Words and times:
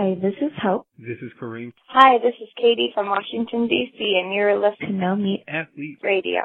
Hi, 0.00 0.14
this 0.14 0.32
is 0.40 0.50
Hope. 0.62 0.86
This 0.98 1.18
is 1.20 1.30
Kareem. 1.38 1.74
Hi, 1.88 2.16
this 2.22 2.32
is 2.40 2.48
Katie 2.56 2.90
from 2.94 3.10
Washington, 3.10 3.68
D.C., 3.68 4.20
and 4.24 4.32
you're 4.32 4.58
listening 4.58 4.92
to 4.92 4.96
No 4.96 5.14
Meat 5.14 5.44
Athlete 5.46 5.98
Radio. 6.02 6.40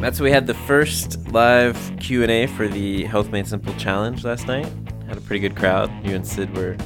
That's 0.00 0.20
we 0.20 0.30
had 0.30 0.46
the 0.46 0.54
first 0.54 1.18
live 1.32 1.76
Q&A 1.98 2.46
for 2.46 2.68
the 2.68 3.02
Health 3.06 3.32
Made 3.32 3.48
Simple 3.48 3.74
Challenge 3.74 4.22
last 4.22 4.46
night. 4.46 4.70
Had 5.08 5.16
a 5.16 5.20
pretty 5.22 5.40
good 5.40 5.56
crowd. 5.56 5.90
You 6.06 6.14
and 6.14 6.24
Sid 6.24 6.56
were 6.56 6.76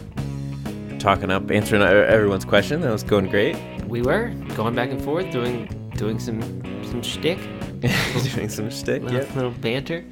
talking 0.98 1.30
up, 1.30 1.50
answering 1.50 1.82
everyone's 1.82 2.46
question. 2.46 2.80
That 2.80 2.92
was 2.92 3.02
going 3.02 3.28
great. 3.28 3.58
We 3.84 4.00
were 4.00 4.30
going 4.54 4.74
back 4.74 4.88
and 4.88 5.04
forth, 5.04 5.30
doing 5.30 5.66
doing 5.96 6.18
some 6.18 6.40
some 6.82 7.02
shtick, 7.02 7.38
doing 8.34 8.48
some 8.48 8.70
shtick, 8.70 9.02
yeah, 9.02 9.26
little 9.34 9.50
banter. 9.50 10.04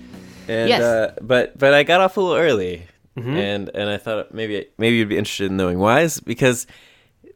And, 0.49 0.69
yes, 0.69 0.83
uh, 0.83 1.15
but 1.21 1.59
but 1.59 1.75
I 1.75 1.83
got 1.83 2.01
off 2.01 2.17
a 2.17 2.21
little 2.21 2.37
early, 2.37 2.87
mm-hmm. 3.17 3.37
and 3.37 3.71
and 3.75 3.89
I 3.89 3.97
thought 3.97 4.35
maybe 4.35 4.67
maybe 4.79 4.97
you'd 4.97 5.09
be 5.09 5.19
interested 5.19 5.51
in 5.51 5.57
knowing 5.57 5.79
why. 5.79 6.03
Is 6.03 6.21
because 6.21 6.67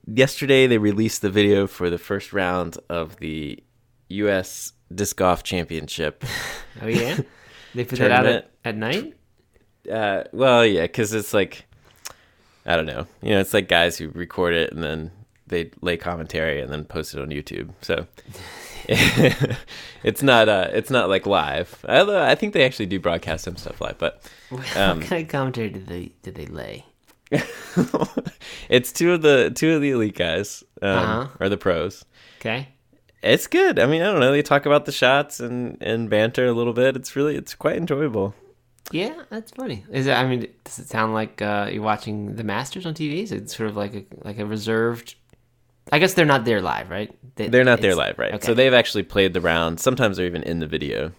yesterday 0.07 0.67
they 0.67 0.79
released 0.79 1.23
the 1.23 1.31
video 1.31 1.67
for 1.67 1.91
the 1.91 1.99
first 1.99 2.33
round 2.33 2.79
of 2.89 3.17
the 3.17 3.63
U.S. 4.09 4.73
Disc 4.95 5.17
Golf 5.17 5.43
Championship. 5.43 6.25
oh 6.83 6.87
yeah, 6.87 7.19
they 7.75 7.85
put 7.85 7.99
that 7.99 8.11
out 8.11 8.27
at, 8.27 8.51
at 8.65 8.77
night. 8.77 9.15
Uh, 9.91 10.25
well, 10.33 10.67
yeah, 10.67 10.83
because 10.83 11.15
it's 11.15 11.33
like 11.33 11.65
I 12.69 12.77
don't 12.77 12.87
know, 12.87 13.07
you 13.23 13.31
know, 13.31 13.41
it's 13.41 13.55
like 13.55 13.67
guys 13.67 13.97
who 13.97 14.11
record 14.11 14.53
it 14.53 14.73
and 14.73 14.83
then 14.83 15.11
they 15.47 15.71
lay 15.81 15.97
commentary 15.97 16.61
and 16.61 16.71
then 16.71 16.85
post 16.85 17.15
it 17.15 17.21
on 17.21 17.29
YouTube. 17.29 17.71
So 17.81 18.07
it's 20.03 20.23
not 20.23 20.49
uh 20.49 20.69
it's 20.73 20.89
not 20.91 21.11
like 21.11 21.27
live. 21.27 21.85
Although 21.87 22.23
I 22.23 22.35
think 22.35 22.55
they 22.55 22.65
actually 22.65 22.87
do 22.87 22.99
broadcast 22.99 23.45
some 23.45 23.57
stuff 23.57 23.81
live, 23.83 23.99
but 23.99 24.23
um, 24.77 25.01
what 25.01 25.09
kind 25.09 25.23
of 25.23 25.29
commentary 25.29 25.69
did 25.69 25.87
they 25.87 26.13
did 26.23 26.35
they 26.35 26.47
lay? 26.47 26.87
it's 28.71 28.91
two 28.91 29.13
of 29.13 29.21
the 29.21 29.53
two 29.55 29.75
of 29.75 29.83
the 29.83 29.91
elite 29.91 30.17
guys, 30.17 30.65
um, 30.81 30.91
uh-huh. 30.91 31.29
or 31.39 31.49
the 31.51 31.59
pros. 31.59 32.07
Okay. 32.39 32.69
It's 33.23 33.47
good. 33.47 33.79
I 33.79 33.87
mean, 33.87 34.01
I 34.01 34.07
don't 34.07 34.21
know. 34.21 34.33
They 34.33 34.43
talk 34.43 34.65
about 34.65 34.87
the 34.87 34.93
shots 34.93 35.39
and 35.39 35.77
and 35.83 36.09
banter 36.09 36.47
a 36.47 36.53
little 36.53 36.73
bit. 36.73 36.97
It's 36.97 37.15
really 37.15 37.37
it's 37.37 37.55
quite 37.55 37.77
enjoyable. 37.77 38.35
Yeah, 38.91 39.23
that's 39.29 39.51
funny. 39.51 39.85
Is 39.93 40.07
it? 40.07 40.13
I 40.13 40.27
mean, 40.27 40.47
does 40.65 40.79
it 40.79 40.89
sound 40.89 41.13
like 41.13 41.43
uh, 41.43 41.69
you're 41.71 41.83
watching 41.83 42.37
the 42.37 42.45
Masters 42.45 42.87
on 42.87 42.95
TV? 42.95 43.23
Is 43.23 43.33
it 43.33 43.51
sort 43.51 43.69
of 43.69 43.77
like 43.77 43.95
a 43.95 44.05
like 44.25 44.39
a 44.39 44.47
reserved 44.47 45.17
I 45.93 45.99
guess 45.99 46.15
they're 46.15 46.25
not 46.25 46.45
there 46.45 46.61
live, 46.61 46.91
right? 46.91 47.15
They, 47.37 47.61
are 47.61 47.65
not 47.65 47.81
there 47.81 47.95
live, 47.95 48.19
right? 48.19 48.35
Okay. 48.35 48.47
So 48.47 48.55
they've 48.55 48.75
actually 48.75 49.05
played 49.05 49.33
the 49.33 49.41
round. 49.41 49.81
Sometimes 49.81 50.17
they're 50.17 50.27
even 50.27 50.43
in 50.43 50.61
the 50.61 50.67
video. 50.67 51.13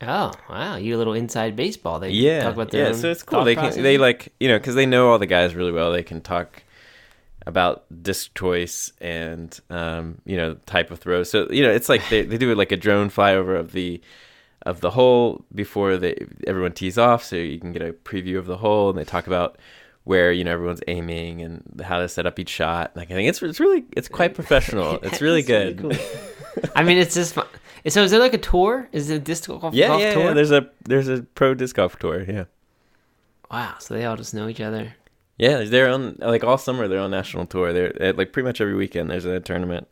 Oh 0.00 0.32
wow, 0.48 0.76
you 0.76 0.96
a 0.96 0.98
little 0.98 1.12
inside 1.12 1.56
baseball. 1.56 1.98
They 1.98 2.10
yeah, 2.10 2.44
talk 2.44 2.54
about 2.54 2.70
their 2.70 2.88
yeah. 2.88 2.92
So 2.92 3.10
it's 3.10 3.22
cool. 3.22 3.44
They 3.44 3.56
can 3.56 3.82
they 3.82 3.98
like 3.98 4.32
you 4.38 4.48
know 4.48 4.58
because 4.58 4.76
they 4.76 4.86
know 4.86 5.10
all 5.10 5.18
the 5.18 5.26
guys 5.26 5.54
really 5.54 5.72
well. 5.72 5.90
They 5.90 6.04
can 6.04 6.20
talk 6.20 6.62
about 7.46 7.84
disc 8.02 8.36
choice 8.36 8.92
and 9.00 9.58
um, 9.70 10.20
you 10.24 10.36
know 10.36 10.54
type 10.66 10.92
of 10.92 11.00
throw. 11.00 11.24
So 11.24 11.50
you 11.50 11.62
know 11.62 11.70
it's 11.70 11.88
like 11.88 12.08
they, 12.10 12.22
they 12.22 12.38
do 12.38 12.54
like 12.54 12.70
a 12.70 12.76
drone 12.76 13.10
flyover 13.10 13.58
of 13.58 13.72
the 13.72 14.00
of 14.62 14.80
the 14.80 14.90
hole 14.90 15.44
before 15.54 15.96
they 15.96 16.26
everyone 16.46 16.72
tees 16.72 16.96
off, 16.96 17.24
so 17.24 17.34
you 17.34 17.58
can 17.58 17.72
get 17.72 17.82
a 17.82 17.92
preview 17.92 18.38
of 18.38 18.46
the 18.46 18.58
hole. 18.58 18.90
And 18.90 18.98
they 18.98 19.04
talk 19.04 19.26
about 19.26 19.58
where 20.08 20.32
you 20.32 20.42
know 20.42 20.52
everyone's 20.52 20.80
aiming 20.88 21.42
and 21.42 21.82
how 21.84 21.98
to 21.98 22.08
set 22.08 22.24
up 22.24 22.38
each 22.38 22.48
shot. 22.48 22.96
Like 22.96 23.10
I 23.10 23.14
think 23.14 23.28
it's 23.28 23.42
it's 23.42 23.60
really 23.60 23.84
it's 23.94 24.08
quite 24.08 24.34
professional. 24.34 24.98
It's 25.02 25.20
really 25.20 25.42
good. 25.42 25.82
Really 25.82 25.96
cool. 25.96 26.70
I 26.76 26.82
mean, 26.82 26.96
it's 26.96 27.14
just 27.14 27.34
fun. 27.34 27.46
So 27.86 28.02
is 28.02 28.10
there 28.10 28.18
like 28.18 28.32
a 28.32 28.38
tour? 28.38 28.88
Is 28.90 29.10
it 29.10 29.16
a 29.16 29.18
disc 29.18 29.46
golf, 29.46 29.74
yeah, 29.74 29.88
golf 29.88 30.00
yeah, 30.00 30.14
tour? 30.14 30.24
Yeah, 30.24 30.32
there's 30.32 30.50
a 30.50 30.70
there's 30.84 31.08
a 31.08 31.22
pro 31.34 31.52
disc 31.52 31.76
golf 31.76 31.98
tour. 31.98 32.22
Yeah. 32.22 32.44
Wow. 33.50 33.74
So 33.80 33.92
they 33.92 34.06
all 34.06 34.16
just 34.16 34.32
know 34.32 34.48
each 34.48 34.62
other. 34.62 34.94
Yeah, 35.36 35.64
they're 35.64 35.90
on 35.90 36.16
like 36.20 36.42
all 36.42 36.56
summer. 36.56 36.88
They're 36.88 37.00
on 37.00 37.10
national 37.10 37.44
tour. 37.44 37.74
They're 37.74 38.02
at, 38.02 38.16
like 38.16 38.32
pretty 38.32 38.46
much 38.46 38.62
every 38.62 38.74
weekend. 38.74 39.10
There's 39.10 39.26
a 39.26 39.40
tournament. 39.40 39.88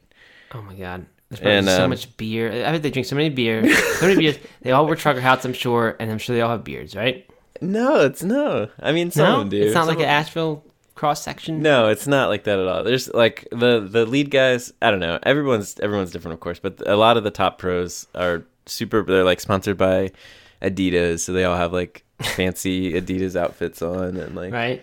Oh 0.54 0.62
my 0.62 0.74
god. 0.74 1.04
There's 1.28 1.42
and, 1.42 1.66
so 1.66 1.84
um, 1.84 1.90
much 1.90 2.16
beer. 2.16 2.50
I 2.50 2.72
bet 2.72 2.82
they 2.82 2.90
drink 2.90 3.06
so 3.06 3.16
many 3.16 3.28
beer, 3.28 3.68
so 3.68 4.06
many 4.06 4.18
beers. 4.18 4.38
They 4.62 4.70
all 4.70 4.86
wear 4.86 4.94
trucker 4.96 5.20
hats, 5.20 5.44
I'm 5.44 5.52
sure, 5.52 5.94
and 6.00 6.10
I'm 6.10 6.18
sure 6.18 6.34
they 6.34 6.40
all 6.40 6.50
have 6.50 6.64
beards, 6.64 6.96
right? 6.96 7.28
No, 7.60 8.00
it's 8.00 8.22
no. 8.22 8.68
I 8.80 8.92
mean, 8.92 9.10
some 9.10 9.44
no? 9.44 9.50
do. 9.50 9.62
It's 9.62 9.74
not 9.74 9.86
like 9.86 9.98
an 9.98 10.04
Asheville 10.04 10.64
cross 10.94 11.22
section. 11.22 11.62
No, 11.62 11.88
it's 11.88 12.06
not 12.06 12.28
like 12.28 12.44
that 12.44 12.58
at 12.58 12.66
all. 12.66 12.82
There's 12.82 13.12
like 13.12 13.46
the 13.50 13.86
the 13.88 14.04
lead 14.06 14.30
guys. 14.30 14.72
I 14.82 14.90
don't 14.90 15.00
know. 15.00 15.18
Everyone's 15.22 15.78
everyone's 15.80 16.10
different, 16.10 16.34
of 16.34 16.40
course, 16.40 16.58
but 16.58 16.82
a 16.86 16.96
lot 16.96 17.16
of 17.16 17.24
the 17.24 17.30
top 17.30 17.58
pros 17.58 18.06
are 18.14 18.44
super. 18.66 19.02
They're 19.02 19.24
like 19.24 19.40
sponsored 19.40 19.76
by 19.76 20.12
Adidas, 20.60 21.20
so 21.20 21.32
they 21.32 21.44
all 21.44 21.56
have 21.56 21.72
like 21.72 22.04
fancy 22.20 22.92
Adidas 23.00 23.36
outfits 23.36 23.82
on 23.82 24.16
and 24.16 24.34
like. 24.34 24.52
Right. 24.52 24.82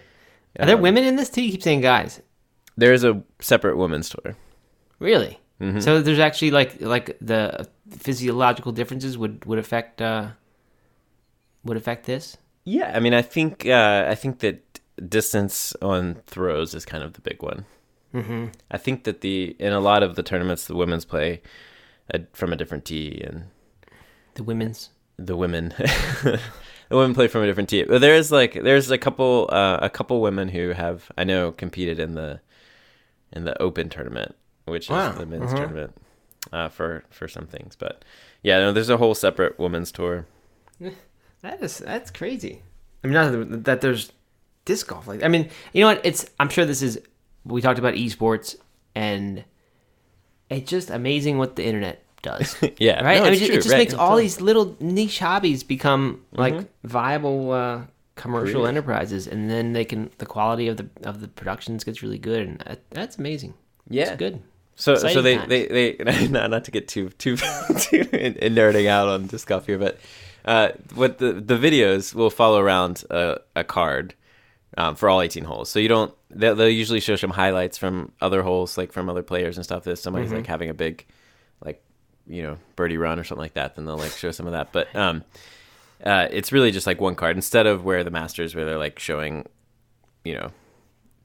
Are 0.60 0.68
there 0.68 0.76
um, 0.76 0.82
women 0.82 1.04
in 1.04 1.16
this 1.16 1.30
too? 1.30 1.42
You 1.42 1.52
keep 1.52 1.64
saying 1.64 1.82
guys. 1.82 2.22
There 2.78 2.94
is 2.94 3.04
a 3.04 3.22
separate 3.40 3.78
women's 3.78 4.10
tour. 4.10 4.36
Really? 5.00 5.40
Mm-hmm. 5.60 5.80
So 5.80 6.02
there's 6.02 6.20
actually 6.20 6.52
like 6.52 6.80
like 6.82 7.18
the 7.22 7.68
physiological 7.90 8.72
differences 8.72 9.18
would 9.18 9.44
would 9.46 9.60
affect 9.60 10.02
uh 10.02 10.30
would 11.64 11.78
affect 11.78 12.06
this. 12.06 12.38
Yeah, 12.66 12.92
I 12.96 13.00
mean, 13.00 13.14
I 13.14 13.22
think 13.22 13.66
uh, 13.68 14.06
I 14.08 14.16
think 14.16 14.40
that 14.40 14.80
distance 15.10 15.76
on 15.82 16.16
throws 16.28 16.74
is 16.74 16.86
kind 16.86 17.04
of 17.04 17.14
the 17.14 17.22
big 17.22 17.42
one. 17.42 17.66
Mm-hmm. 18.14 18.48
I 18.70 18.78
think 18.78 19.06
that 19.06 19.22
the 19.22 19.56
in 19.60 19.74
a 19.74 19.80
lot 19.80 20.04
of 20.04 20.16
the 20.16 20.24
tournaments 20.24 20.68
the 20.68 20.76
women's 20.76 21.04
play 21.04 21.42
a, 22.12 22.22
from 22.34 22.54
a 22.54 22.56
different 22.56 22.86
tee 22.86 23.22
and 23.26 23.46
the 24.36 24.44
women's 24.44 24.90
the 25.18 25.36
women 25.36 25.74
the 25.78 26.40
women 26.92 27.16
play 27.16 27.28
from 27.28 27.42
a 27.42 27.48
different 27.48 27.70
tee. 27.70 27.84
But 27.84 28.02
there 28.02 28.16
is 28.16 28.32
like 28.32 28.54
there's 28.54 28.92
a 28.92 28.98
couple 28.98 29.50
uh, 29.52 29.80
a 29.82 29.90
couple 29.90 30.22
women 30.22 30.50
who 30.50 30.70
have 30.70 31.12
I 31.18 31.24
know 31.24 31.52
competed 31.52 32.00
in 32.00 32.14
the 32.14 32.40
in 33.32 33.46
the 33.46 33.60
Open 33.62 33.90
tournament, 33.90 34.36
which 34.66 34.90
wow. 34.90 35.10
is 35.10 35.18
the 35.18 35.26
men's 35.26 35.46
uh-huh. 35.46 35.58
tournament 35.58 35.98
uh, 36.52 36.70
for 36.70 37.04
for 37.10 37.28
some 37.28 37.48
things. 37.48 37.76
But 37.76 38.06
yeah, 38.44 38.60
no, 38.60 38.72
there's 38.72 38.90
a 38.90 38.98
whole 38.98 39.16
separate 39.16 39.58
women's 39.60 39.92
tour. 39.92 40.28
That 41.44 41.62
is 41.62 41.78
that's 41.78 42.10
crazy. 42.10 42.62
I 43.04 43.08
mean, 43.08 43.14
not 43.14 43.64
that 43.66 43.82
there's 43.82 44.12
disc 44.66 44.88
golf 44.88 45.08
like. 45.08 45.24
I 45.24 45.28
mean, 45.28 45.50
you 45.74 45.82
know 45.82 45.88
what? 45.88 46.02
It's 46.04 46.26
I'm 46.40 46.50
sure 46.50 46.66
this 46.66 46.82
is. 46.82 47.00
We 47.46 47.62
talked 47.62 47.80
about 47.80 47.96
esports, 47.96 48.56
and 48.96 49.44
it's 50.50 50.70
just 50.70 50.90
amazing 50.90 51.38
what 51.38 51.58
the 51.58 51.66
internet 51.66 52.04
does. 52.22 52.56
yeah, 52.78 53.04
right. 53.04 53.20
No, 53.20 53.26
I 53.26 53.32
mean, 53.32 53.42
it, 53.42 53.46
true, 53.46 53.56
it 53.56 53.58
just 53.58 53.72
right? 53.72 53.80
makes 53.80 53.94
all 53.94 54.16
these 54.16 54.40
little 54.40 54.78
niche 54.80 55.20
hobbies 55.20 55.64
become 55.64 56.24
like 56.32 56.54
mm-hmm. 56.54 56.88
viable 56.88 57.52
uh, 57.52 57.82
commercial 58.16 58.62
Career. 58.62 58.70
enterprises, 58.70 59.28
and 59.28 59.50
then 59.50 59.74
they 59.74 59.84
can 59.84 60.12
the 60.20 60.26
quality 60.26 60.70
of 60.70 60.78
the 60.78 60.88
of 61.04 61.20
the 61.20 61.28
productions 61.28 61.84
gets 61.84 62.02
really 62.02 62.20
good, 62.20 62.48
and 62.48 62.60
that, 62.60 62.90
that's 62.90 63.18
amazing. 63.18 63.54
Yeah, 63.90 64.12
it's 64.12 64.18
good. 64.18 64.42
So, 64.76 64.94
Exciting 64.94 65.14
so 65.14 65.22
they, 65.22 65.38
they, 65.38 65.96
they, 65.98 66.28
not, 66.30 66.50
not 66.50 66.66
to 66.66 66.72
get 66.72 66.88
too, 66.88 67.10
too, 67.10 67.38
too 67.80 68.08
in, 68.12 68.34
in 68.38 68.56
nerding 68.56 68.88
out 68.88 69.08
on 69.08 69.28
disc 69.28 69.48
golf 69.48 69.68
here, 69.68 69.78
but 69.78 70.00
uh, 70.46 70.70
what 70.96 71.18
the 71.20 71.34
the 71.34 71.58
videos 71.58 72.14
will 72.14 72.30
follow 72.30 72.60
around 72.60 73.04
a, 73.10 73.40
a 73.56 73.64
card 73.64 74.14
um, 74.78 74.96
for 74.96 75.10
all 75.10 75.22
18 75.22 75.44
holes. 75.44 75.70
So 75.70 75.80
you 75.80 75.88
don't 75.88 76.14
they'll, 76.30 76.56
they'll, 76.56 76.70
usually 76.70 77.00
show 77.00 77.16
some 77.16 77.30
highlights 77.30 77.78
from 77.78 78.12
other 78.22 78.44
holes, 78.44 78.78
like 78.78 78.92
from 78.92 79.10
other 79.10 79.24
players 79.24 79.58
and 79.58 79.64
stuff. 79.64 79.88
If 79.88 80.00
somebody's 80.00 80.30
mm-hmm. 80.30 80.38
like 80.38 80.48
having 80.48 80.70
a 80.70 80.74
big, 80.74 81.06
like 81.64 81.84
you 82.28 82.44
know, 82.44 82.58
birdie 82.76 82.98
run 82.98 83.20
or 83.20 83.24
something 83.24 83.42
like 83.42 83.54
that, 83.54 83.76
then 83.76 83.86
they'll 83.86 83.98
like 83.98 84.12
show 84.12 84.32
some 84.32 84.46
of 84.46 84.54
that. 84.54 84.72
But 84.72 84.94
um, 84.96 85.24
uh, 86.04 86.28
it's 86.32 86.52
really 86.52 86.72
just 86.72 86.88
like 86.88 87.00
one 87.00 87.16
card 87.16 87.36
instead 87.36 87.68
of 87.68 87.84
where 87.84 88.04
the 88.04 88.12
Masters 88.12 88.56
where 88.56 88.66
they're 88.66 88.78
like 88.78 89.00
showing, 89.00 89.48
you 90.24 90.34
know, 90.36 90.52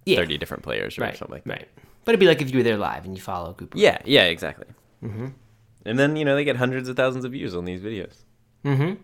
yeah. 0.05 0.17
30 0.17 0.39
different 0.39 0.63
players 0.63 0.99
or 0.99 1.03
right. 1.03 1.17
something 1.17 1.35
like 1.35 1.45
that. 1.45 1.51
Right. 1.51 1.69
But 2.05 2.13
it'd 2.13 2.21
be 2.21 2.27
like 2.27 2.41
if 2.41 2.51
you 2.51 2.59
were 2.59 2.63
there 2.63 2.79
live 2.79 3.05
and 3.05 3.15
you 3.15 3.21
follow 3.23 3.51
a 3.51 3.55
group. 3.55 3.75
yeah. 3.75 3.99
Yeah. 4.05 4.25
Exactly. 4.25 4.67
Mm-hmm. 5.03 5.29
And 5.85 5.99
then 5.99 6.17
you 6.17 6.25
know 6.25 6.35
they 6.35 6.45
get 6.45 6.57
hundreds 6.57 6.89
of 6.89 6.97
thousands 6.97 7.25
of 7.25 7.33
views 7.33 7.55
on 7.55 7.65
these 7.65 7.81
videos. 7.81 8.25
Mm-hmm. 8.65 9.01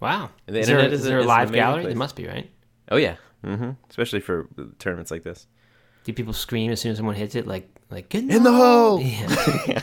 Wow. 0.00 0.30
The 0.46 0.58
is 0.58 0.68
internet 0.68 0.90
there, 0.90 0.94
is, 0.94 1.00
is 1.00 1.06
there 1.06 1.18
a, 1.18 1.22
a 1.22 1.24
live 1.24 1.52
gallery? 1.52 1.82
Place. 1.82 1.92
There 1.92 1.98
must 1.98 2.16
be, 2.16 2.26
right? 2.26 2.50
Oh 2.90 2.96
yeah. 2.96 3.16
Mm-hmm. 3.44 3.70
Especially 3.88 4.20
for 4.20 4.48
tournaments 4.78 5.10
like 5.10 5.22
this. 5.22 5.46
Do 6.04 6.12
people 6.12 6.32
scream 6.32 6.70
as 6.70 6.80
soon 6.80 6.92
as 6.92 6.98
someone 6.98 7.16
hits 7.16 7.34
it, 7.34 7.46
like 7.46 7.68
like 7.90 8.14
in 8.14 8.42
the 8.42 8.52
hole? 8.52 9.00
Yeah. 9.00 9.82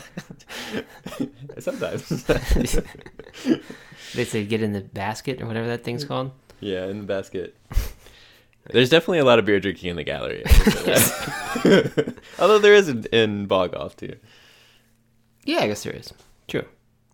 Sometimes. 1.58 2.24
they 4.14 4.24
say 4.24 4.44
get 4.44 4.62
in 4.62 4.72
the 4.72 4.80
basket 4.80 5.40
or 5.40 5.46
whatever 5.46 5.66
that 5.68 5.84
thing's 5.84 6.04
called. 6.04 6.32
Yeah, 6.60 6.86
in 6.86 6.98
the 6.98 7.04
basket. 7.04 7.56
There's 8.70 8.88
definitely 8.88 9.18
a 9.18 9.24
lot 9.24 9.38
of 9.38 9.44
beer 9.44 9.60
drinking 9.60 9.90
in 9.90 9.96
the 9.96 10.04
gallery. 10.04 10.44
Although 12.38 12.58
there 12.58 12.74
is 12.74 12.88
in, 12.88 13.04
in 13.12 13.46
ball 13.46 13.68
golf 13.68 13.96
too. 13.96 14.16
Yeah, 15.44 15.58
I 15.58 15.66
guess 15.66 15.82
there 15.82 15.92
is. 15.92 16.12
True. 16.48 16.64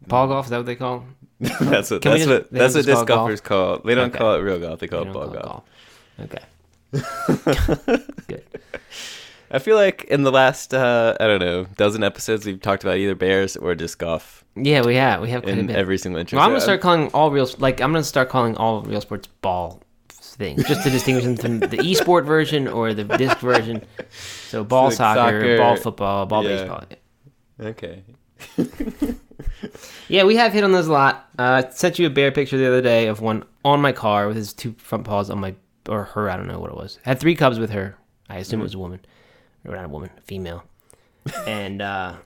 Ball 0.07 0.29
golf 0.29 0.47
is 0.47 0.51
that 0.51 0.59
what 0.59 0.67
they 0.67 0.77
call? 0.77 1.05
that's 1.61 1.91
what 1.91 2.03
that's 2.03 2.19
just, 2.19 2.29
what 2.29 2.51
that's 2.51 2.75
what 2.75 2.85
disc 2.85 3.07
golfers 3.07 3.41
call. 3.41 3.79
They 3.79 3.95
don't 3.95 4.11
okay. 4.11 4.19
call 4.19 4.35
it 4.35 4.41
real 4.41 4.59
golf. 4.59 4.81
They 4.81 4.89
call 4.89 5.03
it 5.03 5.13
ball 5.13 5.29
golf. 5.29 5.43
golf. 5.43 5.65
Okay. 6.21 6.45
Good. 8.29 8.45
I 9.51 9.59
feel 9.59 9.77
like 9.77 10.05
in 10.05 10.23
the 10.23 10.31
last 10.31 10.75
uh, 10.75 11.17
I 11.19 11.27
don't 11.27 11.41
know 11.41 11.65
dozen 11.77 12.05
episodes 12.05 12.45
we've 12.45 12.61
talked 12.61 12.85
about 12.85 12.99
either 12.99 13.15
bears 13.15 13.57
or 13.57 13.75
disc 13.75 13.99
golf 13.99 14.45
Yeah, 14.55 14.85
we 14.85 14.97
have. 14.97 15.23
We 15.23 15.31
have 15.31 15.43
quite 15.43 15.57
a 15.57 15.61
in 15.61 15.69
bit. 15.69 15.77
every 15.77 15.97
single 15.97 16.21
intro. 16.21 16.37
well, 16.37 16.45
I'm 16.45 16.51
gonna 16.51 16.61
start 16.61 16.83
calling 16.83 17.09
all 17.15 17.31
real 17.31 17.49
like 17.57 17.81
I'm 17.81 17.91
gonna 17.91 18.05
start 18.05 18.29
calling 18.29 18.55
all 18.57 18.83
real 18.83 19.01
sports 19.01 19.27
ball 19.41 19.83
things 20.41 20.65
just 20.65 20.83
to 20.83 20.91
distinguish 20.91 21.25
them 21.25 21.37
from 21.37 21.61
the 21.61 21.81
e-sport 21.83 22.25
version 22.25 22.69
or 22.69 22.93
the 22.93 23.05
disc 23.05 23.39
version. 23.39 23.83
So 24.49 24.63
ball 24.65 24.87
like 24.87 24.95
soccer, 24.95 25.41
soccer, 25.41 25.57
ball 25.57 25.77
football, 25.77 26.27
ball 26.27 26.45
yeah. 26.45 26.51
baseball. 26.51 26.85
Okay. 27.61 28.03
Yeah, 30.09 30.25
we 30.25 30.37
have 30.37 30.53
hit 30.53 30.65
on 30.65 30.73
those 30.73 30.87
a 30.89 30.93
lot. 30.93 31.29
Uh, 31.39 31.63
I 31.65 31.71
sent 31.71 31.99
you 31.99 32.07
a 32.07 32.11
bear 32.11 32.33
picture 32.33 32.59
the 32.59 32.67
other 32.67 32.83
day 32.83 33.07
of 33.07 33.21
one 33.21 33.45
on 33.65 33.81
my 33.81 33.93
car 33.93 34.27
with 34.27 34.37
his 34.37 34.53
two 34.53 34.75
front 34.79 35.05
paws 35.05 35.31
on 35.31 35.39
my 35.39 35.55
or 35.89 36.05
her. 36.05 36.31
I 36.31 36.37
don't 36.37 36.49
know 36.49 36.59
what 36.59 36.71
it 36.71 36.77
was. 36.77 36.99
Had 37.03 37.19
three 37.21 37.35
cubs 37.35 37.59
with 37.59 37.71
her. 37.71 37.97
I 38.29 38.39
assume 38.39 38.61
it 38.61 38.65
was 38.65 38.75
a 38.75 38.79
woman, 38.79 39.01
or 39.67 39.75
not 39.75 39.85
a 39.85 39.89
woman, 39.89 40.11
a 40.17 40.21
female. 40.23 40.65
and 41.47 41.83
uh, 41.83 42.17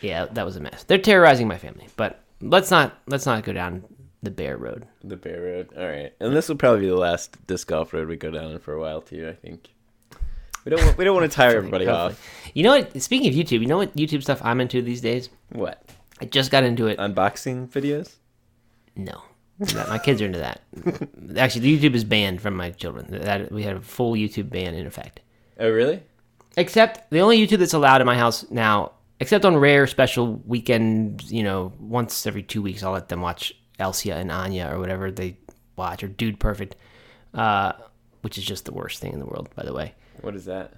yeah, 0.00 0.26
that 0.26 0.44
was 0.44 0.56
a 0.56 0.60
mess. 0.60 0.84
They're 0.84 0.98
terrorizing 0.98 1.48
my 1.48 1.58
family. 1.58 1.88
But 1.96 2.22
let's 2.40 2.70
not 2.70 2.98
let's 3.06 3.26
not 3.26 3.44
go 3.44 3.52
down 3.52 3.84
the 4.22 4.30
bear 4.30 4.56
road. 4.56 4.86
The 5.02 5.16
Bear 5.16 5.40
Road. 5.40 5.68
All 5.76 5.86
right, 5.86 6.12
and 6.20 6.34
this 6.34 6.48
will 6.48 6.56
probably 6.56 6.80
be 6.80 6.88
the 6.88 6.96
last 6.96 7.46
disc 7.46 7.68
golf 7.68 7.92
road 7.92 8.08
we 8.08 8.16
go 8.16 8.30
down 8.30 8.58
for 8.58 8.74
a 8.74 8.80
while 8.80 9.00
too. 9.00 9.28
I 9.28 9.32
think 9.34 9.68
we 10.64 10.70
don't 10.70 10.84
want, 10.84 10.98
we 10.98 11.04
don't 11.04 11.16
want 11.16 11.30
to 11.30 11.34
tire 11.36 11.56
everybody 11.56 11.86
off. 11.86 12.22
You 12.54 12.64
know 12.64 12.70
what? 12.70 13.00
Speaking 13.00 13.28
of 13.28 13.34
YouTube, 13.34 13.60
you 13.60 13.66
know 13.66 13.78
what 13.78 13.96
YouTube 13.96 14.22
stuff 14.22 14.40
I'm 14.44 14.60
into 14.60 14.82
these 14.82 15.00
days? 15.00 15.30
What 15.50 15.82
I 16.20 16.24
just 16.26 16.50
got 16.50 16.64
into 16.64 16.86
it. 16.86 16.98
unboxing 16.98 17.68
videos? 17.70 18.16
No, 18.96 19.22
Not- 19.58 19.88
my 19.88 19.98
kids 19.98 20.20
are 20.20 20.26
into 20.26 20.38
that. 20.40 20.60
Actually, 21.36 21.76
YouTube 21.78 21.94
is 21.94 22.04
banned 22.04 22.40
from 22.40 22.54
my 22.56 22.70
children. 22.70 23.06
That 23.10 23.50
we 23.52 23.62
had 23.62 23.76
a 23.76 23.80
full 23.80 24.12
YouTube 24.14 24.50
ban 24.50 24.74
in 24.74 24.86
effect. 24.86 25.20
Oh 25.58 25.70
really? 25.70 26.02
Except 26.56 27.10
the 27.10 27.20
only 27.20 27.38
YouTube 27.44 27.58
that's 27.58 27.72
allowed 27.74 28.00
in 28.00 28.06
my 28.06 28.16
house 28.16 28.44
now, 28.50 28.92
except 29.20 29.44
on 29.44 29.56
rare 29.56 29.86
special 29.86 30.42
weekends, 30.46 31.32
you 31.32 31.42
know, 31.42 31.72
once 31.78 32.26
every 32.26 32.42
two 32.42 32.60
weeks, 32.60 32.82
I'll 32.82 32.92
let 32.92 33.08
them 33.08 33.20
watch 33.20 33.52
Elsia 33.78 34.16
and 34.16 34.32
Anya 34.32 34.68
or 34.72 34.78
whatever 34.80 35.10
they 35.10 35.38
watch, 35.76 36.02
or 36.02 36.08
Dude 36.08 36.40
Perfect, 36.40 36.74
uh, 37.34 37.72
which 38.22 38.36
is 38.36 38.44
just 38.44 38.64
the 38.64 38.72
worst 38.72 38.98
thing 39.00 39.12
in 39.12 39.20
the 39.20 39.26
world, 39.26 39.48
by 39.54 39.62
the 39.64 39.72
way. 39.72 39.94
What 40.22 40.34
is 40.34 40.44
that? 40.46 40.74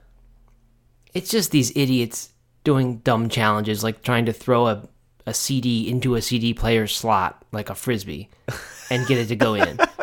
It's 1.15 1.31
just 1.31 1.50
these 1.50 1.73
idiots 1.77 2.31
doing 2.65 2.99
dumb 2.99 3.29
challenges, 3.29 3.83
like 3.83 4.03
trying 4.03 4.27
to 4.27 4.33
throw 4.33 4.67
a, 4.69 4.88
a 5.27 5.35
CD 5.35 5.89
into 5.89 6.15
a 6.15 6.23
CD 6.23 6.55
player 6.55 6.87
slot, 6.87 7.45
like 7.53 7.71
a 7.71 7.75
frisbee, 7.75 8.29
and 8.91 9.07
get 9.07 9.19
it 9.19 9.27
to 9.29 9.37
go 9.37 9.55
in. 9.55 9.79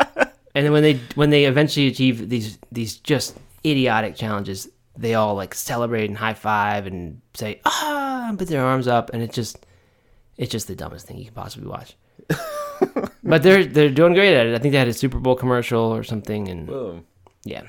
and 0.55 0.65
then 0.65 0.71
when 0.71 0.83
they 0.83 0.99
when 1.15 1.29
they 1.29 1.45
eventually 1.45 1.87
achieve 1.87 2.29
these 2.29 2.57
these 2.71 2.97
just 2.97 3.37
idiotic 3.65 4.15
challenges, 4.15 4.69
they 4.97 5.13
all 5.15 5.35
like 5.35 5.53
celebrate 5.53 6.09
and 6.09 6.17
high 6.17 6.33
five 6.33 6.87
and 6.87 7.21
say 7.33 7.61
ah, 7.65 8.29
and 8.29 8.39
put 8.39 8.47
their 8.47 8.63
arms 8.63 8.87
up, 8.87 9.11
and 9.13 9.21
it 9.21 9.31
just 9.31 9.65
it's 10.37 10.51
just 10.51 10.67
the 10.67 10.75
dumbest 10.75 11.07
thing 11.07 11.17
you 11.17 11.25
can 11.25 11.33
possibly 11.33 11.67
watch. 11.67 11.95
but 13.23 13.43
they're 13.43 13.65
they're 13.65 13.89
doing 13.89 14.13
great 14.13 14.35
at 14.35 14.47
it. 14.47 14.55
I 14.55 14.59
think 14.59 14.71
they 14.71 14.79
had 14.79 14.87
a 14.87 14.93
Super 14.93 15.19
Bowl 15.19 15.35
commercial 15.35 15.81
or 15.81 16.03
something, 16.03 16.47
and 16.47 16.67
Whoa, 16.67 17.03
yeah. 17.43 17.63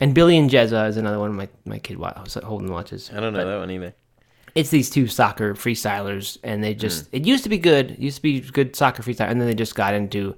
And 0.00 0.14
Billy 0.14 0.36
and 0.36 0.50
Jezza 0.50 0.88
is 0.88 0.96
another 0.96 1.18
one 1.18 1.30
of 1.30 1.36
my 1.36 1.48
my 1.64 1.78
kid 1.78 1.98
wa- 1.98 2.12
Holden 2.42 2.70
watches. 2.70 3.10
I 3.14 3.20
don't 3.20 3.32
know 3.32 3.46
that 3.46 3.58
one 3.58 3.70
either. 3.70 3.94
It's 4.56 4.70
these 4.70 4.90
two 4.90 5.06
soccer 5.06 5.54
freestylers, 5.54 6.38
and 6.42 6.64
they 6.64 6.74
just 6.74 7.08
it 7.12 7.26
used 7.26 7.44
to 7.44 7.50
be 7.50 7.58
good. 7.58 7.92
It 7.92 7.98
used 7.98 8.16
to 8.16 8.22
be 8.22 8.40
good 8.40 8.74
soccer 8.74 9.02
freestyle, 9.02 9.30
and 9.30 9.40
then 9.40 9.46
they 9.46 9.54
just 9.54 9.74
got 9.74 9.94
into 9.94 10.34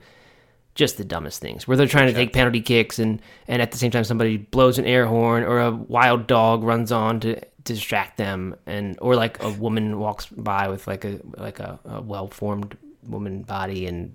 just 0.74 0.96
the 0.96 1.04
dumbest 1.04 1.40
things 1.40 1.66
where 1.66 1.76
they're 1.76 1.86
trying 1.86 2.08
to 2.08 2.12
take 2.12 2.32
penalty 2.32 2.60
kicks, 2.60 2.98
and 2.98 3.22
and 3.46 3.62
at 3.62 3.70
the 3.70 3.78
same 3.78 3.90
time 3.90 4.04
somebody 4.04 4.36
blows 4.36 4.78
an 4.78 4.84
air 4.84 5.06
horn 5.06 5.44
or 5.44 5.60
a 5.60 5.70
wild 5.70 6.26
dog 6.26 6.62
runs 6.64 6.92
on 6.92 7.20
to 7.20 7.40
distract 7.62 8.16
them, 8.16 8.56
and 8.66 8.98
or 9.00 9.14
like 9.14 9.42
a 9.42 9.50
woman 9.50 9.98
walks 9.98 10.26
by 10.26 10.68
with 10.68 10.86
like 10.86 11.04
a 11.04 11.20
like 11.36 11.60
a, 11.60 11.78
a 11.84 12.00
well 12.00 12.26
formed 12.26 12.76
woman 13.06 13.42
body 13.42 13.86
and 13.86 14.14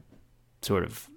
sort 0.62 0.84
of 0.84 1.10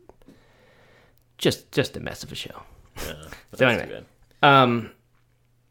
just 1.38 1.70
just 1.72 1.96
a 1.96 2.00
mess 2.00 2.22
of 2.22 2.32
a 2.32 2.36
show. 2.36 2.62
That's 2.94 3.58
So 3.58 3.66
anyway. 3.66 4.04
Um, 4.42 4.90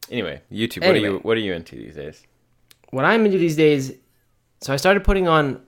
Anyway, 0.10 0.42
YouTube. 0.52 0.86
What 0.86 0.96
are 0.96 1.00
you 1.00 1.20
What 1.20 1.38
are 1.38 1.42
you 1.42 1.54
into 1.54 1.76
these 1.76 1.96
days? 1.96 2.24
What 2.96 3.04
I'm 3.04 3.26
into 3.26 3.38
these 3.38 3.58
days, 3.58 3.92
so 4.62 4.72
I 4.72 4.78
started 4.78 5.04
putting 5.04 5.28
on 5.28 5.62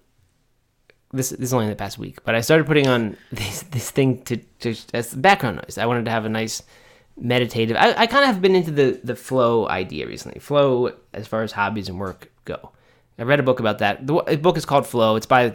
this. 1.11 1.31
This 1.31 1.49
is 1.49 1.53
only 1.53 1.65
in 1.65 1.69
the 1.69 1.75
past 1.75 1.99
week, 1.99 2.23
but 2.23 2.35
I 2.35 2.39
started 2.39 2.65
putting 2.65 2.87
on 2.87 3.17
this 3.33 3.63
this 3.63 3.91
thing 3.91 4.23
to, 4.23 4.37
to 4.37 4.75
as 4.93 5.13
background 5.13 5.57
noise. 5.57 5.77
I 5.77 5.85
wanted 5.87 6.05
to 6.05 6.11
have 6.11 6.23
a 6.23 6.29
nice 6.29 6.63
meditative. 7.17 7.75
I, 7.75 7.93
I 8.03 8.07
kind 8.07 8.23
of 8.23 8.27
have 8.27 8.41
been 8.41 8.55
into 8.55 8.71
the 8.71 9.01
the 9.03 9.15
flow 9.15 9.67
idea 9.67 10.07
recently. 10.07 10.39
Flow 10.39 10.93
as 11.13 11.27
far 11.27 11.43
as 11.43 11.51
hobbies 11.51 11.89
and 11.89 11.99
work 11.99 12.31
go. 12.45 12.71
I 13.19 13.23
read 13.23 13.41
a 13.41 13.43
book 13.43 13.59
about 13.59 13.79
that. 13.79 14.07
The, 14.07 14.23
the 14.23 14.37
book 14.37 14.55
is 14.55 14.65
called 14.65 14.87
Flow. 14.87 15.17
It's 15.17 15.25
by 15.25 15.53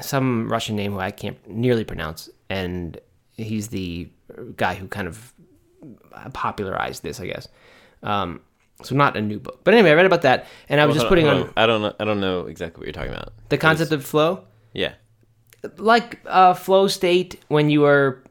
some 0.00 0.48
Russian 0.48 0.76
name 0.76 0.92
who 0.92 1.00
I 1.00 1.10
can't 1.10 1.38
nearly 1.48 1.82
pronounce, 1.82 2.30
and 2.48 3.00
he's 3.32 3.68
the 3.68 4.10
guy 4.54 4.76
who 4.76 4.86
kind 4.86 5.08
of 5.08 5.34
popularized 6.34 7.02
this, 7.02 7.18
I 7.18 7.26
guess. 7.26 7.48
Um, 8.04 8.42
so 8.82 8.94
not 8.94 9.16
a 9.16 9.20
new 9.20 9.38
book, 9.40 9.60
but 9.64 9.74
anyway, 9.74 9.90
I 9.90 9.94
read 9.94 10.06
about 10.06 10.22
that, 10.22 10.46
and 10.68 10.80
I 10.80 10.86
was 10.86 10.94
Well, 10.96 11.02
just 11.04 11.08
putting 11.08 11.26
hold 11.26 11.48
on 11.48 11.52
I 11.56 11.66
don't 11.66 11.82
know. 11.82 11.94
I 11.98 12.04
don't 12.04 12.20
know 12.20 12.46
exactly 12.46 12.80
what 12.80 12.86
you're 12.86 12.92
talking 12.92 13.12
about. 13.12 13.32
the 13.48 13.58
concept 13.58 13.92
of 13.92 14.04
flow, 14.04 14.44
Yeah. 14.72 14.92
like 15.76 16.20
a 16.26 16.54
flow 16.54 16.86
state 16.88 17.42
when 17.48 17.70
you 17.70 17.84
are 17.84 18.22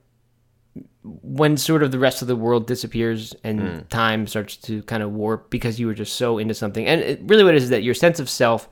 when 1.21 1.55
sort 1.55 1.83
of 1.83 1.91
the 1.91 1.99
rest 1.99 2.21
of 2.21 2.27
the 2.27 2.35
world 2.35 2.67
disappears 2.67 3.33
and 3.43 3.89
time 3.89 4.27
starts 4.27 4.57
to 4.57 4.83
kind 4.83 5.01
of 5.01 5.11
warp 5.13 5.49
because 5.49 5.79
you 5.79 5.87
were 5.87 5.93
just 5.93 6.15
so 6.15 6.37
into 6.37 6.53
something. 6.53 6.85
And 6.85 6.99
it, 7.01 7.21
really, 7.23 7.45
what 7.45 7.53
it 7.53 7.57
is 7.57 7.63
is 7.65 7.69
that 7.69 7.81
your 7.83 7.93
sense 7.93 8.19
of 8.19 8.29
self 8.29 8.67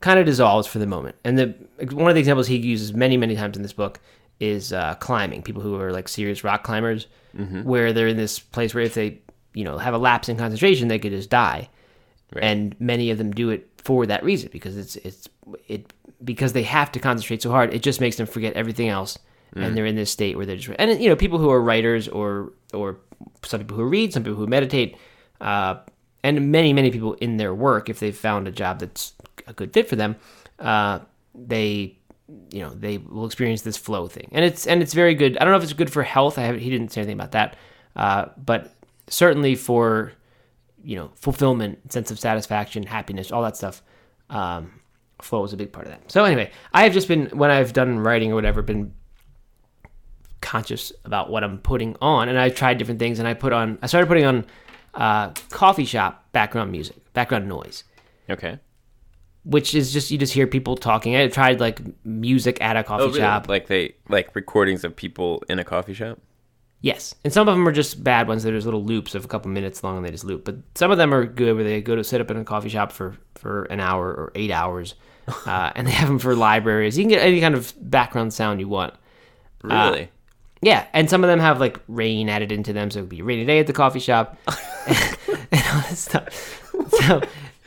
kind 0.00 0.18
of 0.18 0.24
dissolves 0.24 0.66
for 0.66 0.78
the 0.78 0.86
moment. 0.86 1.16
And 1.24 1.38
the 1.38 1.54
one 1.92 2.08
of 2.08 2.14
the 2.14 2.20
examples 2.20 2.46
he 2.46 2.56
uses 2.56 2.94
many, 2.94 3.16
many 3.18 3.36
times 3.36 3.56
in 3.56 3.62
this 3.62 3.74
book 3.74 4.00
is 4.40 4.72
uh, 4.72 4.94
climbing. 5.00 5.42
People 5.42 5.60
who 5.62 5.78
are 5.78 5.92
like 5.92 6.08
serious 6.08 6.42
rock 6.44 6.64
climbers, 6.64 7.08
where 7.64 7.92
they're 7.92 8.08
in 8.08 8.16
this 8.16 8.38
place 8.38 8.74
where 8.74 8.84
if 8.84 8.94
they 8.94 9.20
you 9.56 9.64
know 9.64 9.78
have 9.78 9.94
a 9.94 9.98
lapse 9.98 10.28
in 10.28 10.36
concentration, 10.36 10.88
they 10.88 10.98
could 10.98 11.12
just 11.12 11.30
die. 11.30 11.68
And 12.36 12.76
many 12.78 13.10
of 13.10 13.18
them 13.18 13.30
do 13.30 13.50
it 13.50 13.70
for 13.78 14.04
that 14.06 14.22
reason 14.22 14.50
because 14.52 14.76
it's 14.76 14.96
it's 14.96 15.28
it 15.66 15.92
because 16.22 16.52
they 16.52 16.62
have 16.64 16.92
to 16.92 16.98
concentrate 16.98 17.42
so 17.42 17.50
hard. 17.50 17.72
It 17.72 17.82
just 17.82 18.00
makes 18.00 18.16
them 18.16 18.26
forget 18.26 18.52
everything 18.52 18.88
else, 18.88 19.18
and 19.54 19.74
they're 19.74 19.86
in 19.86 19.96
this 19.96 20.10
state 20.10 20.36
where 20.36 20.44
they're 20.44 20.56
just 20.56 20.78
and 20.78 21.00
you 21.00 21.08
know 21.08 21.16
people 21.16 21.38
who 21.38 21.50
are 21.50 21.60
writers 21.60 22.06
or 22.06 22.52
or 22.74 22.98
some 23.44 23.60
people 23.60 23.76
who 23.78 23.84
read, 23.84 24.12
some 24.12 24.24
people 24.24 24.36
who 24.36 24.46
meditate, 24.46 24.96
uh, 25.40 25.76
and 26.22 26.52
many 26.52 26.74
many 26.74 26.90
people 26.90 27.14
in 27.14 27.38
their 27.38 27.54
work 27.54 27.88
if 27.88 27.98
they've 27.98 28.16
found 28.16 28.46
a 28.46 28.52
job 28.52 28.80
that's 28.80 29.14
a 29.46 29.54
good 29.54 29.72
fit 29.72 29.88
for 29.88 29.96
them, 29.96 30.16
uh, 30.58 30.98
they 31.34 31.96
you 32.50 32.60
know 32.60 32.70
they 32.70 32.98
will 32.98 33.24
experience 33.24 33.62
this 33.62 33.78
flow 33.78 34.06
thing, 34.06 34.28
and 34.32 34.44
it's 34.44 34.66
and 34.66 34.82
it's 34.82 34.92
very 34.92 35.14
good. 35.14 35.38
I 35.38 35.44
don't 35.44 35.52
know 35.52 35.58
if 35.58 35.62
it's 35.64 35.72
good 35.72 35.92
for 35.92 36.02
health. 36.02 36.36
I 36.36 36.42
haven't, 36.42 36.60
he 36.60 36.68
didn't 36.68 36.92
say 36.92 37.00
anything 37.00 37.14
about 37.14 37.32
that, 37.32 37.56
uh, 37.94 38.26
but 38.36 38.75
certainly 39.08 39.54
for 39.54 40.12
you 40.84 40.96
know 40.96 41.10
fulfillment, 41.14 41.92
sense 41.92 42.10
of 42.10 42.18
satisfaction, 42.18 42.84
happiness, 42.84 43.30
all 43.32 43.42
that 43.42 43.56
stuff. 43.56 43.82
Um, 44.30 44.80
flow 45.22 45.44
is 45.44 45.52
a 45.52 45.56
big 45.56 45.72
part 45.72 45.86
of 45.86 45.92
that. 45.92 46.10
So 46.10 46.24
anyway, 46.24 46.50
I 46.72 46.82
have 46.84 46.92
just 46.92 47.08
been 47.08 47.26
when 47.28 47.50
I've 47.50 47.72
done 47.72 47.98
writing 47.98 48.32
or 48.32 48.34
whatever, 48.34 48.62
been 48.62 48.92
conscious 50.40 50.92
about 51.04 51.30
what 51.30 51.42
I'm 51.42 51.58
putting 51.58 51.96
on, 52.00 52.28
and 52.28 52.38
I've 52.38 52.54
tried 52.54 52.78
different 52.78 53.00
things, 53.00 53.18
and 53.18 53.26
I 53.26 53.34
put 53.34 53.52
on. 53.52 53.78
I 53.82 53.86
started 53.86 54.06
putting 54.06 54.24
on 54.24 54.44
uh, 54.94 55.30
coffee 55.50 55.84
shop 55.84 56.30
background 56.32 56.70
music, 56.72 56.96
background 57.12 57.48
noise 57.48 57.84
Okay. 58.30 58.58
which 59.44 59.74
is 59.74 59.92
just 59.92 60.10
you 60.10 60.18
just 60.18 60.32
hear 60.32 60.46
people 60.46 60.76
talking. 60.76 61.16
I 61.16 61.28
tried 61.28 61.60
like 61.60 61.80
music 62.04 62.58
at 62.60 62.76
a 62.76 62.82
coffee 62.84 63.04
Oh, 63.04 63.06
really? 63.08 63.20
shop. 63.20 63.48
Like 63.48 63.66
they 63.66 63.94
like 64.08 64.34
recordings 64.34 64.84
of 64.84 64.94
people 64.96 65.42
in 65.48 65.58
a 65.58 65.64
coffee 65.64 65.94
shop. 65.94 66.18
Yes, 66.82 67.14
and 67.24 67.32
some 67.32 67.48
of 67.48 67.54
them 67.54 67.66
are 67.66 67.72
just 67.72 68.04
bad 68.04 68.28
ones. 68.28 68.42
There's 68.42 68.64
little 68.64 68.84
loops 68.84 69.14
of 69.14 69.24
a 69.24 69.28
couple 69.28 69.50
minutes 69.50 69.82
long, 69.82 69.96
and 69.96 70.06
they 70.06 70.10
just 70.10 70.24
loop. 70.24 70.44
But 70.44 70.56
some 70.74 70.90
of 70.90 70.98
them 70.98 71.12
are 71.12 71.24
good, 71.24 71.54
where 71.54 71.64
they 71.64 71.80
go 71.80 71.96
to 71.96 72.04
sit 72.04 72.20
up 72.20 72.30
in 72.30 72.36
a 72.36 72.44
coffee 72.44 72.68
shop 72.68 72.92
for 72.92 73.16
for 73.34 73.64
an 73.64 73.80
hour 73.80 74.08
or 74.08 74.32
eight 74.34 74.50
hours, 74.50 74.94
uh, 75.46 75.72
and 75.74 75.86
they 75.86 75.92
have 75.92 76.08
them 76.08 76.18
for 76.18 76.36
libraries. 76.36 76.96
You 76.96 77.04
can 77.04 77.10
get 77.10 77.22
any 77.22 77.40
kind 77.40 77.54
of 77.54 77.72
background 77.80 78.34
sound 78.34 78.60
you 78.60 78.68
want. 78.68 78.94
Really? 79.62 80.10
Yeah, 80.62 80.86
and 80.92 81.08
some 81.10 81.24
of 81.24 81.28
them 81.28 81.40
have 81.40 81.60
like 81.60 81.80
rain 81.88 82.28
added 82.28 82.52
into 82.52 82.72
them, 82.72 82.90
so 82.90 83.00
it 83.00 83.02
could 83.02 83.08
be 83.08 83.20
a 83.20 83.24
rainy 83.24 83.44
day 83.44 83.58
at 83.58 83.66
the 83.66 83.72
coffee 83.72 84.00
shop, 84.00 84.36
and 84.86 85.62
all 85.72 85.80
this 85.88 86.00
stuff. 86.00 86.62
So, 87.00 87.22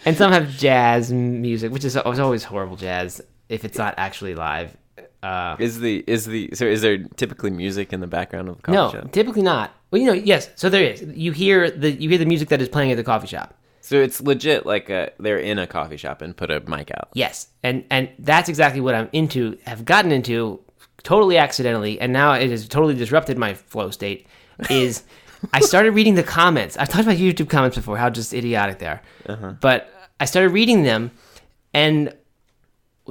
and 0.05 0.15
some 0.17 0.31
have 0.31 0.49
jazz 0.49 1.11
music, 1.11 1.71
which 1.71 1.83
is 1.83 1.97
always 1.97 2.43
horrible 2.43 2.77
jazz 2.77 3.21
if 3.49 3.65
it's 3.65 3.77
not 3.77 3.95
actually 3.97 4.35
live. 4.35 4.75
Uh, 5.21 5.57
is 5.59 5.79
the 5.79 6.03
is 6.07 6.25
the 6.25 6.49
so 6.53 6.65
is 6.65 6.81
there 6.81 6.97
typically 7.17 7.49
music 7.49 7.91
in 7.91 7.99
the 7.99 8.07
background 8.07 8.47
of 8.47 8.55
the 8.57 8.61
coffee 8.61 8.75
no, 8.75 8.91
shop? 8.91 9.03
No, 9.03 9.09
typically 9.09 9.41
not. 9.41 9.73
Well, 9.91 10.01
you 10.01 10.07
know, 10.07 10.13
yes. 10.13 10.49
So 10.55 10.69
there 10.69 10.83
is. 10.83 11.01
You 11.13 11.31
hear 11.31 11.69
the 11.69 11.91
you 11.91 12.09
hear 12.09 12.17
the 12.17 12.25
music 12.25 12.49
that 12.49 12.61
is 12.61 12.69
playing 12.69 12.91
at 12.91 12.97
the 12.97 13.03
coffee 13.03 13.27
shop. 13.27 13.55
So 13.81 13.97
it's 13.97 14.21
legit 14.21 14.65
like 14.65 14.89
a, 14.89 15.11
they're 15.19 15.39
in 15.39 15.57
a 15.57 15.65
coffee 15.65 15.97
shop 15.97 16.21
and 16.21 16.35
put 16.35 16.51
a 16.51 16.59
mic 16.61 16.91
out. 16.91 17.09
Yes, 17.13 17.47
and 17.63 17.83
and 17.89 18.09
that's 18.19 18.47
exactly 18.47 18.81
what 18.81 18.95
I'm 18.95 19.09
into. 19.11 19.57
Have 19.65 19.83
gotten 19.83 20.11
into 20.11 20.61
totally 21.03 21.37
accidentally, 21.37 21.99
and 21.99 22.13
now 22.13 22.33
it 22.33 22.49
has 22.49 22.67
totally 22.67 22.93
disrupted 22.93 23.37
my 23.37 23.53
flow 23.53 23.89
state. 23.89 24.27
Is 24.69 25.03
I 25.53 25.61
started 25.61 25.91
reading 25.91 26.15
the 26.15 26.23
comments. 26.23 26.77
I've 26.77 26.89
talked 26.89 27.03
about 27.03 27.17
YouTube 27.17 27.49
comments 27.49 27.77
before, 27.77 27.97
how 27.97 28.09
just 28.09 28.33
idiotic 28.33 28.79
they 28.79 28.87
are. 28.87 29.01
Uh-huh. 29.25 29.53
But 29.59 29.93
I 30.19 30.25
started 30.25 30.49
reading 30.49 30.83
them, 30.83 31.11
and 31.73 32.13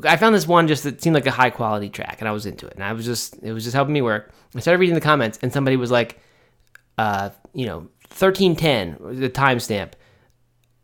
I 0.04 0.16
found 0.16 0.34
this 0.34 0.46
one 0.46 0.68
just 0.68 0.84
that 0.84 1.02
seemed 1.02 1.14
like 1.14 1.26
a 1.26 1.30
high 1.30 1.50
quality 1.50 1.88
track, 1.88 2.16
and 2.20 2.28
I 2.28 2.32
was 2.32 2.46
into 2.46 2.66
it. 2.66 2.74
And 2.74 2.84
I 2.84 2.92
was 2.92 3.04
just, 3.04 3.36
it 3.42 3.52
was 3.52 3.64
just 3.64 3.74
helping 3.74 3.94
me 3.94 4.02
work. 4.02 4.32
I 4.54 4.60
started 4.60 4.80
reading 4.80 4.94
the 4.94 5.00
comments, 5.00 5.38
and 5.42 5.52
somebody 5.52 5.76
was 5.76 5.90
like, 5.90 6.20
uh, 6.96 7.30
you 7.52 7.66
know, 7.66 7.88
thirteen 8.08 8.56
ten, 8.56 8.96
the 9.00 9.30
timestamp, 9.30 9.92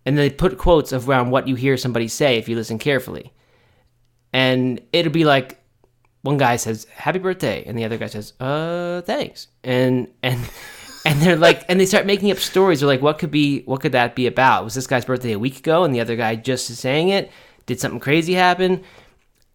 and 0.07 0.17
they 0.17 0.31
put 0.31 0.59
quotes 0.59 0.93
around 0.93 1.31
what 1.31 1.49
you 1.49 1.55
hear 1.55 1.77
somebody 1.77 2.09
say 2.09 2.37
if 2.39 2.49
you 2.49 2.57
listen 2.57 2.79
carefully, 2.79 3.33
and 4.33 4.81
it'll 4.93 5.13
be 5.13 5.25
like 5.25 5.61
one 6.25 6.39
guy 6.39 6.57
says 6.57 6.87
happy 6.95 7.19
birthday 7.19 7.63
and 7.67 7.77
the 7.79 7.85
other 7.85 7.99
guy 7.99 8.07
says 8.07 8.33
uh 8.41 9.03
thanks. 9.03 9.49
And 9.63 10.09
and 10.23 10.41
and 11.05 11.21
they're 11.21 11.37
like 11.37 11.65
and 11.69 11.79
they 11.79 11.87
start 11.87 12.07
making 12.07 12.31
up 12.31 12.39
stories. 12.39 12.81
They're 12.81 12.89
like 12.89 13.03
what 13.03 13.19
could 13.19 13.31
be 13.31 13.63
what 13.63 13.81
could 13.83 13.93
that 13.93 14.15
be 14.15 14.27
about? 14.27 14.65
Was 14.65 14.75
this 14.75 14.87
guy's 14.87 15.05
birthday 15.05 15.33
a 15.33 15.39
week 15.39 15.59
ago 15.59 15.85
and 15.85 15.95
the 15.95 16.01
other 16.01 16.17
guy 16.17 16.35
just 16.35 16.67
saying 16.67 17.11
it. 17.11 17.31
Did 17.67 17.79
something 17.79 18.01
crazy 18.01 18.35
happen 18.35 18.83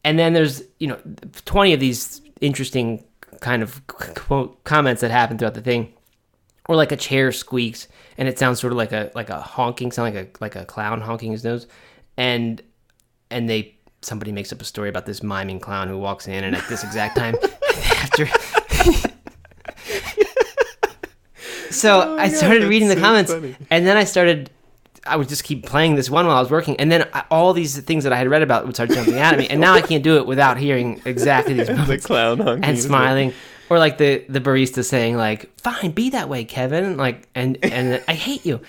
and 0.03 0.18
then 0.18 0.34
there's 0.34 0.63
you 0.79 0.88
know 0.88 1.00
20 1.46 1.74
of 1.74 1.79
these 1.79 2.22
interesting 2.41 3.03
kind 3.41 3.63
of 3.63 3.86
quote 3.88 4.63
comments 4.63 5.01
that 5.01 5.12
happen 5.12 5.38
throughout 5.38 5.53
the 5.53 5.62
thing 5.62 5.94
or 6.68 6.75
like 6.75 6.91
a 6.91 6.98
chair 6.98 7.32
squeaks 7.32 7.88
and 8.18 8.27
it 8.27 8.38
sounds 8.38 8.60
sort 8.60 8.74
of 8.74 8.77
like 8.77 8.91
a 8.91 9.12
like 9.15 9.29
a 9.29 9.39
honking 9.39 9.91
sound 9.91 10.13
like 10.13 10.25
a 10.25 10.44
like 10.44 10.56
a 10.56 10.65
clown 10.65 11.01
honking 11.01 11.32
his 11.32 11.44
nose 11.44 11.68
and 12.18 12.62
and 13.32 13.50
they 13.50 13.75
somebody 14.01 14.32
makes 14.32 14.53
up 14.53 14.62
a 14.62 14.65
story 14.65 14.89
about 14.89 15.06
this 15.06 15.22
miming 15.22 15.60
clown 15.60 15.88
who 15.88 15.98
walks 15.98 16.27
in 16.27 16.44
and 16.44 16.56
at 16.56 16.68
this 16.70 16.84
exact 16.84 17.18
time 17.18 17.36
after 17.91 18.27
so 21.72 22.18
i 22.18 22.27
started 22.27 22.63
reading 22.63 22.88
the 22.88 22.96
so 22.96 23.01
comments 23.01 23.32
funny. 23.32 23.56
and 23.70 23.86
then 23.86 23.98
i 23.98 24.03
started 24.03 24.50
i 25.10 25.16
would 25.16 25.28
just 25.30 25.44
keep 25.44 25.66
playing 25.66 25.96
this 25.96 26.10
one 26.10 26.25
while 26.28 26.38
i 26.38 26.39
was 26.39 26.50
working 26.51 26.75
and 26.78 26.92
then 26.92 27.08
I, 27.13 27.24
all 27.30 27.54
these 27.54 27.80
things 27.80 28.04
that 28.04 28.13
i 28.13 28.18
had 28.18 28.28
read 28.30 28.42
about 28.42 28.66
would 28.66 28.75
start 28.75 28.89
jumping 28.92 29.18
out 29.18 29.34
at 29.34 29.39
me 29.39 29.48
and 29.48 29.60
now 29.60 29.74
i 29.74 29.82
can't 29.82 30.04
do 30.04 30.18
it 30.18 30.25
without 30.25 30.58
hearing 30.58 31.01
exactly 31.06 31.54
these 31.54 31.68
the 31.88 31.98
clown 31.98 32.42
and 32.63 32.78
smiling. 32.80 33.34
Or 33.72 33.78
like 33.78 34.00
the 34.00 34.25
the 34.28 34.42
barista 34.42 34.84
saying 34.84 35.16
like 35.16 35.56
fine 35.60 35.92
be 35.92 36.10
that 36.10 36.28
way 36.28 36.44
kevin 36.44 36.98
like 36.98 37.28
and 37.36 37.63
and 37.63 38.04
i 38.08 38.13
hate 38.13 38.44
you. 38.44 38.62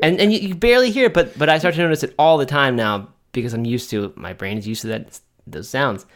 And 0.00 0.18
and 0.18 0.32
you, 0.32 0.38
you 0.38 0.54
barely 0.54 0.90
hear 0.90 1.06
it 1.06 1.12
but 1.14 1.38
but 1.38 1.50
i 1.50 1.58
start 1.58 1.74
to 1.74 1.82
notice 1.82 2.02
it 2.02 2.14
all 2.18 2.38
the 2.38 2.46
time 2.46 2.74
now 2.74 3.08
because 3.32 3.52
i'm 3.52 3.66
used 3.66 3.90
to 3.90 4.14
my 4.16 4.32
brain 4.32 4.56
is 4.56 4.66
used 4.66 4.80
to 4.80 4.88
that 4.88 5.20
those 5.46 5.68
sounds. 5.68 6.06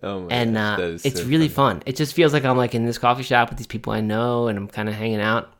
Oh 0.00 0.20
my 0.20 0.28
and 0.32 0.54
gosh, 0.54 0.78
uh, 0.78 0.98
it's 1.04 1.20
so 1.20 1.26
really 1.26 1.48
funny. 1.48 1.80
fun. 1.80 1.82
It 1.86 1.96
just 1.96 2.14
feels 2.14 2.32
like 2.32 2.44
i'm 2.44 2.56
like 2.56 2.76
in 2.76 2.86
this 2.86 2.98
coffee 2.98 3.24
shop 3.24 3.48
with 3.48 3.58
these 3.58 3.66
people 3.66 3.92
i 3.92 4.00
know 4.00 4.46
and 4.46 4.56
i'm 4.56 4.68
kind 4.68 4.88
of 4.88 4.94
hanging 4.94 5.20
out. 5.20 5.52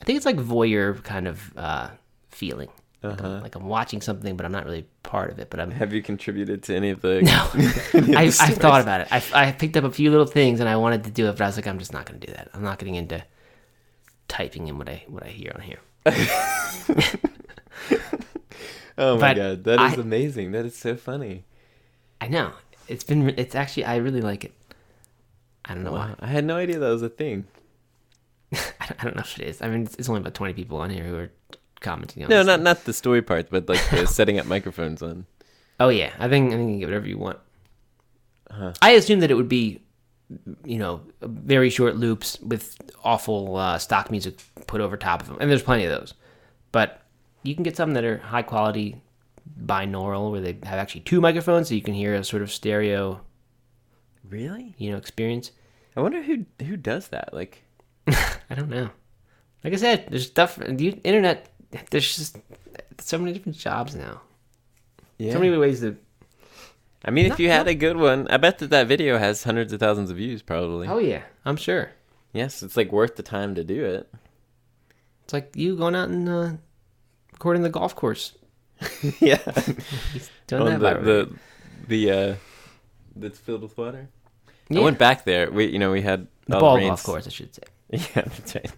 I 0.00 0.04
think 0.04 0.16
it's 0.16 0.26
like 0.26 0.38
voyeur 0.38 1.00
kind 1.04 1.28
of 1.28 1.56
uh 1.56 1.90
feeling 2.30 2.68
like, 3.02 3.18
Uh-huh. 3.20 3.28
I'm, 3.36 3.42
like 3.42 3.54
i'm 3.54 3.66
watching 3.66 4.00
something 4.02 4.36
but 4.36 4.44
i'm 4.46 4.52
not 4.52 4.64
really 4.64 4.86
part 5.02 5.30
of 5.30 5.38
it 5.38 5.48
but 5.50 5.58
i'm 5.60 5.70
Have 5.70 5.92
you 5.92 6.02
contributed 6.02 6.62
to 6.64 6.74
any 6.76 6.90
of 6.90 7.00
the? 7.00 7.22
no, 7.22 8.14
I, 8.18 8.28
stories? 8.30 8.58
thought 8.58 8.80
about 8.82 9.00
it. 9.02 9.08
I, 9.10 9.22
I 9.48 9.52
picked 9.52 9.76
up 9.76 9.84
a 9.84 9.90
few 9.90 10.10
little 10.10 10.26
things 10.26 10.60
and 10.60 10.68
I 10.68 10.76
wanted 10.76 11.04
to 11.04 11.10
do 11.10 11.28
it, 11.28 11.32
but 11.32 11.42
I 11.42 11.46
was 11.46 11.56
like, 11.56 11.66
I'm 11.66 11.78
just 11.78 11.92
not 11.92 12.06
going 12.06 12.20
to 12.20 12.26
do 12.26 12.32
that. 12.34 12.48
I'm 12.54 12.62
not 12.62 12.78
getting 12.78 12.94
into 12.96 13.22
typing 14.28 14.68
in 14.68 14.76
what 14.78 14.88
I 14.88 15.02
what 15.08 15.24
I 15.24 15.28
hear 15.28 15.52
on 15.54 15.60
here. 15.62 15.78
Oh 18.98 19.14
my 19.16 19.32
But 19.32 19.36
god, 19.36 19.64
that 19.64 19.80
is 19.92 19.98
I- 19.98 20.02
amazing. 20.02 20.52
That 20.52 20.66
is 20.66 20.76
so 20.76 20.94
funny. 20.94 21.44
I 22.20 22.28
know 22.28 22.52
it's 22.86 23.04
been. 23.04 23.30
It's 23.38 23.54
actually 23.54 23.86
I 23.86 23.96
really 23.96 24.20
like 24.20 24.44
it. 24.44 24.52
I 25.64 25.74
don't 25.74 25.84
know 25.84 25.92
Wow, 25.92 26.16
I 26.20 26.26
had 26.26 26.44
no 26.44 26.56
idea 26.56 26.78
that 26.78 26.88
was 26.90 27.02
a 27.02 27.08
thing. 27.08 27.46
I 28.52 28.58
don't, 28.86 29.00
I 29.00 29.04
don't 29.04 29.16
know 29.16 29.22
if 29.22 29.38
it 29.38 29.46
is. 29.46 29.62
I 29.62 29.68
mean, 29.68 29.82
it's, 29.84 29.94
it's 29.94 30.08
only 30.08 30.20
about 30.20 30.34
20 30.34 30.52
people 30.54 30.78
on 30.78 30.90
here 30.90 31.04
who 31.04 31.16
are 31.16 31.30
commenting 31.80 32.22
on. 32.24 32.30
No, 32.30 32.38
this 32.38 32.46
not 32.46 32.56
thing. 32.56 32.64
not 32.64 32.84
the 32.84 32.92
story 32.92 33.22
part, 33.22 33.50
but 33.50 33.68
like 33.68 33.80
the 33.90 34.06
setting 34.18 34.38
up 34.38 34.46
microphones 34.46 35.02
on. 35.02 35.26
Oh 35.78 35.88
yeah, 35.88 36.12
I 36.18 36.28
think 36.28 36.52
I 36.52 36.56
think 36.56 36.68
you 36.68 36.72
can 36.74 36.78
get 36.80 36.86
whatever 36.88 37.08
you 37.08 37.18
want. 37.18 37.38
Uh-huh. 38.50 38.72
I 38.82 38.90
assume 38.92 39.20
that 39.20 39.30
it 39.30 39.34
would 39.34 39.48
be, 39.48 39.80
you 40.64 40.78
know, 40.78 41.02
very 41.22 41.70
short 41.70 41.96
loops 41.96 42.38
with 42.40 42.76
awful 43.04 43.56
uh, 43.56 43.78
stock 43.78 44.10
music 44.10 44.38
put 44.66 44.80
over 44.80 44.96
top 44.96 45.22
of 45.22 45.28
them, 45.28 45.36
and 45.40 45.50
there's 45.50 45.62
plenty 45.62 45.84
of 45.84 45.90
those. 45.98 46.14
But 46.72 47.02
you 47.42 47.54
can 47.54 47.62
get 47.62 47.76
some 47.76 47.94
that 47.94 48.04
are 48.04 48.18
high 48.18 48.42
quality, 48.42 49.00
binaural, 49.64 50.30
where 50.32 50.40
they 50.40 50.58
have 50.64 50.78
actually 50.78 51.02
two 51.02 51.20
microphones, 51.20 51.68
so 51.68 51.74
you 51.74 51.82
can 51.82 51.94
hear 51.94 52.14
a 52.14 52.24
sort 52.24 52.42
of 52.42 52.50
stereo, 52.52 53.20
Really? 54.28 54.74
you 54.78 54.90
know, 54.90 54.96
experience. 54.96 55.52
I 55.96 56.00
wonder 56.00 56.22
who 56.22 56.44
who 56.64 56.76
does 56.76 57.08
that. 57.08 57.32
Like, 57.32 57.62
I 58.06 58.54
don't 58.54 58.68
know. 58.68 58.90
Like 59.64 59.72
I 59.72 59.76
said, 59.76 60.06
there's 60.08 60.26
stuff. 60.26 60.56
The 60.56 60.88
internet. 61.04 61.49
There's 61.90 62.16
just 62.16 62.36
so 62.98 63.18
many 63.18 63.32
different 63.32 63.56
jobs 63.58 63.94
now. 63.94 64.20
yeah. 65.18 65.32
So 65.32 65.38
many 65.38 65.56
ways 65.56 65.80
to. 65.80 65.96
I 67.04 67.10
mean, 67.10 67.26
if 67.26 67.38
you 67.40 67.48
had 67.48 67.66
not- 67.66 67.68
a 67.68 67.74
good 67.74 67.96
one, 67.96 68.26
I 68.28 68.36
bet 68.36 68.58
that 68.58 68.70
that 68.70 68.86
video 68.86 69.18
has 69.18 69.42
hundreds 69.44 69.72
of 69.72 69.80
thousands 69.80 70.10
of 70.10 70.16
views. 70.16 70.42
Probably. 70.42 70.86
Oh 70.88 70.98
yeah, 70.98 71.22
I'm 71.44 71.56
sure. 71.56 71.92
Yes, 72.32 72.62
it's 72.62 72.76
like 72.76 72.92
worth 72.92 73.16
the 73.16 73.22
time 73.22 73.54
to 73.54 73.64
do 73.64 73.84
it. 73.84 74.12
It's 75.24 75.32
like 75.32 75.54
you 75.56 75.76
going 75.76 75.94
out 75.94 76.08
and 76.08 76.28
uh, 76.28 76.50
recording 77.32 77.62
the 77.62 77.70
golf 77.70 77.94
course. 77.96 78.34
yeah. 79.20 79.38
Doing 80.46 80.62
On 80.74 80.80
that 80.80 81.04
the 81.04 81.28
the 81.88 82.06
the 82.06 82.10
uh, 82.10 82.34
that's 83.16 83.38
filled 83.38 83.62
with 83.62 83.76
water. 83.78 84.08
Yeah. 84.68 84.80
I 84.80 84.84
went 84.84 84.98
back 84.98 85.24
there. 85.24 85.50
We 85.50 85.66
you 85.66 85.78
know 85.78 85.90
we 85.92 86.02
had 86.02 86.26
the 86.46 86.54
all 86.56 86.60
ball 86.60 86.76
rains. 86.76 86.88
golf 86.88 87.02
course, 87.04 87.26
I 87.26 87.30
should 87.30 87.54
say. 87.54 87.62
Yeah, 87.92 88.22
that's 88.22 88.54
right. 88.54 88.70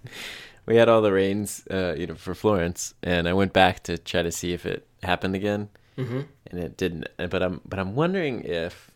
We 0.66 0.76
had 0.76 0.88
all 0.88 1.02
the 1.02 1.12
rains, 1.12 1.64
uh, 1.70 1.94
you 1.98 2.06
know, 2.06 2.14
for 2.14 2.34
Florence, 2.34 2.94
and 3.02 3.28
I 3.28 3.32
went 3.32 3.52
back 3.52 3.82
to 3.84 3.98
try 3.98 4.22
to 4.22 4.30
see 4.30 4.52
if 4.52 4.64
it 4.66 4.86
happened 5.02 5.34
again, 5.34 5.68
Mm-hmm. 5.98 6.20
and 6.50 6.60
it 6.60 6.76
didn't. 6.76 7.08
But 7.18 7.42
I'm, 7.42 7.60
but 7.66 7.78
I'm 7.78 7.94
wondering 7.94 8.42
if 8.44 8.90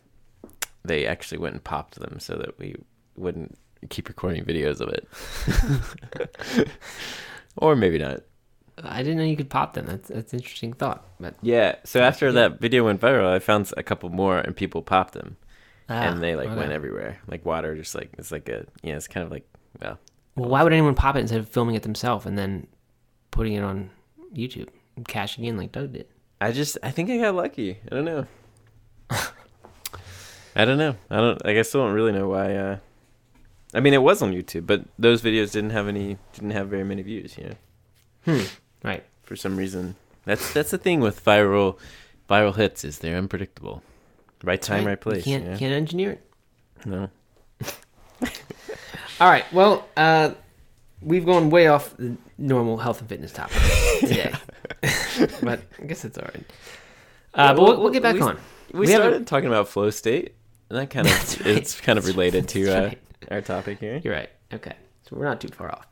they 0.83 1.05
actually 1.05 1.37
went 1.39 1.53
and 1.53 1.63
popped 1.63 1.99
them 1.99 2.19
so 2.19 2.35
that 2.37 2.57
we 2.57 2.75
wouldn't 3.15 3.57
keep 3.89 4.07
recording 4.07 4.43
videos 4.45 4.79
of 4.81 4.89
it, 4.89 6.69
or 7.57 7.75
maybe 7.75 7.99
not. 7.99 8.21
I 8.83 9.01
didn't 9.03 9.17
know 9.17 9.23
you 9.23 9.35
could 9.35 9.49
pop 9.49 9.73
them. 9.73 9.85
That's 9.87 10.07
that's 10.09 10.33
an 10.33 10.39
interesting 10.39 10.73
thought. 10.73 11.05
But 11.19 11.35
Yeah. 11.41 11.75
So 11.83 11.99
after 12.01 12.31
that 12.31 12.59
video 12.59 12.85
went 12.85 13.01
viral, 13.01 13.27
I 13.27 13.39
found 13.39 13.71
a 13.75 13.83
couple 13.83 14.09
more, 14.09 14.37
and 14.39 14.55
people 14.55 14.81
popped 14.81 15.13
them, 15.13 15.37
ah, 15.89 15.93
and 15.93 16.21
they 16.21 16.35
like 16.35 16.47
okay. 16.49 16.57
went 16.57 16.71
everywhere, 16.71 17.19
like 17.27 17.45
water, 17.45 17.75
just 17.75 17.93
like 17.95 18.13
it's 18.17 18.31
like 18.31 18.49
a, 18.49 18.65
yeah, 18.83 18.95
it's 18.95 19.07
kind 19.07 19.25
of 19.25 19.31
like, 19.31 19.47
well, 19.81 19.99
Well, 20.37 20.49
why 20.49 20.63
would 20.63 20.71
anyone 20.71 20.93
pop 20.95 21.15
it 21.15 21.19
instead 21.19 21.39
of 21.39 21.49
filming 21.49 21.75
it 21.75 21.81
themselves 21.81 22.25
and 22.25 22.37
then 22.37 22.67
putting 23.31 23.53
it 23.53 23.63
on 23.63 23.89
YouTube 24.33 24.69
and 24.95 25.05
cashing 25.07 25.43
in 25.45 25.57
like 25.57 25.71
Doug 25.71 25.93
did? 25.93 26.07
I 26.39 26.51
just 26.51 26.77
I 26.83 26.91
think 26.91 27.09
I 27.09 27.17
got 27.17 27.33
lucky. 27.35 27.79
I 27.91 27.95
don't 27.95 28.05
know. 28.05 28.27
I 30.55 30.65
don't 30.65 30.77
know. 30.77 30.95
I 31.09 31.17
don't. 31.17 31.43
like 31.43 31.51
I 31.51 31.53
guess 31.53 31.73
I 31.73 31.79
don't 31.79 31.93
really 31.93 32.11
know 32.11 32.29
why. 32.29 32.55
Uh, 32.55 32.77
I 33.73 33.79
mean, 33.79 33.93
it 33.93 34.01
was 34.01 34.21
on 34.21 34.31
YouTube, 34.31 34.65
but 34.67 34.85
those 34.97 35.21
videos 35.21 35.51
didn't 35.51 35.71
have 35.71 35.87
any. 35.87 36.17
Didn't 36.33 36.51
have 36.51 36.67
very 36.67 36.83
many 36.83 37.01
views. 37.01 37.35
You 37.37 37.55
know, 38.25 38.41
Right. 38.83 39.03
for 39.23 39.35
some 39.35 39.57
reason. 39.57 39.95
That's 40.25 40.53
that's 40.53 40.71
the 40.71 40.77
thing 40.77 40.99
with 40.99 41.23
viral 41.23 41.77
viral 42.29 42.55
hits 42.55 42.83
is 42.83 42.99
they're 42.99 43.17
unpredictable. 43.17 43.81
Right 44.43 44.61
time, 44.61 44.85
right, 44.85 44.99
place. 44.99 45.25
You 45.25 45.37
can't 45.37 45.45
yeah? 45.45 45.57
can't 45.57 45.73
engineer 45.73 46.11
it. 46.11 46.31
No. 46.85 47.09
All 49.19 49.29
right. 49.29 49.45
Well, 49.51 49.87
uh, 49.97 50.31
we've 51.01 51.25
gone 51.25 51.49
way 51.49 51.67
off 51.67 51.95
the 51.97 52.17
normal 52.37 52.77
health 52.77 52.99
and 52.99 53.09
fitness 53.09 53.31
topic 53.31 53.57
today, 53.99 54.31
but 55.41 55.61
I 55.81 55.85
guess 55.85 56.05
it's 56.05 56.17
all 56.17 56.25
right. 56.25 56.43
Uh, 57.33 57.41
Yeah, 57.41 57.53
but 57.53 57.61
we'll, 57.63 57.81
well, 57.81 57.89
get 57.93 58.03
back 58.03 58.15
we- 58.15 58.21
on. 58.21 58.37
We, 58.73 58.81
We 58.81 58.91
haven't- 58.91 59.07
started 59.07 59.27
talking 59.27 59.47
about 59.47 59.69
flow 59.69 59.89
state, 59.89 60.35
and 60.69 60.77
that 60.77 60.89
kind 60.89 61.07
of 61.07 61.13
right. 61.45 61.57
it's 61.57 61.79
kind 61.79 61.97
of 61.97 62.05
related 62.05 62.47
to 62.49 62.69
uh, 62.69 62.81
right. 62.87 62.99
our 63.31 63.41
topic 63.41 63.79
here. 63.79 63.99
You're 64.03 64.13
right. 64.13 64.29
Okay, 64.53 64.73
so 65.09 65.15
we're 65.15 65.25
not 65.25 65.39
too 65.41 65.47
far 65.47 65.71
off. 65.71 65.87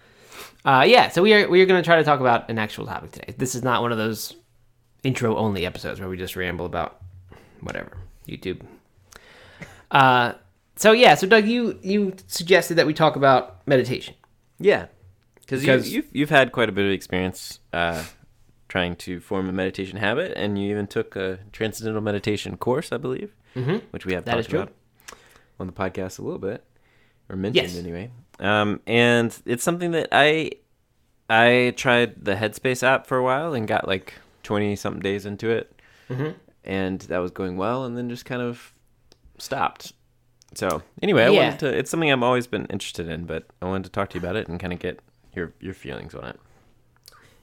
Uh, 0.65 0.83
yeah, 0.85 1.09
so 1.09 1.21
we 1.23 1.33
are 1.33 1.47
we 1.47 1.61
are 1.61 1.65
going 1.65 1.81
to 1.81 1.85
try 1.85 1.95
to 1.95 2.03
talk 2.03 2.19
about 2.19 2.49
an 2.49 2.59
actual 2.59 2.85
topic 2.85 3.11
today. 3.13 3.33
This 3.37 3.55
is 3.55 3.63
not 3.63 3.81
one 3.81 3.91
of 3.91 3.97
those 3.97 4.35
intro 5.03 5.37
only 5.37 5.65
episodes 5.65 5.99
where 5.99 6.09
we 6.09 6.17
just 6.17 6.35
ramble 6.35 6.65
about 6.65 7.01
whatever 7.61 7.97
YouTube. 8.27 8.61
Uh, 9.91 10.33
so 10.75 10.91
yeah, 10.91 11.15
so 11.15 11.27
Doug, 11.27 11.45
you 11.47 11.79
you 11.81 12.13
suggested 12.27 12.75
that 12.75 12.85
we 12.87 12.93
talk 12.93 13.15
about 13.15 13.65
meditation. 13.67 14.15
Yeah, 14.59 14.87
because 15.41 15.63
you, 15.63 15.71
Because- 15.71 15.93
you've 15.93 16.07
you've 16.13 16.29
had 16.29 16.51
quite 16.51 16.69
a 16.69 16.71
bit 16.71 16.85
of 16.85 16.91
experience 16.91 17.59
uh, 17.73 18.03
trying 18.69 18.95
to 18.97 19.19
form 19.19 19.47
a 19.49 19.51
meditation 19.51 19.97
habit, 19.97 20.33
and 20.35 20.57
you 20.61 20.69
even 20.71 20.87
took 20.87 21.15
a 21.15 21.39
transcendental 21.51 22.01
meditation 22.01 22.57
course, 22.57 22.91
I 22.91 22.97
believe, 22.97 23.33
Mm-hmm. 23.55 23.77
which 23.91 24.05
we 24.05 24.13
have 24.13 24.25
That 24.25 24.35
talked 24.35 24.51
about 24.53 24.73
on 25.59 25.67
the 25.67 25.73
podcast 25.73 26.19
a 26.19 26.21
little 26.21 26.39
bit, 26.39 26.63
or 27.29 27.35
mentioned 27.35 27.69
Yes. 27.69 27.77
anyway. 27.77 28.11
Um, 28.39 28.81
and 28.85 29.37
it's 29.45 29.63
something 29.63 29.91
that 29.91 30.09
I 30.11 30.51
I 31.29 31.73
tried 31.77 32.23
the 32.25 32.35
Headspace 32.35 32.83
app 32.83 33.07
for 33.07 33.17
a 33.17 33.23
while 33.23 33.53
and 33.53 33.67
got 33.67 33.87
like 33.87 34.13
twenty 34.43 34.75
something 34.75 35.01
days 35.01 35.25
into 35.25 35.49
it, 35.49 35.71
Mm-hmm. 36.09 36.31
and 36.65 36.99
that 37.01 37.19
was 37.19 37.31
going 37.31 37.55
well, 37.57 37.85
and 37.85 37.97
then 37.97 38.09
just 38.09 38.25
kind 38.25 38.41
of 38.41 38.73
stopped. 39.37 39.93
So 40.55 40.81
anyway, 41.01 41.25
I 41.25 41.29
Yeah. 41.29 41.43
wanted 41.43 41.59
to. 41.59 41.77
It's 41.77 41.91
something 41.91 42.11
I've 42.11 42.23
always 42.23 42.47
been 42.47 42.65
interested 42.67 43.07
in, 43.07 43.25
but 43.25 43.45
I 43.61 43.65
wanted 43.65 43.83
to 43.85 43.89
talk 43.91 44.09
to 44.11 44.15
you 44.15 44.21
about 44.21 44.35
it 44.35 44.47
and 44.47 44.59
kind 44.59 44.73
of 44.73 44.79
get 44.79 44.99
your 45.35 45.53
your 45.59 45.73
feelings 45.73 46.15
on 46.15 46.25
it. 46.25 46.39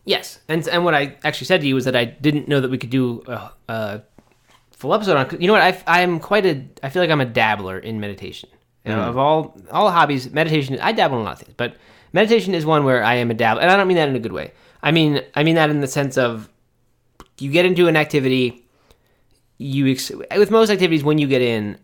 Yes, 0.05 0.41
and 0.49 0.67
and 0.69 0.85
what 0.85 0.95
I 0.95 1.17
actually 1.23 1.47
said 1.47 1.61
to 1.61 1.67
you 1.67 1.75
was 1.75 1.85
that 1.85 1.95
I 1.95 2.05
didn't 2.05 2.49
know 2.49 2.61
that 2.61 2.71
we 2.71 2.79
could 2.79 2.91
do 2.91 3.23
a, 3.29 3.51
a 3.69 4.03
full 4.73 4.95
episode 4.95 5.17
on. 5.17 5.41
You 5.41 5.47
know 5.47 5.53
what? 5.53 5.63
I 5.63 5.83
I'm 5.87 6.19
quite 6.19 6.45
a. 6.45 6.65
I 6.83 6.89
feel 6.89 7.03
like 7.03 7.11
I'm 7.11 7.21
a 7.21 7.27
dabbler 7.27 7.79
in 7.79 8.01
meditation. 8.01 8.49
You 8.85 8.93
know, 8.93 9.03
hmm. 9.03 9.11
of 9.11 9.19
all 9.19 9.57
all 9.71 9.91
hobbies, 9.91 10.31
meditation. 10.33 10.79
I 10.81 10.93
dabble 10.93 11.17
in 11.17 11.23
a 11.23 11.25
lot 11.25 11.35
of 11.35 11.39
things, 11.41 11.55
but 11.57 11.77
meditation 12.13 12.55
is 12.55 12.67
one 12.67 12.85
where 12.85 13.05
I 13.05 13.15
am 13.15 13.31
a 13.31 13.35
dabbler, 13.35 13.63
and 13.63 13.71
I 13.71 13.77
don't 13.77 13.87
mean 13.87 13.97
that 13.99 14.09
in 14.09 14.17
a 14.17 14.21
good 14.21 14.33
way. 14.33 14.53
I 14.83 14.91
mean 14.91 15.23
I 15.37 15.45
mean 15.45 15.55
that 15.55 15.71
in 15.71 15.81
the 15.81 15.87
sense 15.87 16.19
of 16.19 16.49
you 17.39 17.51
get 17.51 17.65
into 17.65 17.87
an 17.87 17.97
activity. 17.97 18.67
You 19.59 19.87
ex- 19.87 20.11
with 20.11 20.51
most 20.51 20.71
activities 20.71 21.05
when 21.05 21.19
you 21.19 21.29
get 21.29 21.43
in 21.43 21.79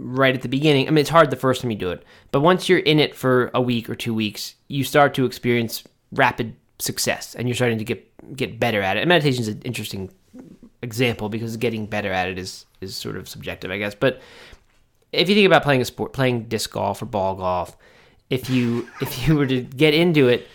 right 0.00 0.34
at 0.34 0.42
the 0.42 0.48
beginning. 0.48 0.88
I 0.88 0.90
mean, 0.90 0.98
it's 0.98 1.10
hard 1.10 1.30
the 1.30 1.36
first 1.36 1.60
time 1.62 1.70
you 1.70 1.76
do 1.76 1.90
it, 1.90 2.02
but 2.32 2.40
once 2.40 2.68
you're 2.68 2.78
in 2.80 2.98
it 2.98 3.14
for 3.14 3.50
a 3.54 3.60
week 3.60 3.88
or 3.88 3.94
two 3.94 4.14
weeks, 4.14 4.54
you 4.68 4.82
start 4.82 5.14
to 5.14 5.24
experience 5.24 5.84
rapid 6.12 6.56
success, 6.78 7.34
and 7.34 7.46
you're 7.46 7.54
starting 7.54 7.78
to 7.78 7.84
get 7.84 8.06
get 8.36 8.58
better 8.58 8.80
at 8.82 8.96
it. 8.96 9.06
Meditation 9.06 9.42
is 9.42 9.48
an 9.48 9.62
interesting 9.62 10.10
example 10.82 11.28
because 11.28 11.56
getting 11.56 11.86
better 11.86 12.10
at 12.10 12.28
it 12.28 12.38
is 12.38 12.66
is 12.80 12.96
sort 12.96 13.16
of 13.16 13.28
subjective, 13.28 13.70
I 13.70 13.78
guess. 13.78 13.94
But 13.94 14.20
if 15.12 15.28
you 15.28 15.34
think 15.34 15.46
about 15.46 15.62
playing 15.62 15.82
a 15.82 15.84
sport, 15.84 16.12
playing 16.12 16.44
disc 16.44 16.70
golf 16.70 17.02
or 17.02 17.06
ball 17.06 17.34
golf, 17.34 17.76
if 18.30 18.48
you 18.48 18.88
if 19.00 19.26
you 19.28 19.36
were 19.36 19.46
to 19.46 19.60
get 19.60 19.94
into 19.94 20.28
it- 20.28 20.48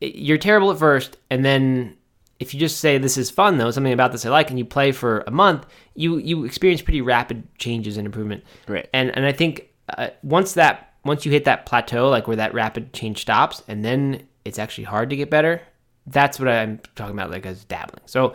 you're 0.00 0.38
terrible 0.38 0.70
at 0.70 0.78
first, 0.78 1.18
and 1.30 1.44
then 1.44 1.96
if 2.38 2.54
you 2.54 2.60
just 2.60 2.80
say 2.80 2.96
this 2.96 3.18
is 3.18 3.30
fun 3.30 3.58
though, 3.58 3.70
something 3.70 3.92
about 3.92 4.12
this 4.12 4.24
I 4.24 4.30
like, 4.30 4.48
and 4.50 4.58
you 4.58 4.64
play 4.64 4.92
for 4.92 5.22
a 5.26 5.30
month, 5.30 5.66
you 6.00 6.16
you 6.16 6.44
experience 6.44 6.80
pretty 6.80 7.02
rapid 7.02 7.46
changes 7.58 7.96
and 7.96 8.06
improvement. 8.06 8.42
Right. 8.66 8.88
And 8.92 9.14
and 9.14 9.26
I 9.26 9.32
think 9.32 9.68
uh, 9.96 10.08
once 10.22 10.54
that 10.54 10.94
once 11.04 11.26
you 11.26 11.32
hit 11.32 11.44
that 11.44 11.66
plateau, 11.66 12.08
like 12.08 12.26
where 12.26 12.36
that 12.36 12.54
rapid 12.54 12.92
change 12.92 13.20
stops, 13.20 13.62
and 13.68 13.84
then 13.84 14.26
it's 14.44 14.58
actually 14.58 14.84
hard 14.84 15.10
to 15.10 15.16
get 15.16 15.30
better. 15.30 15.60
That's 16.06 16.38
what 16.38 16.48
I'm 16.48 16.80
talking 16.96 17.14
about, 17.14 17.30
like 17.30 17.46
as 17.46 17.64
dabbling. 17.64 18.02
So 18.06 18.34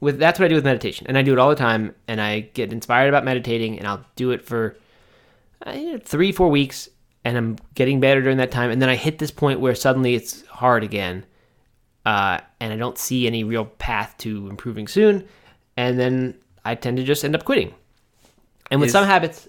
with 0.00 0.18
that's 0.18 0.38
what 0.38 0.44
I 0.44 0.48
do 0.48 0.54
with 0.54 0.64
meditation, 0.64 1.06
and 1.08 1.16
I 1.16 1.22
do 1.22 1.32
it 1.32 1.38
all 1.38 1.48
the 1.48 1.56
time, 1.56 1.94
and 2.06 2.20
I 2.20 2.40
get 2.40 2.72
inspired 2.72 3.08
about 3.08 3.24
meditating, 3.24 3.78
and 3.78 3.88
I'll 3.88 4.04
do 4.14 4.30
it 4.30 4.44
for 4.44 4.76
uh, 5.64 5.98
three 6.04 6.32
four 6.32 6.48
weeks, 6.48 6.88
and 7.24 7.36
I'm 7.36 7.56
getting 7.74 7.98
better 7.98 8.20
during 8.20 8.36
that 8.38 8.50
time, 8.50 8.70
and 8.70 8.80
then 8.80 8.90
I 8.90 8.96
hit 8.96 9.18
this 9.18 9.30
point 9.30 9.60
where 9.60 9.74
suddenly 9.74 10.14
it's 10.14 10.46
hard 10.46 10.84
again, 10.84 11.24
uh, 12.04 12.40
and 12.60 12.72
I 12.72 12.76
don't 12.76 12.98
see 12.98 13.26
any 13.26 13.42
real 13.42 13.64
path 13.64 14.14
to 14.18 14.48
improving 14.48 14.86
soon, 14.86 15.26
and 15.76 15.98
then 15.98 16.34
I 16.68 16.74
tend 16.74 16.96
to 16.98 17.02
just 17.02 17.24
end 17.24 17.34
up 17.34 17.44
quitting. 17.44 17.74
And 18.70 18.80
with 18.80 18.88
Is- 18.88 18.92
some 18.92 19.06
habits, 19.06 19.48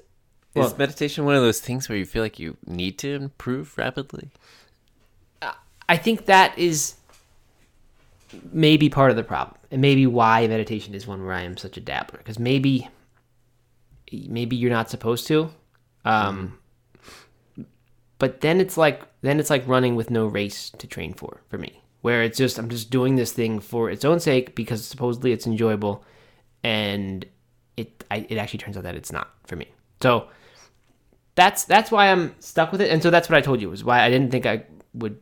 well, 0.55 0.67
is 0.67 0.77
meditation 0.77 1.25
one 1.25 1.35
of 1.35 1.41
those 1.43 1.59
things 1.59 1.89
where 1.89 1.97
you 1.97 2.05
feel 2.05 2.23
like 2.23 2.39
you 2.39 2.57
need 2.65 2.97
to 2.99 3.13
improve 3.13 3.77
rapidly? 3.77 4.29
I 5.88 5.97
think 5.97 6.25
that 6.25 6.57
is 6.57 6.95
maybe 8.51 8.89
part 8.89 9.09
of 9.09 9.17
the 9.17 9.23
problem, 9.23 9.57
and 9.71 9.81
maybe 9.81 10.05
why 10.05 10.47
meditation 10.47 10.93
is 10.93 11.07
one 11.07 11.25
where 11.25 11.33
I 11.33 11.41
am 11.41 11.57
such 11.57 11.77
a 11.77 11.81
dabbler. 11.81 12.19
Because 12.19 12.38
maybe, 12.39 12.88
maybe 14.11 14.55
you're 14.55 14.69
not 14.69 14.89
supposed 14.89 15.25
to, 15.27 15.49
um, 16.05 16.57
but 18.19 18.41
then 18.41 18.61
it's 18.61 18.77
like 18.77 19.01
then 19.21 19.39
it's 19.39 19.49
like 19.49 19.67
running 19.67 19.95
with 19.95 20.09
no 20.11 20.27
race 20.27 20.69
to 20.77 20.88
train 20.88 21.13
for 21.13 21.41
for 21.49 21.57
me, 21.57 21.81
where 22.01 22.21
it's 22.21 22.38
just 22.38 22.59
I'm 22.59 22.69
just 22.69 22.91
doing 22.91 23.15
this 23.15 23.31
thing 23.33 23.59
for 23.59 23.89
its 23.89 24.05
own 24.05 24.19
sake 24.19 24.55
because 24.55 24.85
supposedly 24.85 25.31
it's 25.31 25.47
enjoyable, 25.47 26.03
and 26.63 27.25
it 27.77 28.03
I, 28.11 28.25
it 28.29 28.37
actually 28.37 28.59
turns 28.59 28.77
out 28.77 28.83
that 28.83 28.95
it's 28.95 29.11
not 29.11 29.29
for 29.45 29.55
me. 29.55 29.67
So 30.01 30.27
that's 31.35 31.65
that's 31.65 31.91
why 31.91 32.11
I'm 32.11 32.35
stuck 32.39 32.71
with 32.71 32.81
it, 32.81 32.91
and 32.91 33.01
so 33.01 33.09
that's 33.09 33.29
what 33.29 33.37
I 33.37 33.41
told 33.41 33.61
you 33.61 33.69
was 33.69 33.83
why 33.83 34.03
I 34.03 34.09
didn't 34.09 34.31
think 34.31 34.45
I 34.45 34.63
would 34.93 35.19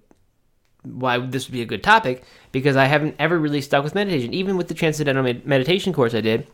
why 0.84 1.18
this 1.20 1.48
would 1.48 1.54
be 1.54 1.62
a 1.62 1.66
good 1.66 1.84
topic 1.84 2.24
because 2.52 2.76
I 2.76 2.86
haven't 2.86 3.16
ever 3.20 3.38
really 3.38 3.62
stuck 3.62 3.84
with 3.84 3.96
meditation, 3.96 4.34
even 4.34 4.58
with 4.58 4.68
the 4.68 4.74
transcendental 4.74 5.24
med- 5.24 5.46
meditation 5.46 5.94
course 5.94 6.14
I 6.14 6.22
did. 6.22 6.48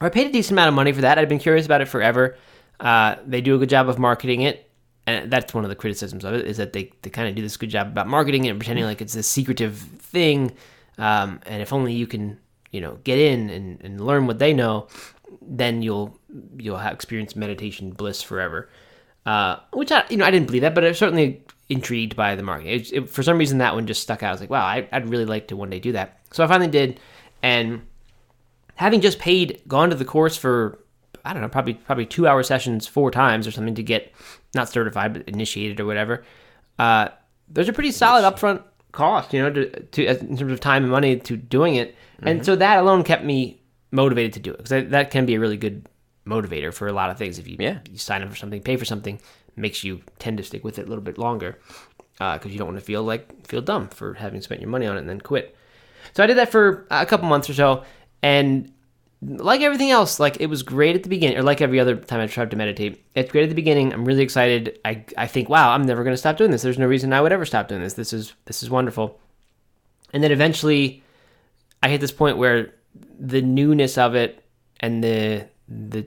I 0.00 0.08
paid 0.08 0.28
a 0.28 0.32
decent 0.32 0.52
amount 0.52 0.68
of 0.68 0.74
money 0.74 0.92
for 0.92 1.02
that. 1.02 1.18
I've 1.18 1.28
been 1.28 1.38
curious 1.38 1.66
about 1.66 1.82
it 1.82 1.86
forever. 1.86 2.36
Uh, 2.78 3.16
they 3.26 3.42
do 3.42 3.54
a 3.54 3.58
good 3.58 3.68
job 3.68 3.88
of 3.88 3.98
marketing 3.98 4.40
it, 4.42 4.70
and 5.06 5.30
that's 5.30 5.52
one 5.52 5.64
of 5.64 5.68
the 5.68 5.76
criticisms 5.76 6.24
of 6.24 6.34
it 6.34 6.46
is 6.46 6.56
that 6.56 6.72
they, 6.72 6.90
they 7.02 7.10
kind 7.10 7.28
of 7.28 7.34
do 7.34 7.42
this 7.42 7.56
good 7.56 7.68
job 7.68 7.88
about 7.88 8.08
marketing 8.08 8.46
it 8.46 8.48
and 8.48 8.58
pretending 8.58 8.86
like 8.86 9.02
it's 9.02 9.12
this 9.12 9.26
secretive 9.26 9.76
thing. 9.76 10.52
Um, 10.96 11.40
and 11.44 11.60
if 11.60 11.72
only 11.72 11.92
you 11.92 12.06
can, 12.06 12.38
you 12.70 12.80
know, 12.80 12.98
get 13.04 13.18
in 13.18 13.50
and, 13.50 13.80
and 13.82 14.00
learn 14.00 14.26
what 14.26 14.38
they 14.38 14.52
know, 14.52 14.88
then 15.42 15.82
you'll 15.82 16.18
you'll 16.56 16.78
have 16.78 16.92
experience 16.92 17.34
meditation 17.34 17.90
bliss 17.90 18.22
forever. 18.22 18.68
Uh, 19.26 19.58
which 19.72 19.92
I, 19.92 20.04
you 20.08 20.16
know, 20.16 20.24
I 20.24 20.30
didn't 20.30 20.46
believe 20.46 20.62
that, 20.62 20.74
but 20.74 20.84
I 20.84 20.88
was 20.88 20.98
certainly 20.98 21.44
intrigued 21.68 22.16
by 22.16 22.36
the 22.36 22.42
marketing. 22.42 22.72
It, 22.72 22.92
it, 22.92 23.10
for 23.10 23.22
some 23.22 23.38
reason, 23.38 23.58
that 23.58 23.74
one 23.74 23.86
just 23.86 24.02
stuck 24.02 24.22
out. 24.22 24.30
I 24.30 24.32
was 24.32 24.40
like, 24.40 24.50
wow, 24.50 24.64
I, 24.64 24.88
I'd 24.92 25.08
really 25.08 25.26
like 25.26 25.48
to 25.48 25.56
one 25.56 25.70
day 25.70 25.78
do 25.78 25.92
that. 25.92 26.18
So 26.32 26.42
I 26.42 26.46
finally 26.46 26.70
did, 26.70 26.98
and 27.42 27.82
having 28.76 29.00
just 29.00 29.18
paid, 29.18 29.60
gone 29.68 29.90
to 29.90 29.96
the 29.96 30.04
course 30.04 30.36
for, 30.36 30.78
I 31.24 31.32
don't 31.32 31.42
know, 31.42 31.48
probably 31.48 31.74
probably 31.74 32.06
two 32.06 32.26
hour 32.26 32.42
sessions 32.42 32.86
four 32.86 33.10
times 33.10 33.46
or 33.46 33.50
something 33.50 33.74
to 33.74 33.82
get 33.82 34.12
not 34.54 34.68
certified 34.68 35.12
but 35.12 35.28
initiated 35.28 35.80
or 35.80 35.86
whatever. 35.86 36.24
Uh, 36.78 37.08
there's 37.48 37.68
a 37.68 37.72
pretty 37.72 37.92
solid 37.92 38.22
upfront 38.22 38.62
cost, 38.92 39.32
you 39.32 39.42
know, 39.42 39.50
to, 39.50 39.80
to 39.80 40.04
in 40.06 40.36
terms 40.36 40.52
of 40.52 40.60
time 40.60 40.82
and 40.82 40.92
money 40.92 41.16
to 41.16 41.36
doing 41.36 41.76
it, 41.76 41.94
and 42.22 42.40
mm-hmm. 42.40 42.44
so 42.44 42.56
that 42.56 42.78
alone 42.78 43.02
kept 43.04 43.24
me 43.24 43.60
motivated 43.90 44.32
to 44.34 44.40
do 44.40 44.50
it 44.52 44.58
because 44.58 44.70
that, 44.70 44.90
that 44.90 45.10
can 45.10 45.26
be 45.26 45.34
a 45.34 45.40
really 45.40 45.56
good 45.56 45.86
motivator 46.26 46.72
for 46.72 46.86
a 46.88 46.92
lot 46.92 47.10
of 47.10 47.18
things. 47.18 47.38
If 47.38 47.48
you 47.48 47.56
Yeah. 47.58 47.78
you 47.90 47.98
sign 47.98 48.22
up 48.22 48.30
for 48.30 48.36
something, 48.36 48.62
pay 48.62 48.76
for 48.76 48.84
something, 48.84 49.20
makes 49.56 49.84
you 49.84 50.02
tend 50.18 50.38
to 50.38 50.44
stick 50.44 50.64
with 50.64 50.78
it 50.78 50.86
a 50.86 50.88
little 50.88 51.04
bit 51.04 51.18
longer 51.18 51.58
uh, 52.20 52.34
because 52.38 52.52
you 52.52 52.58
don't 52.58 52.68
want 52.68 52.78
to 52.78 52.84
feel 52.84 53.02
like 53.02 53.46
feel 53.46 53.60
dumb 53.60 53.88
for 53.88 54.14
having 54.14 54.40
spent 54.40 54.60
your 54.60 54.70
money 54.70 54.86
on 54.86 54.96
it 54.96 55.00
and 55.00 55.08
then 55.08 55.20
quit. 55.20 55.56
So 56.14 56.22
I 56.22 56.26
did 56.26 56.36
that 56.38 56.50
for 56.50 56.86
a 56.90 57.06
couple 57.06 57.28
months 57.28 57.48
or 57.50 57.54
so, 57.54 57.84
and 58.22 58.72
like 59.22 59.60
everything 59.60 59.90
else, 59.90 60.18
like 60.18 60.40
it 60.40 60.46
was 60.46 60.62
great 60.62 60.96
at 60.96 61.02
the 61.02 61.08
beginning, 61.08 61.36
or 61.36 61.42
like 61.42 61.60
every 61.60 61.78
other 61.78 61.96
time 61.96 62.20
I 62.20 62.26
tried 62.26 62.50
to 62.52 62.56
meditate, 62.56 63.04
it's 63.14 63.30
great 63.30 63.42
at 63.42 63.50
the 63.50 63.54
beginning. 63.54 63.92
I'm 63.92 64.04
really 64.04 64.22
excited. 64.22 64.78
I, 64.84 65.04
I 65.16 65.26
think, 65.26 65.48
wow, 65.48 65.72
I'm 65.72 65.84
never 65.84 66.04
going 66.04 66.14
to 66.14 66.18
stop 66.18 66.38
doing 66.38 66.50
this. 66.50 66.62
There's 66.62 66.78
no 66.78 66.86
reason 66.86 67.12
I 67.12 67.20
would 67.20 67.32
ever 67.32 67.44
stop 67.44 67.68
doing 67.68 67.82
this. 67.82 67.94
This 67.94 68.12
is 68.12 68.32
this 68.46 68.62
is 68.62 68.70
wonderful. 68.70 69.20
And 70.12 70.24
then 70.24 70.32
eventually, 70.32 71.02
I 71.82 71.90
hit 71.90 72.00
this 72.00 72.12
point 72.12 72.38
where 72.38 72.74
the 73.18 73.42
newness 73.42 73.98
of 73.98 74.14
it 74.14 74.42
and 74.80 75.04
the 75.04 75.46
the 75.68 76.06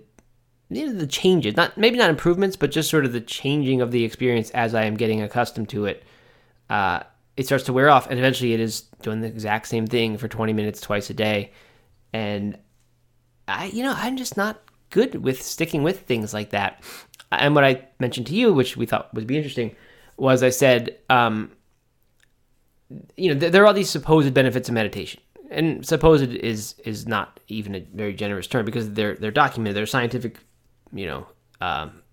you 0.69 0.87
know, 0.87 0.93
the 0.93 1.05
changes, 1.05 1.55
not 1.55 1.77
maybe 1.77 1.97
not 1.97 2.09
improvements, 2.09 2.55
but 2.55 2.71
just 2.71 2.89
sort 2.89 3.05
of 3.05 3.13
the 3.13 3.21
changing 3.21 3.81
of 3.81 3.91
the 3.91 4.03
experience 4.03 4.49
as 4.51 4.73
I 4.73 4.85
am 4.85 4.95
getting 4.95 5.21
accustomed 5.21 5.69
to 5.69 5.85
it. 5.85 6.03
Uh, 6.67 7.03
it 7.37 7.45
starts 7.45 7.65
to 7.65 7.73
wear 7.73 7.89
off, 7.89 8.09
and 8.09 8.17
eventually, 8.17 8.53
it 8.53 8.59
is 8.59 8.81
doing 9.03 9.21
the 9.21 9.27
exact 9.27 9.67
same 9.67 9.85
thing 9.85 10.17
for 10.17 10.27
20 10.27 10.53
minutes 10.53 10.81
twice 10.81 11.11
a 11.11 11.13
day, 11.13 11.51
and 12.11 12.57
I, 13.47 13.65
you 13.65 13.83
know, 13.83 13.93
I'm 13.95 14.17
just 14.17 14.37
not 14.37 14.61
good 14.89 15.15
with 15.23 15.41
sticking 15.41 15.83
with 15.83 16.01
things 16.01 16.33
like 16.33 16.51
that. 16.51 16.83
And 17.31 17.55
what 17.55 17.63
I 17.63 17.87
mentioned 17.99 18.27
to 18.27 18.35
you, 18.35 18.53
which 18.53 18.77
we 18.77 18.85
thought 18.85 19.13
would 19.13 19.27
be 19.27 19.37
interesting, 19.37 19.75
was 20.17 20.43
I 20.43 20.49
said, 20.49 20.97
um, 21.09 21.51
you 23.17 23.33
know, 23.33 23.39
th- 23.39 23.51
there 23.51 23.63
are 23.63 23.67
all 23.67 23.73
these 23.73 23.89
supposed 23.89 24.33
benefits 24.33 24.69
of 24.69 24.75
meditation, 24.75 25.21
and 25.49 25.85
supposed 25.85 26.31
is 26.31 26.75
is 26.85 27.07
not 27.07 27.39
even 27.47 27.75
a 27.75 27.79
very 27.93 28.13
generous 28.13 28.47
term 28.47 28.65
because 28.65 28.91
they're 28.91 29.15
they're 29.15 29.31
documented. 29.31 29.75
They're 29.75 29.85
scientific, 29.87 30.37
you 30.93 31.07
know, 31.07 31.27
um, 31.59 32.03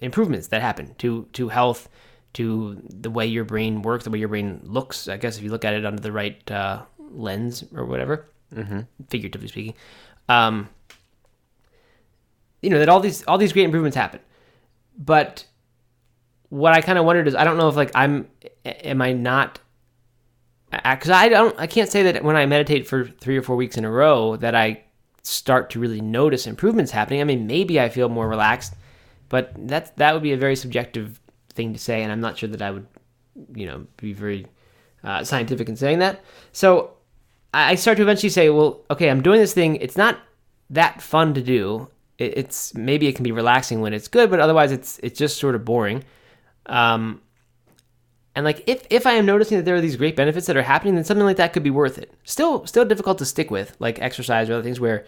improvements 0.00 0.48
that 0.48 0.62
happen 0.62 0.94
to 0.98 1.28
to 1.34 1.48
health, 1.48 1.88
to 2.34 2.80
the 2.88 3.10
way 3.10 3.26
your 3.26 3.44
brain 3.44 3.82
works, 3.82 4.04
the 4.04 4.10
way 4.10 4.18
your 4.18 4.28
brain 4.28 4.60
looks. 4.64 5.08
I 5.08 5.18
guess 5.18 5.36
if 5.36 5.44
you 5.44 5.50
look 5.50 5.64
at 5.64 5.74
it 5.74 5.84
under 5.84 6.00
the 6.00 6.12
right 6.12 6.50
uh, 6.50 6.82
lens 6.98 7.64
or 7.74 7.84
whatever, 7.84 8.30
mm-hmm. 8.54 8.80
figuratively 9.08 9.48
speaking, 9.48 9.74
um, 10.28 10.68
you 12.62 12.70
know 12.70 12.78
that 12.78 12.88
all 12.88 13.00
these 13.00 13.24
all 13.24 13.38
these 13.38 13.52
great 13.52 13.64
improvements 13.64 13.96
happen, 13.96 14.20
but 14.96 15.46
what 16.48 16.72
I 16.72 16.80
kind 16.80 16.98
of 16.98 17.04
wondered 17.04 17.28
is 17.28 17.34
I 17.34 17.44
don't 17.44 17.56
know 17.56 17.68
if 17.68 17.76
like 17.76 17.90
I'm 17.94 18.28
am 18.64 19.02
I 19.02 19.12
not 19.12 19.60
because 20.70 21.10
I 21.10 21.28
don't 21.28 21.58
I 21.58 21.66
can't 21.66 21.90
say 21.90 22.02
that 22.04 22.24
when 22.24 22.36
I 22.36 22.46
meditate 22.46 22.86
for 22.86 23.04
three 23.04 23.36
or 23.36 23.42
four 23.42 23.56
weeks 23.56 23.76
in 23.76 23.84
a 23.84 23.90
row 23.90 24.36
that 24.36 24.54
I 24.54 24.84
start 25.22 25.70
to 25.70 25.80
really 25.80 26.00
notice 26.00 26.46
improvements 26.46 26.90
happening. 26.90 27.20
I 27.20 27.24
mean, 27.24 27.46
maybe 27.46 27.80
I 27.80 27.88
feel 27.88 28.08
more 28.08 28.28
relaxed, 28.28 28.74
but 29.28 29.52
that 29.68 29.96
that 29.96 30.14
would 30.14 30.22
be 30.22 30.32
a 30.32 30.38
very 30.38 30.56
subjective 30.56 31.20
thing 31.54 31.72
to 31.72 31.78
say, 31.78 32.02
and 32.02 32.10
I'm 32.10 32.20
not 32.20 32.38
sure 32.38 32.48
that 32.48 32.62
I 32.62 32.70
would, 32.70 32.86
you 33.54 33.66
know, 33.66 33.86
be 33.96 34.12
very 34.12 34.46
uh, 35.04 35.24
scientific 35.24 35.68
in 35.68 35.76
saying 35.76 35.98
that. 36.00 36.22
So 36.52 36.92
I 37.54 37.76
start 37.76 37.96
to 37.96 38.02
eventually 38.02 38.30
say, 38.30 38.50
well, 38.50 38.84
okay, 38.90 39.08
I'm 39.08 39.22
doing 39.22 39.40
this 39.40 39.54
thing. 39.54 39.76
It's 39.76 39.96
not 39.96 40.18
that 40.70 41.00
fun 41.00 41.34
to 41.34 41.42
do. 41.42 41.88
It's 42.18 42.74
maybe 42.74 43.06
it 43.06 43.14
can 43.14 43.22
be 43.22 43.32
relaxing 43.32 43.80
when 43.80 43.94
it's 43.94 44.08
good, 44.08 44.28
but 44.28 44.40
otherwise 44.40 44.72
it's 44.72 44.98
it's 45.02 45.18
just 45.18 45.38
sort 45.38 45.54
of 45.54 45.64
boring. 45.64 46.04
Um, 46.66 47.22
and 48.34 48.44
like 48.44 48.64
if 48.66 48.86
if 48.90 49.06
I 49.06 49.12
am 49.12 49.24
noticing 49.24 49.56
that 49.56 49.64
there 49.64 49.76
are 49.76 49.80
these 49.80 49.96
great 49.96 50.16
benefits 50.16 50.46
that 50.46 50.56
are 50.56 50.62
happening, 50.62 50.96
then 50.96 51.04
something 51.04 51.24
like 51.24 51.36
that 51.36 51.52
could 51.52 51.62
be 51.62 51.70
worth 51.70 51.96
it. 51.96 52.12
Still 52.24 52.66
still 52.66 52.84
difficult 52.84 53.18
to 53.18 53.24
stick 53.24 53.50
with, 53.50 53.76
like 53.78 54.00
exercise 54.00 54.50
or 54.50 54.54
other 54.54 54.62
things 54.62 54.80
where 54.80 55.06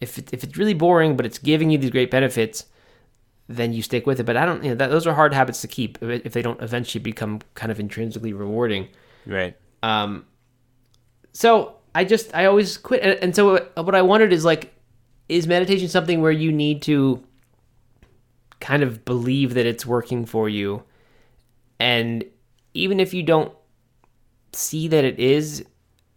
if 0.00 0.18
it, 0.18 0.32
if 0.32 0.42
it's 0.42 0.56
really 0.56 0.74
boring 0.74 1.16
but 1.16 1.26
it's 1.26 1.38
giving 1.38 1.70
you 1.70 1.78
these 1.78 1.90
great 1.90 2.10
benefits, 2.10 2.64
then 3.48 3.72
you 3.72 3.82
stick 3.82 4.06
with 4.06 4.18
it. 4.18 4.24
But 4.24 4.36
I 4.36 4.44
don't, 4.44 4.64
you 4.64 4.70
know, 4.70 4.76
that, 4.76 4.88
those 4.88 5.06
are 5.06 5.14
hard 5.14 5.34
habits 5.34 5.60
to 5.60 5.68
keep 5.68 6.02
if 6.02 6.26
if 6.26 6.32
they 6.32 6.42
don't 6.42 6.60
eventually 6.62 7.02
become 7.02 7.40
kind 7.54 7.70
of 7.70 7.78
intrinsically 7.78 8.32
rewarding. 8.32 8.88
Right. 9.26 9.56
Um, 9.82 10.24
so 11.32 11.75
I 11.96 12.04
just 12.04 12.34
I 12.34 12.44
always 12.44 12.76
quit, 12.76 13.02
and, 13.02 13.18
and 13.22 13.34
so 13.34 13.66
what 13.74 13.94
I 13.94 14.02
wondered 14.02 14.30
is 14.30 14.44
like, 14.44 14.74
is 15.30 15.46
meditation 15.46 15.88
something 15.88 16.20
where 16.20 16.30
you 16.30 16.52
need 16.52 16.82
to 16.82 17.24
kind 18.60 18.82
of 18.82 19.06
believe 19.06 19.54
that 19.54 19.64
it's 19.64 19.86
working 19.86 20.26
for 20.26 20.46
you, 20.46 20.82
and 21.80 22.22
even 22.74 23.00
if 23.00 23.14
you 23.14 23.22
don't 23.22 23.50
see 24.52 24.88
that 24.88 25.04
it 25.04 25.18
is 25.18 25.64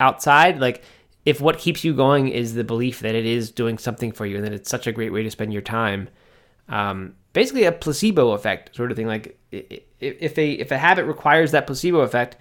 outside, 0.01 0.59
like 0.59 0.83
if 1.23 1.39
what 1.39 1.57
keeps 1.57 1.85
you 1.85 1.93
going 1.93 2.27
is 2.27 2.55
the 2.55 2.65
belief 2.65 2.99
that 2.99 3.15
it 3.15 3.25
is 3.25 3.49
doing 3.49 3.77
something 3.77 4.11
for 4.11 4.25
you 4.25 4.35
and 4.35 4.43
that 4.43 4.51
it's 4.53 4.69
such 4.69 4.85
a 4.85 4.91
great 4.91 5.13
way 5.13 5.23
to 5.23 5.31
spend 5.31 5.53
your 5.53 5.61
time, 5.61 6.09
um, 6.67 7.15
basically 7.31 7.63
a 7.63 7.71
placebo 7.71 8.31
effect 8.31 8.75
sort 8.75 8.91
of 8.91 8.97
thing. 8.97 9.07
Like 9.07 9.39
if 9.51 10.37
a 10.37 10.51
if 10.51 10.71
a 10.71 10.77
habit 10.77 11.05
requires 11.05 11.51
that 11.51 11.67
placebo 11.67 11.99
effect, 11.99 12.35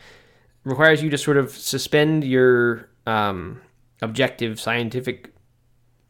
requires 0.64 1.02
you 1.04 1.10
to 1.10 1.18
sort 1.18 1.36
of 1.36 1.50
suspend 1.50 2.24
your 2.24 2.88
um, 3.08 3.62
objective 4.02 4.60
scientific 4.60 5.32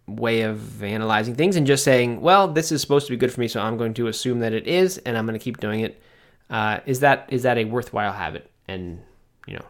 way 0.09 0.43
of 0.43 0.83
analyzing 0.83 1.35
things 1.35 1.55
and 1.55 1.67
just 1.67 1.85
saying, 1.85 2.21
well, 2.21 2.49
this 2.49 2.73
is 2.73 2.81
supposed 2.81 3.07
to 3.07 3.13
be 3.13 3.17
good 3.17 3.33
for 3.33 3.41
me, 3.41 3.47
so 3.47 3.61
I'm 3.61 3.77
going 3.77 3.95
to 3.95 4.09
assume 4.09 4.41
that 4.41 4.53
it 4.53 4.67
is, 4.67 4.99
and 4.99 5.17
I'm 5.17 5.25
going 5.27 5.39
to 5.39 5.43
keep 5.43 5.59
doing 5.59 5.81
it. 5.81 6.03
Uh, 6.51 6.81
is 6.87 7.01
that 7.01 7.27
is 7.29 7.43
that 7.43 7.59
a 7.59 7.65
worthwhile 7.65 8.13
habit? 8.13 8.51
And 8.67 9.01
you 9.47 9.55
know, 9.55 9.65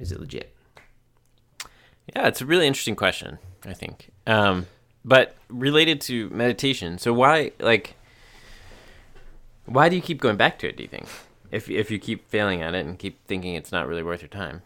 is 0.00 0.12
it 0.12 0.20
legit? 0.20 0.54
Yeah, 2.14 2.26
it's 2.28 2.40
a 2.40 2.46
really 2.46 2.66
interesting 2.66 2.96
question, 2.96 3.38
I 3.64 3.72
think. 3.72 4.10
Um, 4.26 4.66
but 5.04 5.36
related 5.48 6.00
to 6.02 6.28
meditation, 6.30 6.98
so 6.98 7.12
why 7.12 7.52
like 7.58 7.94
why 9.64 9.88
do 9.88 9.96
you 9.96 10.02
keep 10.02 10.20
going 10.20 10.36
back 10.36 10.58
to 10.58 10.68
it, 10.68 10.76
do 10.76 10.82
you 10.82 10.88
think? 10.88 11.06
If 11.50 11.70
if 11.70 11.90
you 11.90 11.98
keep 11.98 12.28
failing 12.28 12.60
at 12.60 12.74
it 12.74 12.84
and 12.84 12.98
keep 12.98 13.24
thinking 13.26 13.54
it's 13.54 13.72
not 13.72 13.86
really 13.86 14.02
worth 14.02 14.20
your 14.20 14.28
time. 14.28 14.62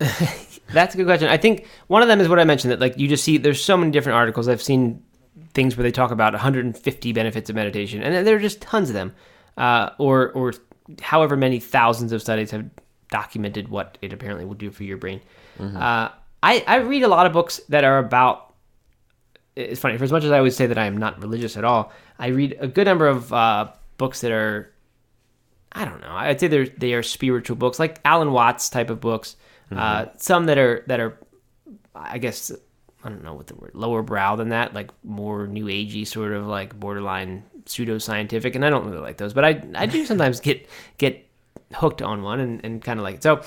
That's 0.72 0.94
a 0.94 0.96
good 0.96 1.06
question. 1.06 1.28
I 1.28 1.36
think 1.36 1.66
one 1.88 2.02
of 2.02 2.08
them 2.08 2.20
is 2.20 2.28
what 2.28 2.38
I 2.38 2.44
mentioned 2.44 2.72
that 2.72 2.80
like 2.80 2.96
you 2.98 3.08
just 3.08 3.24
see 3.24 3.38
there's 3.38 3.62
so 3.62 3.76
many 3.76 3.90
different 3.90 4.16
articles. 4.16 4.48
I've 4.48 4.62
seen 4.62 5.02
things 5.52 5.76
where 5.76 5.82
they 5.82 5.90
talk 5.90 6.10
about 6.10 6.32
150 6.32 7.12
benefits 7.12 7.50
of 7.50 7.56
meditation, 7.56 8.02
and 8.02 8.26
there 8.26 8.36
are 8.36 8.40
just 8.40 8.60
tons 8.60 8.88
of 8.88 8.94
them, 8.94 9.14
uh, 9.56 9.90
or 9.98 10.30
or 10.32 10.54
however 11.02 11.36
many 11.36 11.60
thousands 11.60 12.12
of 12.12 12.22
studies 12.22 12.50
have 12.52 12.68
documented 13.10 13.68
what 13.68 13.98
it 14.00 14.12
apparently 14.12 14.44
will 14.44 14.54
do 14.54 14.70
for 14.70 14.84
your 14.84 14.96
brain. 14.96 15.20
Uh, 15.58 16.08
I 16.42 16.64
I 16.66 16.76
read 16.76 17.02
a 17.02 17.08
lot 17.08 17.26
of 17.26 17.32
books 17.32 17.60
that 17.68 17.84
are 17.84 17.98
about. 17.98 18.54
It's 19.56 19.80
funny 19.80 19.98
for 19.98 20.04
as 20.04 20.12
much 20.12 20.24
as 20.24 20.30
I 20.30 20.38
always 20.38 20.56
say 20.56 20.66
that 20.66 20.78
I 20.78 20.86
am 20.86 20.96
not 20.96 21.20
religious 21.20 21.56
at 21.56 21.64
all. 21.64 21.92
I 22.18 22.28
read 22.28 22.56
a 22.60 22.68
good 22.68 22.86
number 22.86 23.08
of 23.08 23.32
uh, 23.32 23.72
books 23.98 24.20
that 24.22 24.30
are 24.32 24.72
I 25.72 25.84
don't 25.84 26.00
know. 26.00 26.12
I'd 26.12 26.40
say 26.40 26.48
they're 26.48 26.66
they 26.66 26.94
are 26.94 27.02
spiritual 27.02 27.56
books, 27.56 27.78
like 27.78 28.00
Alan 28.04 28.32
Watts 28.32 28.70
type 28.70 28.90
of 28.90 29.00
books. 29.00 29.36
Uh, 29.78 30.06
some 30.16 30.46
that 30.46 30.58
are 30.58 30.84
that 30.86 31.00
are, 31.00 31.18
I 31.94 32.18
guess, 32.18 32.50
I 33.04 33.08
don't 33.08 33.22
know 33.22 33.34
what 33.34 33.46
the 33.46 33.54
word 33.54 33.72
lower 33.74 34.02
brow 34.02 34.36
than 34.36 34.50
that, 34.50 34.74
like 34.74 34.90
more 35.04 35.46
new 35.46 35.66
agey, 35.66 36.06
sort 36.06 36.32
of 36.32 36.46
like 36.46 36.78
borderline 36.78 37.44
pseudoscientific. 37.66 38.54
And 38.54 38.64
I 38.64 38.70
don't 38.70 38.86
really 38.86 39.00
like 39.00 39.16
those, 39.16 39.32
but 39.32 39.44
I 39.44 39.62
I 39.74 39.86
do 39.86 40.04
sometimes 40.10 40.40
get 40.40 40.68
get 40.98 41.26
hooked 41.74 42.02
on 42.02 42.22
one 42.22 42.40
and, 42.40 42.64
and 42.64 42.82
kind 42.82 42.98
of 42.98 43.04
like 43.04 43.16
it. 43.16 43.22
So 43.22 43.42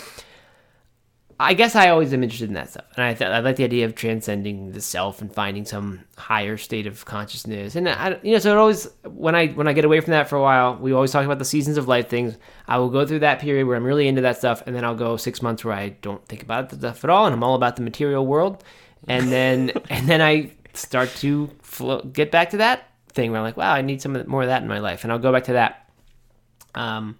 I 1.40 1.54
guess 1.54 1.76
I 1.76 1.90
always 1.90 2.14
am 2.14 2.24
interested 2.24 2.50
in 2.50 2.56
that 2.56 2.70
stuff, 2.70 2.86
and 2.96 3.04
I 3.04 3.14
th- 3.14 3.30
I 3.30 3.40
like 3.40 3.56
the 3.56 3.64
idea 3.64 3.86
of 3.86 3.96
transcending 3.96 4.72
the 4.72 4.82
self 4.82 5.22
and 5.22 5.34
finding 5.34 5.66
some 5.66 6.02
higher 6.18 6.58
state 6.58 6.86
of 6.86 7.06
consciousness. 7.06 7.76
And 7.76 7.90
I, 7.90 8.20
you 8.22 8.34
know, 8.34 8.40
so 8.40 8.52
it 8.52 8.58
always 8.58 8.90
when 9.04 9.36
I 9.36 9.48
when 9.48 9.68
I 9.68 9.74
get 9.74 9.86
away 9.86 10.00
from 10.00 10.12
that 10.12 10.30
for 10.30 10.36
a 10.36 10.42
while, 10.42 10.76
we 10.76 10.94
always 10.94 11.12
talk 11.12 11.26
about 11.26 11.40
the 11.40 11.46
seasons 11.46 11.78
of 11.78 11.88
life 11.88 12.08
things. 12.08 12.38
I 12.68 12.78
will 12.78 12.90
go 12.90 13.06
through 13.06 13.20
that 13.20 13.40
period 13.40 13.66
where 13.66 13.76
I'm 13.76 13.84
really 13.84 14.08
into 14.08 14.22
that 14.22 14.38
stuff, 14.38 14.64
and 14.66 14.76
then 14.76 14.86
I'll 14.86 14.96
go 14.96 15.18
six 15.18 15.42
months 15.42 15.66
where 15.66 15.74
I 15.74 15.90
don't 15.90 16.26
think 16.28 16.44
about 16.44 16.70
the 16.70 16.78
stuff 16.78 17.04
at 17.04 17.10
all, 17.10 17.26
and 17.26 17.34
I'm 17.34 17.44
all 17.44 17.56
about 17.56 17.76
the 17.76 17.82
material 17.82 18.26
world, 18.26 18.64
and 19.08 19.32
then 19.32 19.72
and 19.90 20.08
then 20.08 20.22
I 20.22 20.52
start 20.74 21.10
to 21.18 21.50
flow, 21.62 22.02
get 22.02 22.32
back 22.32 22.52
to 22.52 22.58
that 22.58 22.90
thing 23.10 23.32
where 23.32 23.40
I'm 23.40 23.46
like, 23.46 23.58
wow, 23.58 23.74
I 23.74 23.82
need 23.82 24.02
some 24.02 24.22
more 24.28 24.44
of 24.44 24.48
that 24.50 24.62
in 24.62 24.68
my 24.68 24.80
life, 24.80 25.04
and 25.04 25.12
I'll 25.12 25.20
go 25.20 25.32
back 25.32 25.46
to 25.46 25.54
that. 25.54 25.90
Um, 26.76 27.18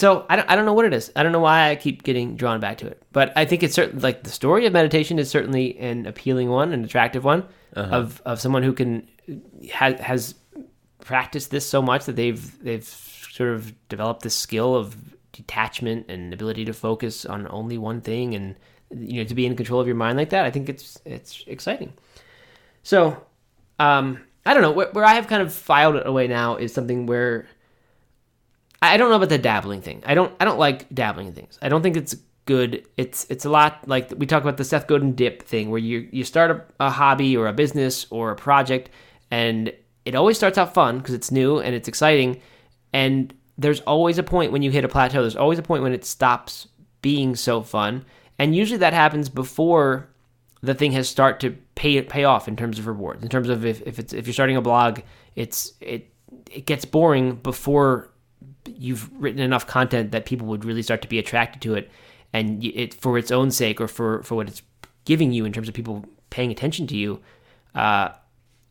so 0.00 0.24
I 0.30 0.36
don't, 0.36 0.50
I 0.50 0.56
don't 0.56 0.64
know 0.64 0.72
what 0.72 0.86
it 0.86 0.94
is. 0.94 1.12
I 1.14 1.22
don't 1.22 1.30
know 1.30 1.40
why 1.40 1.68
I 1.68 1.76
keep 1.76 2.04
getting 2.04 2.34
drawn 2.34 2.58
back 2.58 2.78
to 2.78 2.86
it. 2.86 3.02
But 3.12 3.34
I 3.36 3.44
think 3.44 3.62
it's 3.62 3.74
certain 3.74 4.00
like 4.00 4.22
the 4.22 4.30
story 4.30 4.64
of 4.64 4.72
meditation 4.72 5.18
is 5.18 5.28
certainly 5.28 5.78
an 5.78 6.06
appealing 6.06 6.48
one, 6.48 6.72
an 6.72 6.82
attractive 6.84 7.22
one 7.22 7.46
of, 7.74 8.22
of 8.24 8.40
someone 8.40 8.62
who 8.62 8.72
can 8.72 9.06
has 9.70 10.00
has 10.00 10.34
practiced 11.02 11.50
this 11.50 11.68
so 11.68 11.82
much 11.82 12.06
that 12.06 12.16
they've 12.16 12.64
they've 12.64 12.86
sort 12.86 13.50
of 13.50 13.74
developed 13.90 14.22
this 14.22 14.34
skill 14.34 14.74
of 14.74 14.96
detachment 15.32 16.06
and 16.08 16.32
ability 16.32 16.64
to 16.64 16.72
focus 16.72 17.26
on 17.26 17.46
only 17.50 17.76
one 17.76 18.00
thing 18.00 18.34
and 18.34 18.56
you 18.90 19.20
know 19.20 19.24
to 19.24 19.34
be 19.34 19.44
in 19.44 19.54
control 19.54 19.82
of 19.82 19.86
your 19.86 19.96
mind 19.96 20.16
like 20.16 20.30
that. 20.30 20.46
I 20.46 20.50
think 20.50 20.70
it's 20.70 20.98
it's 21.04 21.44
exciting. 21.46 21.92
So 22.84 23.22
um, 23.78 24.22
I 24.46 24.54
don't 24.54 24.62
know 24.62 24.72
where, 24.72 24.88
where 24.92 25.04
I 25.04 25.12
have 25.12 25.26
kind 25.26 25.42
of 25.42 25.52
filed 25.52 25.96
it 25.96 26.06
away 26.06 26.26
now 26.26 26.56
is 26.56 26.72
something 26.72 27.04
where 27.04 27.46
I 28.82 28.96
don't 28.96 29.10
know 29.10 29.16
about 29.16 29.28
the 29.28 29.38
dabbling 29.38 29.82
thing. 29.82 30.02
I 30.06 30.14
don't 30.14 30.32
I 30.40 30.44
don't 30.44 30.58
like 30.58 30.92
dabbling 30.94 31.28
in 31.28 31.32
things. 31.34 31.58
I 31.60 31.68
don't 31.68 31.82
think 31.82 31.96
it's 31.96 32.14
good. 32.46 32.86
It's 32.96 33.26
it's 33.28 33.44
a 33.44 33.50
lot 33.50 33.86
like 33.86 34.12
we 34.16 34.26
talk 34.26 34.42
about 34.42 34.56
the 34.56 34.64
Seth 34.64 34.86
Godin 34.86 35.14
dip 35.14 35.42
thing 35.42 35.70
where 35.70 35.78
you 35.78 36.08
you 36.10 36.24
start 36.24 36.50
a, 36.50 36.86
a 36.86 36.90
hobby 36.90 37.36
or 37.36 37.46
a 37.46 37.52
business 37.52 38.06
or 38.10 38.30
a 38.30 38.36
project 38.36 38.90
and 39.30 39.72
it 40.04 40.14
always 40.14 40.36
starts 40.36 40.56
out 40.56 40.72
fun 40.72 40.98
because 40.98 41.14
it's 41.14 41.30
new 41.30 41.58
and 41.58 41.74
it's 41.74 41.88
exciting 41.88 42.40
and 42.92 43.34
there's 43.58 43.80
always 43.80 44.16
a 44.16 44.22
point 44.22 44.52
when 44.52 44.62
you 44.62 44.70
hit 44.70 44.84
a 44.84 44.88
plateau. 44.88 45.20
There's 45.20 45.36
always 45.36 45.58
a 45.58 45.62
point 45.62 45.82
when 45.82 45.92
it 45.92 46.04
stops 46.04 46.66
being 47.02 47.36
so 47.36 47.62
fun 47.62 48.04
and 48.38 48.56
usually 48.56 48.78
that 48.78 48.94
happens 48.94 49.28
before 49.28 50.08
the 50.62 50.74
thing 50.74 50.92
has 50.92 51.08
start 51.08 51.40
to 51.40 51.50
pay 51.74 52.00
pay 52.02 52.24
off 52.24 52.48
in 52.48 52.56
terms 52.56 52.78
of 52.78 52.86
rewards. 52.86 53.22
In 53.22 53.28
terms 53.28 53.48
of 53.48 53.64
if, 53.64 53.82
if 53.86 53.98
it's 53.98 54.12
if 54.12 54.26
you're 54.26 54.34
starting 54.34 54.56
a 54.56 54.62
blog, 54.62 55.00
it's 55.36 55.74
it 55.80 56.10
it 56.50 56.66
gets 56.66 56.84
boring 56.84 57.36
before 57.36 58.09
you've 58.78 59.10
written 59.20 59.40
enough 59.40 59.66
content 59.66 60.12
that 60.12 60.24
people 60.24 60.46
would 60.46 60.64
really 60.64 60.82
start 60.82 61.02
to 61.02 61.08
be 61.08 61.18
attracted 61.18 61.62
to 61.62 61.74
it 61.74 61.90
and 62.32 62.64
it 62.64 62.94
for 62.94 63.18
its 63.18 63.30
own 63.30 63.50
sake 63.50 63.80
or 63.80 63.88
for 63.88 64.22
for 64.22 64.34
what 64.34 64.48
it's 64.48 64.62
giving 65.04 65.32
you 65.32 65.44
in 65.44 65.52
terms 65.52 65.68
of 65.68 65.74
people 65.74 66.04
paying 66.30 66.50
attention 66.50 66.86
to 66.86 66.96
you 66.96 67.20
uh 67.74 68.10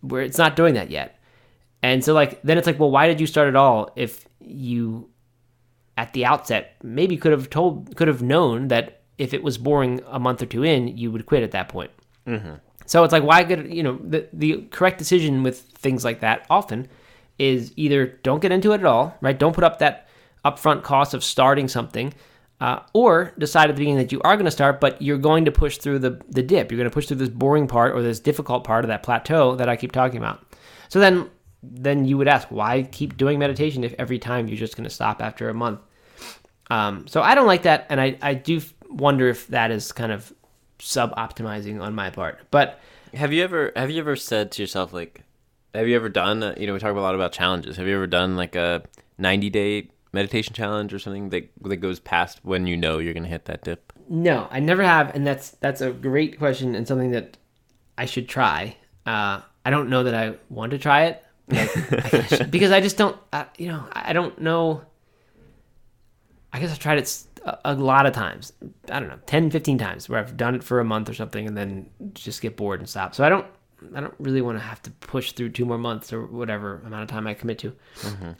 where 0.01 0.21
it's 0.21 0.37
not 0.37 0.55
doing 0.55 0.73
that 0.75 0.89
yet. 0.89 1.19
And 1.83 2.03
so 2.03 2.13
like 2.13 2.41
then 2.41 2.57
it's 2.57 2.67
like 2.67 2.79
well 2.79 2.91
why 2.91 3.07
did 3.07 3.19
you 3.19 3.27
start 3.27 3.47
at 3.47 3.55
all 3.55 3.91
if 3.95 4.25
you 4.39 5.09
at 5.97 6.13
the 6.13 6.25
outset 6.25 6.75
maybe 6.83 7.17
could 7.17 7.31
have 7.31 7.49
told 7.49 7.95
could 7.95 8.07
have 8.07 8.21
known 8.21 8.69
that 8.69 9.01
if 9.17 9.33
it 9.33 9.43
was 9.43 9.57
boring 9.57 10.01
a 10.07 10.19
month 10.19 10.41
or 10.41 10.45
two 10.45 10.63
in 10.63 10.97
you 10.97 11.11
would 11.11 11.25
quit 11.25 11.43
at 11.43 11.51
that 11.51 11.67
point. 11.69 11.91
So 12.85 13.03
it's 13.03 13.11
like 13.11 13.23
why 13.23 13.43
could 13.43 13.71
you 13.73 13.83
know 13.83 13.99
the 14.01 14.27
the 14.31 14.67
correct 14.71 14.97
decision 14.97 15.43
with 15.43 15.59
things 15.59 16.05
like 16.05 16.21
that 16.21 16.45
often 16.49 16.87
is 17.39 17.73
either 17.77 18.05
don't 18.05 18.41
get 18.41 18.51
into 18.51 18.73
it 18.73 18.81
at 18.81 18.85
all, 18.85 19.17
right? 19.21 19.37
Don't 19.37 19.53
put 19.53 19.63
up 19.63 19.79
that 19.79 20.07
upfront 20.45 20.83
cost 20.83 21.13
of 21.13 21.23
starting 21.23 21.67
something, 21.67 22.13
uh, 22.61 22.79
or 22.93 23.33
decide 23.37 23.69
at 23.69 23.75
the 23.75 23.79
beginning 23.79 23.97
that 23.97 24.11
you 24.11 24.21
are 24.21 24.35
going 24.35 24.45
to 24.45 24.51
start, 24.51 24.81
but 24.81 25.01
you're 25.01 25.17
going 25.17 25.45
to 25.45 25.51
push 25.51 25.77
through 25.77 25.99
the 25.99 26.21
the 26.29 26.43
dip. 26.43 26.71
You're 26.71 26.77
going 26.77 26.89
to 26.89 26.93
push 26.93 27.07
through 27.07 27.17
this 27.17 27.29
boring 27.29 27.67
part 27.67 27.95
or 27.95 28.01
this 28.01 28.19
difficult 28.19 28.63
part 28.63 28.83
of 28.83 28.89
that 28.89 29.01
plateau 29.01 29.55
that 29.55 29.69
I 29.69 29.75
keep 29.75 29.91
talking 29.91 30.17
about. 30.17 30.43
So 30.89 30.99
then 30.99 31.29
then 31.63 32.05
you 32.05 32.17
would 32.17 32.27
ask 32.27 32.47
why 32.49 32.83
keep 32.83 33.17
doing 33.17 33.39
meditation 33.39 33.83
if 33.83 33.93
every 33.97 34.19
time 34.19 34.47
you're 34.47 34.57
just 34.57 34.75
going 34.75 34.85
to 34.85 34.89
stop 34.89 35.21
after 35.21 35.49
a 35.49 35.53
month. 35.53 35.79
Um, 36.69 37.07
so 37.07 37.21
I 37.21 37.33
don't 37.33 37.47
like 37.47 37.63
that, 37.63 37.87
and 37.89 37.99
I 37.99 38.17
I 38.21 38.33
do 38.33 38.61
wonder 38.89 39.29
if 39.29 39.47
that 39.47 39.71
is 39.71 39.91
kind 39.91 40.11
of 40.11 40.33
sub 40.79 41.15
optimizing 41.15 41.81
on 41.81 41.95
my 41.95 42.09
part, 42.09 42.39
but. 42.51 42.79
Have 43.11 43.33
you 43.33 43.43
ever 43.43 43.71
have 43.75 43.89
you 43.89 43.99
ever 43.99 44.15
said 44.15 44.51
to 44.51 44.61
yourself 44.61 44.93
like 44.93 45.23
have 45.73 45.87
you 45.87 45.95
ever 45.95 46.09
done 46.09 46.43
uh, 46.43 46.55
you 46.57 46.67
know 46.67 46.73
we 46.73 46.79
talk 46.79 46.95
a 46.95 46.99
lot 46.99 47.15
about 47.15 47.31
challenges. 47.31 47.77
Have 47.77 47.87
you 47.87 47.95
ever 47.95 48.07
done 48.07 48.35
like 48.35 48.55
a 48.55 48.83
90 49.17 49.49
day 49.49 49.89
meditation 50.11 50.53
challenge 50.53 50.93
or 50.93 50.99
something 50.99 51.29
that 51.29 51.49
that 51.61 51.77
goes 51.77 51.99
past 51.99 52.39
when 52.43 52.67
you 52.67 52.75
know 52.75 52.99
you're 52.99 53.13
going 53.13 53.23
to 53.23 53.29
hit 53.29 53.45
that 53.45 53.63
dip? 53.63 53.93
No, 54.07 54.47
I 54.49 54.59
never 54.59 54.83
have, 54.83 55.13
and 55.13 55.25
that's 55.25 55.51
that's 55.51 55.81
a 55.81 55.91
great 55.91 56.39
question 56.39 56.75
and 56.75 56.87
something 56.87 57.11
that 57.11 57.37
I 57.97 58.05
should 58.05 58.27
try. 58.27 58.75
Uh, 59.05 59.41
I 59.65 59.69
don't 59.69 59.89
know 59.89 60.03
that 60.03 60.15
I 60.15 60.35
want 60.49 60.71
to 60.71 60.79
try 60.79 61.05
it 61.05 61.23
like, 61.51 62.33
I 62.33 62.43
because 62.49 62.71
I 62.71 62.81
just 62.81 62.97
don't. 62.97 63.17
Uh, 63.31 63.45
you 63.57 63.67
know, 63.67 63.85
I 63.91 64.13
don't 64.13 64.39
know. 64.39 64.83
I 66.51 66.59
guess 66.59 66.71
I've 66.71 66.79
tried 66.79 66.97
it 66.97 67.23
a 67.63 67.73
lot 67.75 68.05
of 68.05 68.13
times. 68.13 68.53
I 68.91 68.99
don't 68.99 69.09
know, 69.09 69.19
10, 69.25 69.51
15 69.51 69.77
times 69.77 70.09
where 70.09 70.19
I've 70.19 70.35
done 70.35 70.55
it 70.55 70.63
for 70.63 70.79
a 70.79 70.83
month 70.83 71.09
or 71.09 71.13
something 71.13 71.47
and 71.47 71.55
then 71.55 71.89
just 72.13 72.41
get 72.41 72.57
bored 72.57 72.79
and 72.79 72.89
stop. 72.89 73.15
So 73.15 73.23
I 73.23 73.29
don't. 73.29 73.45
I 73.95 74.01
don't 74.01 74.13
really 74.19 74.41
want 74.41 74.57
to 74.57 74.63
have 74.63 74.81
to 74.83 74.91
push 74.91 75.31
through 75.31 75.49
two 75.49 75.65
more 75.65 75.77
months 75.77 76.11
or 76.13 76.25
whatever 76.25 76.81
amount 76.85 77.03
of 77.03 77.09
time 77.09 77.27
I 77.27 77.33
commit 77.33 77.59
to. 77.59 77.75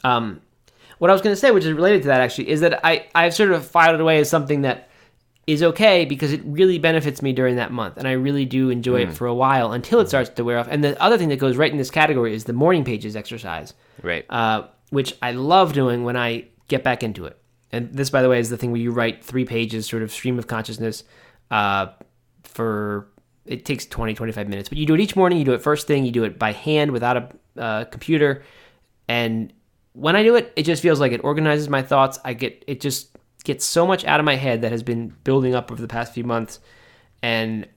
Um, 0.04 0.42
what 0.98 1.10
I 1.10 1.14
was 1.14 1.22
going 1.22 1.34
to 1.34 1.40
say, 1.40 1.52
which 1.52 1.64
is 1.66 1.72
related 1.74 2.02
to 2.04 2.08
that 2.10 2.22
actually, 2.22 2.50
is 2.50 2.62
that 2.62 2.86
I 2.86 3.08
I've 3.16 3.34
sort 3.34 3.52
of 3.52 3.66
filed 3.66 3.96
it 3.96 4.02
away 4.02 4.20
as 4.20 4.30
something 4.30 4.62
that 4.64 4.90
is 5.48 5.64
okay 5.64 6.06
because 6.06 6.32
it 6.32 6.42
really 6.46 6.78
benefits 6.78 7.22
me 7.24 7.34
during 7.34 7.56
that 7.56 7.72
month 7.72 7.98
and 7.98 8.08
I 8.08 8.12
really 8.12 8.46
do 8.46 8.70
enjoy 8.70 9.04
Hmm. 9.06 9.10
it 9.12 9.16
for 9.16 9.26
a 9.26 9.34
while 9.34 9.72
until 9.72 10.00
it 10.00 10.08
starts 10.08 10.30
to 10.30 10.44
wear 10.44 10.60
off. 10.60 10.68
And 10.70 10.84
the 10.84 11.02
other 11.02 11.18
thing 11.18 11.30
that 11.30 11.40
goes 11.40 11.58
right 11.58 11.72
in 11.72 11.78
this 11.78 11.90
category 11.90 12.34
is 12.36 12.44
the 12.44 12.54
morning 12.54 12.84
pages 12.84 13.16
exercise, 13.16 13.74
Right. 14.04 14.26
uh, 14.30 14.64
which 14.92 15.16
I 15.24 15.32
love 15.32 15.74
doing 15.74 16.04
when 16.04 16.16
I 16.18 16.46
get 16.68 16.84
back 16.84 17.02
into 17.02 17.26
it. 17.26 17.36
And 17.72 17.92
this, 17.94 18.10
by 18.12 18.22
the 18.22 18.30
way, 18.30 18.40
is 18.40 18.50
the 18.52 18.58
thing 18.58 18.72
where 18.72 18.82
you 18.82 18.92
write 18.92 19.24
three 19.24 19.46
pages, 19.46 19.88
sort 19.88 20.04
of 20.04 20.12
stream 20.12 20.38
of 20.38 20.46
consciousness, 20.48 21.04
uh, 21.50 21.88
for 22.44 23.08
it 23.50 23.66
takes 23.66 23.88
20, 23.88 24.14
25 24.14 24.48
minutes. 24.48 24.70
But 24.70 24.78
you 24.78 24.86
do 24.86 24.94
it 24.94 25.00
each 25.00 25.16
morning, 25.16 25.40
you 25.40 25.44
do 25.44 25.54
it 25.54 25.62
first 25.62 25.88
thing, 25.88 26.06
you 26.06 26.12
do 26.12 26.24
it 26.24 26.38
by 26.38 26.52
hand 26.52 26.92
without 26.92 27.18
a 27.18 27.60
uh, 27.60 27.86
computer. 27.86 28.44
And 29.08 29.52
when 29.94 30.16
I 30.16 30.22
do 30.22 30.36
it, 30.36 30.54
it 30.56 30.64
just 30.64 30.84
feels 30.84 31.00
like 31.00 31.12
it 31.12 31.24
organizes 31.24 31.68
my 31.68 31.82
thoughts. 31.82 32.20
I 32.24 32.34
get 32.34 32.64
it 32.68 32.80
just 32.80 33.18
gets 33.44 33.66
so 33.66 33.88
much 33.88 34.06
out 34.06 34.20
of 34.20 34.26
my 34.26 34.36
head 34.36 34.62
that 34.62 34.72
has 34.72 34.84
been 34.84 35.16
building 35.24 35.56
up 35.56 35.72
over 35.72 35.82
the 35.82 35.88
past 35.88 36.14
few 36.14 36.24
months, 36.24 36.60
and 37.24 37.68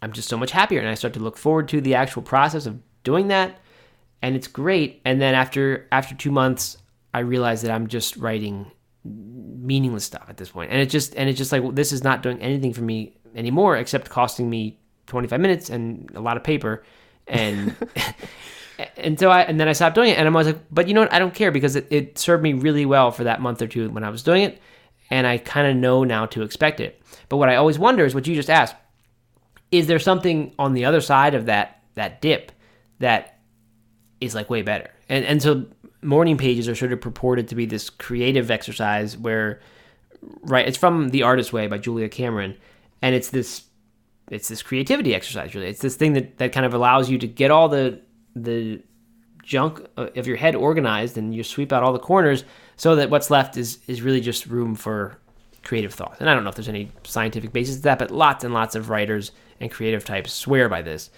I'm 0.00 0.12
just 0.12 0.30
so 0.30 0.38
much 0.38 0.50
happier. 0.50 0.80
And 0.80 0.88
I 0.88 0.94
start 0.94 1.12
to 1.14 1.20
look 1.20 1.36
forward 1.36 1.68
to 1.68 1.82
the 1.82 1.94
actual 1.94 2.22
process 2.22 2.64
of 2.64 2.80
doing 3.04 3.28
that, 3.28 3.58
and 4.22 4.34
it's 4.34 4.48
great. 4.48 5.02
And 5.04 5.20
then 5.20 5.34
after 5.34 5.86
after 5.92 6.14
two 6.14 6.30
months, 6.30 6.78
I 7.12 7.18
realize 7.18 7.60
that 7.62 7.70
I'm 7.70 7.86
just 7.86 8.16
writing 8.16 8.72
meaningless 9.04 10.04
stuff 10.04 10.24
at 10.26 10.38
this 10.38 10.48
point, 10.48 10.70
and 10.72 10.80
it 10.80 10.86
just 10.86 11.14
and 11.16 11.28
it's 11.28 11.36
just 11.36 11.52
like 11.52 11.62
well, 11.62 11.72
this 11.72 11.92
is 11.92 12.02
not 12.02 12.22
doing 12.22 12.40
anything 12.40 12.72
for 12.72 12.82
me 12.82 13.14
anymore 13.34 13.76
except 13.76 14.08
costing 14.08 14.48
me 14.48 14.78
25 15.08 15.40
minutes 15.40 15.70
and 15.70 16.10
a 16.14 16.20
lot 16.20 16.36
of 16.36 16.44
paper, 16.44 16.84
and. 17.26 17.74
and 18.96 19.18
so 19.18 19.30
I 19.30 19.42
and 19.42 19.58
then 19.58 19.68
I 19.68 19.72
stopped 19.72 19.94
doing 19.94 20.10
it, 20.10 20.18
and 20.18 20.28
I 20.28 20.30
was 20.30 20.46
like, 20.46 20.58
but 20.70 20.88
you 20.88 20.94
know 20.94 21.00
what? 21.00 21.12
I 21.12 21.18
don't 21.18 21.34
care 21.34 21.50
because 21.50 21.76
it, 21.76 21.86
it 21.90 22.18
served 22.18 22.42
me 22.42 22.52
really 22.52 22.86
well 22.86 23.10
for 23.10 23.24
that 23.24 23.40
month 23.40 23.60
or 23.60 23.66
two 23.66 23.90
when 23.90 24.04
I 24.04 24.10
was 24.10 24.22
doing 24.22 24.42
it, 24.42 24.60
and 25.10 25.26
I 25.26 25.38
kind 25.38 25.66
of 25.66 25.76
know 25.76 26.04
now 26.04 26.26
to 26.26 26.42
expect 26.42 26.80
it. 26.80 27.00
But 27.28 27.38
what 27.38 27.48
I 27.48 27.56
always 27.56 27.78
wonder 27.78 28.04
is 28.04 28.14
what 28.14 28.26
you 28.26 28.34
just 28.34 28.50
asked: 28.50 28.76
is 29.70 29.86
there 29.86 29.98
something 29.98 30.54
on 30.58 30.74
the 30.74 30.84
other 30.84 31.00
side 31.00 31.34
of 31.34 31.46
that 31.46 31.82
that 31.94 32.20
dip 32.20 32.52
that 33.00 33.38
is 34.20 34.34
like 34.34 34.48
way 34.48 34.62
better? 34.62 34.90
And 35.08 35.24
and 35.24 35.42
so 35.42 35.66
morning 36.02 36.36
pages 36.36 36.68
are 36.68 36.76
sort 36.76 36.92
of 36.92 37.00
purported 37.00 37.48
to 37.48 37.56
be 37.56 37.66
this 37.66 37.90
creative 37.90 38.50
exercise 38.50 39.16
where, 39.16 39.60
right? 40.42 40.68
It's 40.68 40.78
from 40.78 41.08
The 41.08 41.24
Artist 41.24 41.52
Way 41.52 41.66
by 41.66 41.78
Julia 41.78 42.08
Cameron, 42.08 42.56
and 43.02 43.14
it's 43.14 43.30
this 43.30 43.64
it's 44.30 44.48
this 44.48 44.62
creativity 44.62 45.14
exercise 45.14 45.54
really. 45.54 45.68
It's 45.68 45.80
this 45.80 45.96
thing 45.96 46.12
that, 46.14 46.38
that 46.38 46.52
kind 46.52 46.66
of 46.66 46.74
allows 46.74 47.10
you 47.10 47.18
to 47.18 47.26
get 47.26 47.50
all 47.50 47.68
the 47.68 48.00
the 48.36 48.82
junk 49.42 49.84
of 49.96 50.26
your 50.26 50.36
head 50.36 50.54
organized 50.54 51.16
and 51.16 51.34
you 51.34 51.42
sweep 51.42 51.72
out 51.72 51.82
all 51.82 51.92
the 51.92 51.98
corners 51.98 52.44
so 52.76 52.94
that 52.96 53.10
what's 53.10 53.30
left 53.30 53.56
is 53.56 53.78
is 53.86 54.02
really 54.02 54.20
just 54.20 54.46
room 54.46 54.74
for 54.74 55.18
creative 55.62 55.92
thought. 55.92 56.16
And 56.20 56.28
i 56.28 56.34
don't 56.34 56.44
know 56.44 56.50
if 56.50 56.56
there's 56.56 56.68
any 56.68 56.90
scientific 57.04 57.52
basis 57.52 57.76
to 57.76 57.82
that 57.82 57.98
but 57.98 58.10
lots 58.10 58.44
and 58.44 58.54
lots 58.54 58.74
of 58.74 58.90
writers 58.90 59.32
and 59.60 59.70
creative 59.70 60.04
types 60.04 60.32
swear 60.32 60.68
by 60.68 60.82
this. 60.82 61.10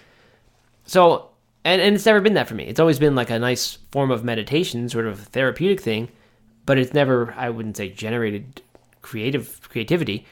So 0.84 1.30
and, 1.64 1.82
and 1.82 1.94
it's 1.94 2.06
never 2.06 2.22
been 2.22 2.34
that 2.34 2.48
for 2.48 2.54
me. 2.54 2.64
It's 2.64 2.80
always 2.80 2.98
been 2.98 3.14
like 3.14 3.28
a 3.28 3.38
nice 3.38 3.76
form 3.92 4.10
of 4.10 4.24
meditation 4.24 4.88
sort 4.88 5.06
of 5.06 5.20
therapeutic 5.20 5.80
thing 5.80 6.08
but 6.70 6.78
it's 6.78 6.94
never 6.94 7.34
i 7.36 7.50
wouldn't 7.50 7.76
say 7.76 7.88
generated 7.88 8.62
creative 9.02 9.68
creativity 9.68 10.24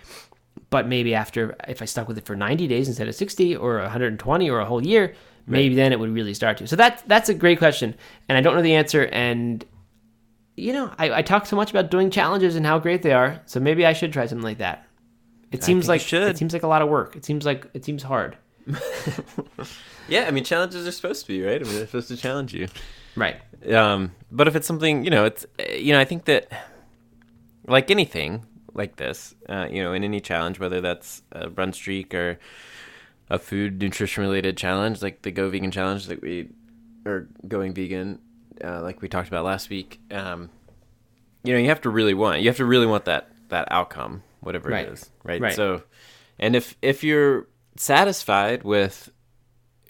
but 0.71 0.87
maybe 0.87 1.15
after 1.15 1.57
if 1.67 1.83
I 1.83 1.85
stuck 1.85 2.09
with 2.09 2.19
it 2.19 2.25
for 2.27 2.37
90 2.37 2.67
days 2.69 2.89
instead 2.89 3.09
of 3.09 3.15
60 3.15 3.57
or 3.57 3.79
120 3.79 4.51
or 4.51 4.61
a 4.61 4.65
whole 4.65 4.85
year, 4.85 5.15
maybe 5.47 5.75
then 5.75 5.93
it 5.93 6.01
would 6.01 6.11
really 6.11 6.35
start 6.35 6.59
to. 6.59 6.67
So 6.67 6.77
that's 6.77 7.03
that's 7.03 7.29
a 7.29 7.35
great 7.35 7.59
question, 7.59 7.95
and 8.29 8.37
I 8.37 8.41
don't 8.41 8.55
know 8.55 8.63
the 8.63 8.75
answer. 8.75 9.05
And 9.07 9.65
you 10.57 10.73
know, 10.73 10.93
I, 10.99 11.19
I 11.19 11.23
talk 11.23 11.47
so 11.47 11.57
much 11.57 11.71
about 11.71 11.91
doing 11.91 12.11
challenges 12.11 12.57
and 12.57 12.67
how 12.67 12.79
great 12.79 13.03
they 13.03 13.13
are, 13.13 13.41
so 13.47 13.61
maybe 13.61 13.87
I 13.87 13.93
should 13.93 14.13
try 14.13 14.27
something 14.27 14.45
like 14.45 14.59
that. 14.59 14.87
It 15.51 15.65
seems 15.65 15.89
like 15.89 16.03
should. 16.03 16.29
it 16.29 16.37
seems 16.37 16.53
like 16.53 16.63
a 16.63 16.67
lot 16.67 16.83
of 16.83 16.89
work. 16.89 17.17
It 17.17 17.25
seems 17.25 17.47
like 17.47 17.67
it 17.75 17.85
seems 17.85 18.03
hard. 18.03 18.37
Yeah, 20.09 20.25
I 20.27 20.31
mean 20.31 20.45
challenges 20.45 20.87
are 20.87 20.93
supposed 20.93 21.27
to 21.27 21.29
be 21.29 21.43
right. 21.43 21.61
I 21.61 21.65
mean 21.65 21.75
they're 21.75 21.87
supposed 21.87 22.09
to 22.09 22.17
challenge 22.17 22.55
you. 22.55 22.69
Right. 23.15 23.37
Um, 23.71 24.13
but 24.33 24.49
if 24.49 24.57
it's 24.57 24.67
something, 24.67 25.05
you 25.05 25.11
know, 25.11 25.27
it's 25.27 25.45
uh, 25.59 25.73
you 25.73 25.93
know, 25.93 26.01
I 26.01 26.05
think 26.05 26.25
that 26.25 26.51
like 27.67 27.91
anything 27.91 28.47
like 28.79 28.97
this, 28.97 29.35
uh, 29.49 29.67
you 29.71 29.83
know, 29.83 29.93
in 29.93 30.05
any 30.05 30.21
challenge, 30.21 30.59
whether 30.59 30.81
that's 30.81 31.23
a 31.33 31.51
run 31.51 31.73
streak 31.73 32.15
or 32.15 32.39
a 33.29 33.39
food 33.39 33.83
nutrition 33.83 34.23
related 34.23 34.57
challenge, 34.57 35.03
like 35.03 35.21
the 35.23 35.31
Go 35.31 35.51
Vegan 35.51 35.71
challenge 35.71 36.07
that 36.07 36.23
we 36.23 36.49
are 37.05 37.29
going 37.47 37.75
vegan, 37.75 38.21
uh, 38.65 38.81
like 38.83 39.03
we 39.03 39.09
talked 39.09 39.29
about 39.29 39.45
last 39.45 39.69
week. 39.69 40.01
Um, 40.11 40.49
you 41.45 41.53
know, 41.53 41.59
you 41.59 41.69
have 41.69 41.83
to 41.83 41.91
really 41.91 42.15
want. 42.15 42.41
You 42.41 42.49
have 42.49 42.57
to 42.57 42.65
really 42.65 42.87
want 42.87 43.05
that 43.05 43.31
that 43.49 43.69
outcome, 43.71 44.23
whatever 44.41 44.71
Right. 44.71 44.87
it 44.87 44.93
is, 44.93 45.11
right? 45.25 45.41
Right. 45.41 45.55
So, 45.55 45.83
and 46.39 46.55
if 46.57 46.77
if 46.83 47.03
you're 47.05 47.47
satisfied 47.77 48.63
with 48.63 49.11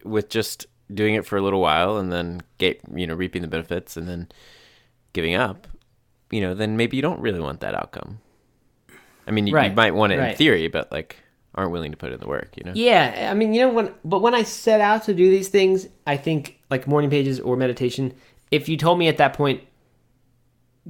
with 0.04 0.28
just 0.28 0.66
doing 0.92 1.14
it 1.14 1.26
for 1.26 1.36
a 1.36 1.42
little 1.42 1.60
while 1.60 1.98
and 1.98 2.10
then 2.12 2.40
get 2.58 2.80
you 2.94 3.06
know 3.06 3.14
reaping 3.14 3.42
the 3.42 3.48
benefits 3.48 3.96
and 3.96 4.08
then 4.08 4.28
giving 5.12 5.34
up, 5.34 5.66
you 6.30 6.40
know, 6.40 6.54
then 6.54 6.76
maybe 6.76 6.96
you 6.96 7.02
don't 7.02 7.20
really 7.20 7.40
want 7.40 7.60
that 7.60 7.74
outcome. 7.74 8.20
I 9.28 9.30
mean, 9.30 9.46
you, 9.46 9.58
you 9.58 9.72
might 9.72 9.94
want 9.94 10.12
it 10.12 10.18
in 10.18 10.36
theory, 10.36 10.68
but 10.68 10.90
like 10.90 11.16
aren't 11.54 11.72
willing 11.72 11.90
to 11.90 11.96
put 11.96 12.12
in 12.12 12.20
the 12.20 12.26
work, 12.26 12.56
you 12.56 12.64
know? 12.64 12.72
Yeah, 12.74 13.28
I 13.30 13.34
mean, 13.34 13.52
you 13.52 13.60
know, 13.60 13.72
when 13.72 13.92
but 14.04 14.22
when 14.22 14.34
I 14.34 14.42
set 14.42 14.80
out 14.80 15.04
to 15.04 15.14
do 15.14 15.30
these 15.30 15.48
things, 15.48 15.86
I 16.06 16.16
think 16.16 16.58
like 16.70 16.86
morning 16.86 17.10
pages 17.10 17.40
or 17.40 17.56
meditation. 17.56 18.14
If 18.50 18.68
you 18.68 18.76
told 18.76 18.98
me 18.98 19.08
at 19.08 19.18
that 19.18 19.34
point 19.34 19.62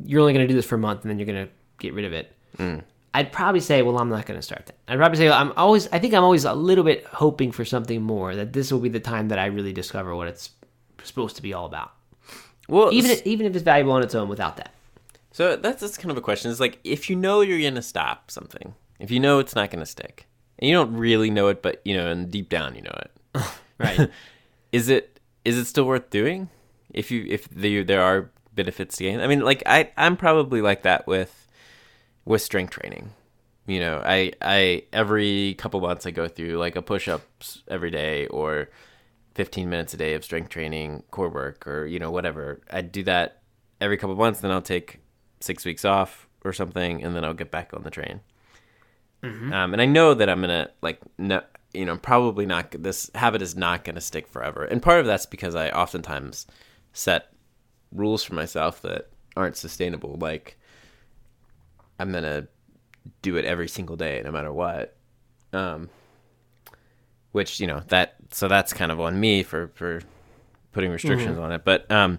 you're 0.04 0.20
only 0.20 0.32
going 0.32 0.46
to 0.46 0.48
do 0.48 0.54
this 0.54 0.66
for 0.66 0.76
a 0.76 0.78
month 0.78 1.02
and 1.02 1.10
then 1.10 1.18
you're 1.18 1.26
going 1.26 1.46
to 1.46 1.52
get 1.78 1.92
rid 1.92 2.04
of 2.04 2.12
it, 2.12 2.32
mm. 2.56 2.82
I'd 3.14 3.32
probably 3.32 3.60
say, 3.60 3.82
well, 3.82 3.98
I'm 3.98 4.08
not 4.08 4.26
going 4.26 4.38
to 4.38 4.42
start 4.42 4.66
that. 4.66 4.76
I'd 4.86 4.98
probably 4.98 5.18
say 5.18 5.28
I'm 5.28 5.52
always. 5.56 5.88
I 5.88 5.98
think 5.98 6.14
I'm 6.14 6.22
always 6.22 6.44
a 6.44 6.54
little 6.54 6.84
bit 6.84 7.04
hoping 7.06 7.50
for 7.50 7.64
something 7.64 8.02
more. 8.02 8.36
That 8.36 8.52
this 8.52 8.70
will 8.72 8.80
be 8.80 8.90
the 8.90 9.00
time 9.00 9.28
that 9.28 9.38
I 9.38 9.46
really 9.46 9.72
discover 9.72 10.14
what 10.14 10.28
it's 10.28 10.50
supposed 11.02 11.36
to 11.36 11.42
be 11.42 11.52
all 11.54 11.66
about. 11.66 11.92
Well, 12.68 12.92
Even 12.92 13.16
even 13.24 13.46
if 13.46 13.54
it's 13.54 13.64
valuable 13.64 13.92
on 13.92 14.02
its 14.02 14.14
own 14.14 14.28
without 14.28 14.58
that. 14.58 14.74
So 15.32 15.56
that's 15.56 15.80
that's 15.80 15.98
kind 15.98 16.10
of 16.10 16.16
a 16.16 16.22
question. 16.22 16.50
It's 16.50 16.60
like 16.60 16.78
if 16.84 17.10
you 17.10 17.16
know 17.16 17.40
you're 17.40 17.60
gonna 17.60 17.82
stop 17.82 18.30
something, 18.30 18.74
if 18.98 19.10
you 19.10 19.20
know 19.20 19.38
it's 19.38 19.54
not 19.54 19.70
gonna 19.70 19.86
stick, 19.86 20.26
and 20.58 20.68
you 20.68 20.74
don't 20.74 20.94
really 20.96 21.30
know 21.30 21.48
it, 21.48 21.62
but 21.62 21.80
you 21.84 21.94
know, 21.96 22.10
and 22.10 22.30
deep 22.30 22.48
down 22.48 22.74
you 22.74 22.82
know 22.82 22.98
it, 23.02 23.42
Right. 23.78 24.10
is 24.72 24.88
it 24.88 25.20
is 25.44 25.56
it 25.58 25.66
still 25.66 25.84
worth 25.84 26.10
doing? 26.10 26.48
If 26.92 27.10
you 27.10 27.26
if 27.28 27.48
there 27.50 27.84
there 27.84 28.02
are 28.02 28.30
benefits 28.54 28.96
to 28.96 29.04
gain, 29.04 29.20
I 29.20 29.26
mean, 29.26 29.40
like 29.40 29.62
I 29.66 29.90
I'm 29.96 30.16
probably 30.16 30.60
like 30.62 30.82
that 30.82 31.06
with 31.06 31.46
with 32.24 32.42
strength 32.42 32.70
training. 32.72 33.10
You 33.66 33.80
know, 33.80 34.02
I 34.04 34.32
I 34.40 34.84
every 34.92 35.54
couple 35.58 35.80
months 35.80 36.06
I 36.06 36.10
go 36.10 36.26
through 36.26 36.56
like 36.56 36.74
a 36.74 36.82
push 36.82 37.06
ups 37.06 37.62
every 37.68 37.90
day 37.90 38.26
or 38.28 38.70
15 39.34 39.68
minutes 39.68 39.92
a 39.94 39.98
day 39.98 40.14
of 40.14 40.24
strength 40.24 40.48
training, 40.48 41.02
core 41.10 41.28
work, 41.28 41.66
or 41.66 41.84
you 41.84 41.98
know 41.98 42.10
whatever. 42.10 42.62
I 42.70 42.80
do 42.80 43.02
that 43.04 43.42
every 43.80 43.98
couple 43.98 44.16
months, 44.16 44.40
then 44.40 44.50
I'll 44.50 44.62
take 44.62 45.00
six 45.40 45.64
weeks 45.64 45.84
off 45.84 46.28
or 46.44 46.52
something, 46.52 47.02
and 47.02 47.14
then 47.14 47.24
I'll 47.24 47.34
get 47.34 47.50
back 47.50 47.70
on 47.74 47.82
the 47.82 47.90
train. 47.90 48.20
Um, 49.52 49.72
and 49.72 49.82
I 49.82 49.86
know 49.86 50.14
that 50.14 50.28
I'm 50.28 50.40
gonna 50.40 50.70
like 50.80 51.00
no, 51.18 51.42
you 51.72 51.84
know, 51.84 51.96
probably 51.96 52.46
not. 52.46 52.70
This 52.70 53.10
habit 53.14 53.42
is 53.42 53.56
not 53.56 53.84
gonna 53.84 54.00
stick 54.00 54.28
forever, 54.28 54.64
and 54.64 54.80
part 54.80 55.00
of 55.00 55.06
that's 55.06 55.26
because 55.26 55.54
I 55.54 55.70
oftentimes 55.70 56.46
set 56.92 57.32
rules 57.92 58.22
for 58.22 58.34
myself 58.34 58.80
that 58.82 59.08
aren't 59.36 59.56
sustainable. 59.56 60.16
Like 60.20 60.56
I'm 61.98 62.12
gonna 62.12 62.46
do 63.22 63.36
it 63.36 63.44
every 63.44 63.68
single 63.68 63.96
day, 63.96 64.22
no 64.24 64.30
matter 64.30 64.52
what. 64.52 64.96
Um, 65.52 65.88
which 67.32 67.60
you 67.60 67.66
know 67.66 67.82
that 67.88 68.14
so 68.30 68.46
that's 68.48 68.72
kind 68.72 68.92
of 68.92 69.00
on 69.00 69.18
me 69.18 69.42
for 69.42 69.68
for 69.74 70.00
putting 70.72 70.90
restrictions 70.90 71.38
on 71.38 71.50
it. 71.52 71.64
But 71.64 71.90
um, 71.90 72.18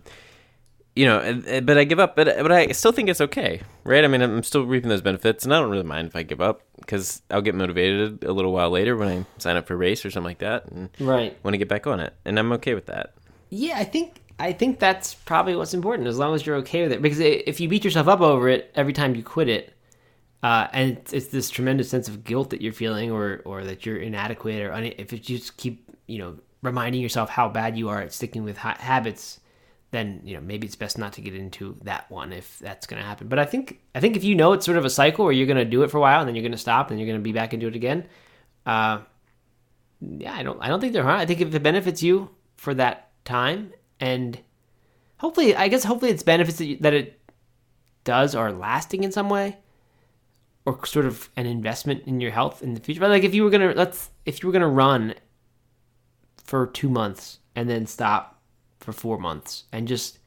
you 0.99 1.05
know, 1.05 1.62
but 1.62 1.77
I 1.77 1.83
give 1.85 1.99
up. 1.99 2.15
But 2.15 2.25
but 2.41 2.51
I 2.51 2.67
still 2.73 2.91
think 2.91 3.07
it's 3.09 3.21
okay, 3.21 3.62
right? 3.83 4.03
I 4.03 4.07
mean, 4.07 4.21
I'm 4.21 4.43
still 4.43 4.65
reaping 4.65 4.89
those 4.89 5.01
benefits, 5.01 5.43
and 5.45 5.53
I 5.53 5.59
don't 5.59 5.69
really 5.71 5.83
mind 5.83 6.07
if 6.07 6.15
I 6.15 6.23
give 6.23 6.41
up 6.41 6.62
because 6.79 7.21
I'll 7.31 7.41
get 7.41 7.55
motivated 7.55 8.23
a 8.23 8.33
little 8.33 8.51
while 8.51 8.69
later 8.69 8.97
when 8.97 9.07
I 9.07 9.25
sign 9.38 9.55
up 9.57 9.67
for 9.67 9.75
a 9.75 9.77
race 9.77 10.03
or 10.05 10.12
something 10.12 10.29
like 10.29 10.39
that, 10.39 10.65
and 10.71 10.89
Right. 10.99 11.38
want 11.43 11.53
to 11.53 11.57
get 11.57 11.69
back 11.69 11.88
on 11.88 11.99
it, 11.99 12.13
and 12.25 12.38
I'm 12.38 12.51
okay 12.53 12.73
with 12.73 12.88
that. 12.88 13.13
Yeah, 13.49 13.75
I 13.77 13.83
think 13.85 14.21
I 14.39 14.51
think 14.53 14.79
that's 14.79 15.13
probably 15.15 15.55
what's 15.55 15.73
important 15.73 16.07
as 16.07 16.17
long 16.17 16.35
as 16.35 16.45
you're 16.45 16.57
okay 16.57 16.83
with 16.83 16.91
it. 16.91 17.01
Because 17.01 17.19
if 17.19 17.59
you 17.59 17.67
beat 17.69 17.83
yourself 17.85 18.07
up 18.07 18.21
over 18.21 18.49
it 18.49 18.71
every 18.75 18.93
time 18.93 19.15
you 19.15 19.23
quit 19.23 19.47
it, 19.49 19.73
uh, 20.43 20.67
and 20.73 20.91
it's, 20.97 21.13
it's 21.13 21.27
this 21.27 21.49
tremendous 21.49 21.89
sense 21.89 22.07
of 22.07 22.23
guilt 22.23 22.49
that 22.51 22.62
you're 22.62 22.73
feeling, 22.73 23.12
or 23.12 23.41
or 23.45 23.63
that 23.63 23.85
you're 23.85 23.97
inadequate, 23.97 24.62
or 24.62 24.71
une- 24.73 24.93
if 24.97 25.12
you 25.13 25.19
just 25.19 25.55
keep 25.57 25.89
you 26.07 26.17
know 26.19 26.35
reminding 26.62 27.01
yourself 27.01 27.29
how 27.29 27.47
bad 27.47 27.77
you 27.77 27.88
are 27.89 28.01
at 28.01 28.12
sticking 28.13 28.43
with 28.43 28.57
ha- 28.57 28.77
habits, 28.79 29.39
then 29.91 30.21
you 30.23 30.36
know 30.36 30.41
maybe 30.41 30.67
it's 30.67 30.75
best 30.75 30.97
not 30.97 31.13
to 31.13 31.21
get 31.21 31.34
into 31.34 31.75
that 31.84 32.10
one 32.12 32.32
if 32.32 32.60
that's 32.60 32.88
going 32.88 33.02
to 33.02 33.08
happen. 33.08 33.28
But 33.28 33.39
I 33.39 33.45
think 33.45 33.80
I 33.95 33.99
think 33.99 34.15
if 34.15 34.23
you 34.23 34.36
know 34.36 34.54
it's 34.54 34.65
sort 34.65 34.78
of 34.78 34.86
a 34.86 34.89
cycle 34.89 35.25
where 35.25 35.34
you're 35.34 35.47
going 35.47 35.58
to 35.58 35.65
do 35.65 35.84
it 35.84 35.91
for 35.91 35.97
a 35.97 36.02
while 36.02 36.19
and 36.19 36.28
then 36.28 36.36
you're 36.36 36.43
going 36.43 36.52
to 36.52 36.58
stop 36.58 36.91
and 36.91 36.99
you're 36.99 37.08
going 37.08 37.19
to 37.19 37.23
be 37.23 37.32
back 37.32 37.54
and 37.54 37.60
do 37.60 37.67
it 37.67 37.75
again, 37.75 38.06
uh, 38.65 38.99
yeah, 40.02 40.34
I 40.34 40.43
don't 40.43 40.62
I 40.62 40.67
don't 40.67 40.80
think 40.80 40.93
they're 40.93 41.04
hard. 41.04 41.19
I 41.19 41.25
think 41.25 41.41
if 41.41 41.54
it 41.54 41.63
benefits 41.63 42.04
you 42.04 42.30
for 42.58 42.73
that 42.75 43.10
time 43.25 43.73
and 43.99 44.39
hopefully 45.17 45.56
I 45.56 45.67
guess 45.67 45.84
hopefully 45.84 46.12
it's 46.12 46.23
benefits 46.23 46.58
that, 46.58 46.65
you, 46.65 46.78
that 46.82 46.93
it 46.93 47.19
does 48.04 48.36
are 48.36 48.52
lasting 48.52 49.04
in 49.04 49.12
some 49.12 49.30
way 49.30 49.58
or 50.65 50.86
sort 50.86 51.06
of 51.06 51.30
an 51.36 51.45
investment 51.45 52.04
in 52.06 52.21
your 52.21 52.32
health 52.32 52.62
in 52.62 52.73
the 52.73 52.80
future. 52.80 52.99
But 52.99 53.10
like 53.10 53.23
if 53.23 53.34
you 53.34 53.43
were 53.43 53.49
gonna 53.49 53.73
let's 53.75 54.10
if 54.25 54.41
you 54.41 54.47
were 54.47 54.54
gonna 54.54 54.67
run 54.67 55.15
for 56.43 56.67
two 56.67 56.89
months 56.89 57.39
and 57.56 57.69
then 57.69 57.86
stop 57.86 58.38
for 58.93 58.99
four 58.99 59.17
months 59.17 59.65
and 59.71 59.88
just 59.88 60.19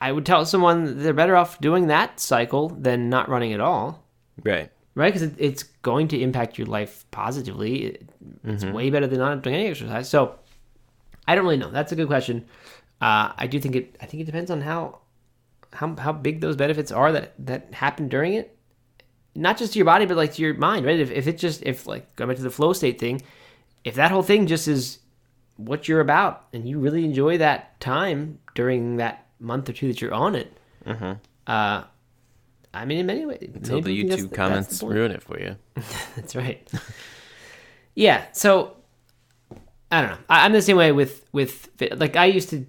I 0.00 0.12
would 0.12 0.24
tell 0.24 0.44
someone 0.46 1.02
they're 1.02 1.12
better 1.12 1.36
off 1.36 1.60
doing 1.60 1.88
that 1.88 2.18
cycle 2.20 2.68
than 2.70 3.08
not 3.10 3.28
running 3.28 3.52
at 3.52 3.60
all 3.60 4.02
Right. 4.42 4.70
right? 4.94 5.12
Because 5.12 5.22
it, 5.22 5.34
it's 5.38 5.62
going 5.82 6.08
to 6.08 6.20
impact 6.20 6.58
your 6.58 6.66
life 6.66 7.04
positively. 7.10 7.84
It- 7.84 8.08
It's 8.44 8.64
way 8.64 8.90
better 8.90 9.06
than 9.06 9.18
not 9.18 9.42
doing 9.42 9.56
any 9.56 9.68
exercise. 9.68 10.08
So 10.08 10.36
I 11.26 11.34
don't 11.34 11.44
really 11.44 11.56
know. 11.58 11.70
That's 11.70 11.92
a 11.92 11.96
good 11.96 12.06
question. 12.08 12.46
Uh, 13.00 13.32
I 13.36 13.46
do 13.46 13.58
think 13.60 13.76
it. 13.76 13.96
I 14.00 14.06
think 14.06 14.22
it 14.22 14.26
depends 14.26 14.50
on 14.50 14.60
how 14.62 15.00
how 15.72 15.94
how 15.96 16.12
big 16.12 16.40
those 16.40 16.56
benefits 16.56 16.90
are 16.92 17.12
that 17.12 17.34
that 17.46 17.72
happen 17.74 18.08
during 18.08 18.34
it. 18.34 18.56
Not 19.34 19.58
just 19.58 19.72
to 19.72 19.78
your 19.78 19.86
body, 19.86 20.06
but 20.06 20.16
like 20.16 20.32
to 20.34 20.42
your 20.42 20.54
mind, 20.54 20.86
right? 20.86 20.98
If 21.00 21.10
if 21.10 21.26
it 21.26 21.36
just 21.38 21.62
if 21.64 21.86
like 21.86 22.14
going 22.16 22.28
back 22.28 22.36
to 22.38 22.42
the 22.42 22.50
flow 22.50 22.72
state 22.72 22.98
thing, 22.98 23.20
if 23.84 23.94
that 23.96 24.10
whole 24.10 24.22
thing 24.22 24.46
just 24.46 24.68
is 24.68 24.98
what 25.56 25.88
you're 25.88 26.00
about 26.00 26.46
and 26.52 26.68
you 26.68 26.78
really 26.78 27.04
enjoy 27.04 27.38
that 27.38 27.78
time 27.80 28.38
during 28.54 28.96
that 28.96 29.26
month 29.38 29.68
or 29.68 29.72
two 29.72 29.88
that 29.88 30.00
you're 30.00 30.14
on 30.14 30.34
it, 30.34 30.52
uh, 31.46 31.84
I 32.74 32.84
mean, 32.84 32.98
in 32.98 33.06
many 33.06 33.24
ways, 33.24 33.50
Until 33.54 33.80
the 33.80 34.02
that's 34.02 34.20
YouTube 34.20 34.28
that's 34.28 34.36
comments 34.36 34.78
the 34.80 34.86
ruin 34.86 35.12
it 35.12 35.22
for 35.22 35.38
you. 35.38 35.56
That's 36.16 36.34
right. 36.34 36.68
yeah. 37.94 38.24
So 38.32 38.76
I 39.92 40.00
don't 40.00 40.10
know. 40.10 40.18
I, 40.28 40.44
I'm 40.44 40.52
the 40.52 40.60
same 40.60 40.76
way 40.76 40.90
with 40.90 41.24
with 41.32 41.68
like 41.96 42.16
I 42.16 42.26
used 42.26 42.50
to 42.50 42.66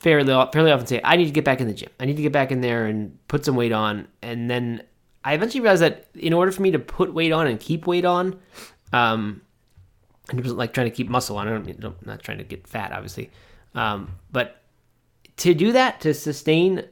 fairly 0.00 0.32
fairly 0.52 0.72
often 0.72 0.86
say 0.86 1.00
I 1.04 1.16
need 1.16 1.26
to 1.26 1.30
get 1.30 1.44
back 1.44 1.60
in 1.60 1.68
the 1.68 1.74
gym. 1.74 1.90
I 2.00 2.06
need 2.06 2.16
to 2.16 2.22
get 2.22 2.32
back 2.32 2.50
in 2.50 2.60
there 2.60 2.86
and 2.86 3.16
put 3.28 3.44
some 3.44 3.54
weight 3.54 3.72
on. 3.72 4.08
And 4.20 4.50
then 4.50 4.82
I 5.24 5.34
eventually 5.34 5.60
realized 5.60 5.82
that 5.82 6.06
in 6.14 6.32
order 6.32 6.50
for 6.50 6.62
me 6.62 6.72
to 6.72 6.78
put 6.78 7.14
weight 7.14 7.32
on 7.32 7.46
and 7.46 7.60
keep 7.60 7.86
weight 7.86 8.04
on, 8.04 8.40
um, 8.92 9.42
and 10.30 10.40
it 10.40 10.42
was 10.44 10.52
like 10.52 10.72
trying 10.72 10.88
to 10.88 10.94
keep 10.94 11.08
muscle 11.08 11.36
on. 11.36 11.48
I 11.48 11.50
don't, 11.50 11.84
I'm 11.84 11.96
not 12.04 12.22
trying 12.22 12.38
to 12.38 12.44
get 12.44 12.66
fat, 12.66 12.92
obviously, 12.92 13.30
um, 13.74 14.12
but 14.30 14.62
to 15.38 15.54
do 15.54 15.72
that 15.72 16.00
to 16.02 16.14
sustain 16.14 16.84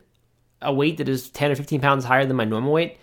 a 0.63 0.73
weight 0.73 0.97
that 0.99 1.09
is 1.09 1.29
10 1.31 1.53
or 1.53 1.57
15 1.57 1.81
pounds 1.81 2.05
higher 2.05 2.27
than 2.27 2.37
my 2.37 2.45
normal 2.45 2.73
weight, 2.73 2.99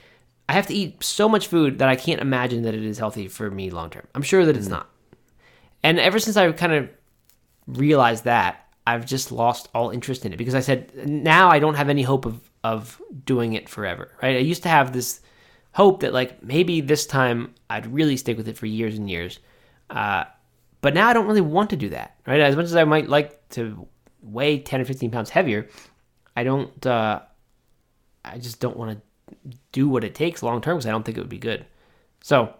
I 0.47 0.53
have 0.53 0.67
to 0.67 0.73
eat 0.73 1.03
so 1.03 1.27
much 1.27 1.47
food 1.47 1.79
that 1.79 1.89
I 1.89 1.95
can't 1.95 2.21
imagine 2.21 2.63
that 2.63 2.73
it 2.73 2.83
is 2.83 2.97
healthy 2.97 3.27
for 3.27 3.49
me 3.49 3.69
long 3.69 3.89
term. 3.89 4.07
I'm 4.13 4.21
sure 4.21 4.45
that 4.45 4.57
it's 4.57 4.67
not. 4.67 4.89
And 5.83 5.99
ever 5.99 6.19
since 6.19 6.37
I 6.37 6.51
kind 6.51 6.73
of 6.73 6.89
realized 7.67 8.23
that, 8.25 8.61
I've 8.87 9.05
just 9.05 9.31
lost 9.31 9.67
all 9.73 9.89
interest 9.89 10.25
in 10.25 10.33
it 10.33 10.37
because 10.37 10.53
I 10.53 10.59
said 10.59 11.07
now 11.07 11.49
I 11.49 11.59
don't 11.59 11.73
have 11.75 11.89
any 11.89 12.03
hope 12.03 12.25
of 12.25 12.39
of 12.63 13.01
doing 13.25 13.53
it 13.53 13.69
forever. 13.69 14.11
Right? 14.21 14.37
I 14.37 14.39
used 14.39 14.63
to 14.63 14.69
have 14.69 14.93
this 14.93 15.21
hope 15.71 16.01
that 16.01 16.13
like 16.13 16.43
maybe 16.43 16.81
this 16.81 17.05
time 17.05 17.53
I'd 17.69 17.91
really 17.91 18.17
stick 18.17 18.37
with 18.37 18.47
it 18.47 18.57
for 18.57 18.65
years 18.65 18.97
and 18.97 19.09
years. 19.09 19.39
Uh, 19.89 20.25
but 20.81 20.93
now 20.93 21.07
I 21.07 21.13
don't 21.13 21.27
really 21.27 21.41
want 21.41 21.69
to 21.71 21.75
do 21.75 21.89
that. 21.89 22.15
Right? 22.27 22.39
As 22.39 22.55
much 22.55 22.65
as 22.65 22.75
I 22.75 22.83
might 22.83 23.09
like 23.09 23.47
to 23.49 23.87
weigh 24.21 24.59
10 24.59 24.81
or 24.81 24.85
15 24.85 25.11
pounds 25.11 25.29
heavier, 25.29 25.67
I 26.35 26.43
don't. 26.43 26.85
Uh, 26.85 27.21
I 28.23 28.37
just 28.39 28.59
don't 28.59 28.75
want 28.77 28.99
to 28.99 29.57
do 29.71 29.87
what 29.87 30.03
it 30.03 30.15
takes 30.15 30.41
long 30.41 30.61
term 30.61 30.77
because 30.77 30.87
I 30.87 30.91
don't 30.91 31.03
think 31.03 31.17
it 31.17 31.21
would 31.21 31.29
be 31.29 31.37
good. 31.37 31.65
So 32.21 32.53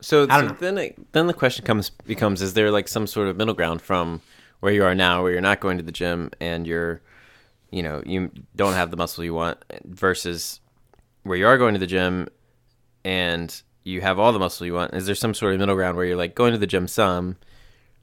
So, 0.00 0.26
so 0.28 0.48
then 0.60 0.78
it, 0.78 1.12
then 1.12 1.26
the 1.26 1.34
question 1.34 1.64
comes 1.64 1.90
becomes: 1.90 2.42
Is 2.42 2.54
there 2.54 2.70
like 2.70 2.88
some 2.88 3.06
sort 3.06 3.28
of 3.28 3.36
middle 3.36 3.54
ground 3.54 3.82
from 3.82 4.20
where 4.60 4.72
you 4.72 4.84
are 4.84 4.94
now, 4.94 5.22
where 5.22 5.32
you're 5.32 5.40
not 5.40 5.60
going 5.60 5.78
to 5.78 5.84
the 5.84 5.92
gym 5.92 6.30
and 6.40 6.66
you're, 6.66 7.00
you 7.70 7.82
know, 7.82 8.02
you 8.04 8.30
don't 8.56 8.74
have 8.74 8.90
the 8.90 8.96
muscle 8.96 9.24
you 9.24 9.34
want, 9.34 9.64
versus 9.84 10.60
where 11.22 11.36
you 11.36 11.46
are 11.46 11.58
going 11.58 11.74
to 11.74 11.80
the 11.80 11.86
gym 11.86 12.28
and 13.04 13.62
you 13.88 14.00
have 14.00 14.18
all 14.18 14.32
the 14.32 14.38
muscle 14.38 14.66
you 14.66 14.74
want? 14.74 14.94
Is 14.94 15.06
there 15.06 15.14
some 15.14 15.34
sort 15.34 15.54
of 15.54 15.60
middle 15.60 15.74
ground 15.74 15.96
where 15.96 16.06
you're 16.06 16.16
like 16.16 16.34
going 16.34 16.52
to 16.52 16.58
the 16.58 16.66
gym 16.66 16.86
some, 16.88 17.36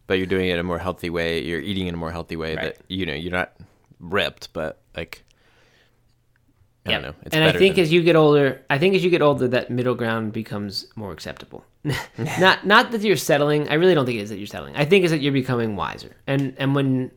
but 0.07 0.15
you're 0.17 0.25
doing 0.27 0.47
it 0.49 0.53
in 0.53 0.59
a 0.59 0.63
more 0.63 0.79
healthy 0.79 1.09
way? 1.09 1.41
You're 1.43 1.61
eating 1.61 1.87
in 1.87 1.93
a 1.93 1.97
more 1.97 2.11
healthy 2.11 2.35
way 2.35 2.55
Right. 2.55 2.75
that 2.75 2.77
you 2.87 3.05
know 3.05 3.13
you're 3.13 3.31
not 3.31 3.53
ripped, 3.99 4.51
but 4.53 4.81
like. 4.95 5.23
I 6.87 6.91
don't 6.91 7.01
know. 7.01 7.13
It's 7.23 7.33
and 7.35 7.43
I 7.43 7.51
think 7.51 7.75
than- 7.75 7.83
as 7.83 7.91
you 7.91 8.03
get 8.03 8.15
older, 8.15 8.61
I 8.69 8.77
think 8.77 8.93
as 8.93 9.03
you 9.03 9.09
get 9.09 9.23
older, 9.23 9.47
that 9.47 9.71
middle 9.71 9.95
ground 9.95 10.33
becomes 10.33 10.85
more 10.95 11.11
acceptable. 11.11 11.65
not 12.39 12.65
not 12.67 12.91
that 12.91 13.01
you're 13.01 13.15
settling. 13.17 13.67
I 13.69 13.73
really 13.75 13.95
don't 13.95 14.05
think 14.05 14.19
it 14.19 14.21
is 14.21 14.29
that 14.29 14.37
you're 14.37 14.45
settling. 14.45 14.75
I 14.75 14.85
think 14.85 15.03
it's 15.03 15.11
that 15.11 15.19
you're 15.21 15.33
becoming 15.33 15.75
wiser. 15.75 16.15
And 16.27 16.53
and 16.59 16.75
when 16.75 17.09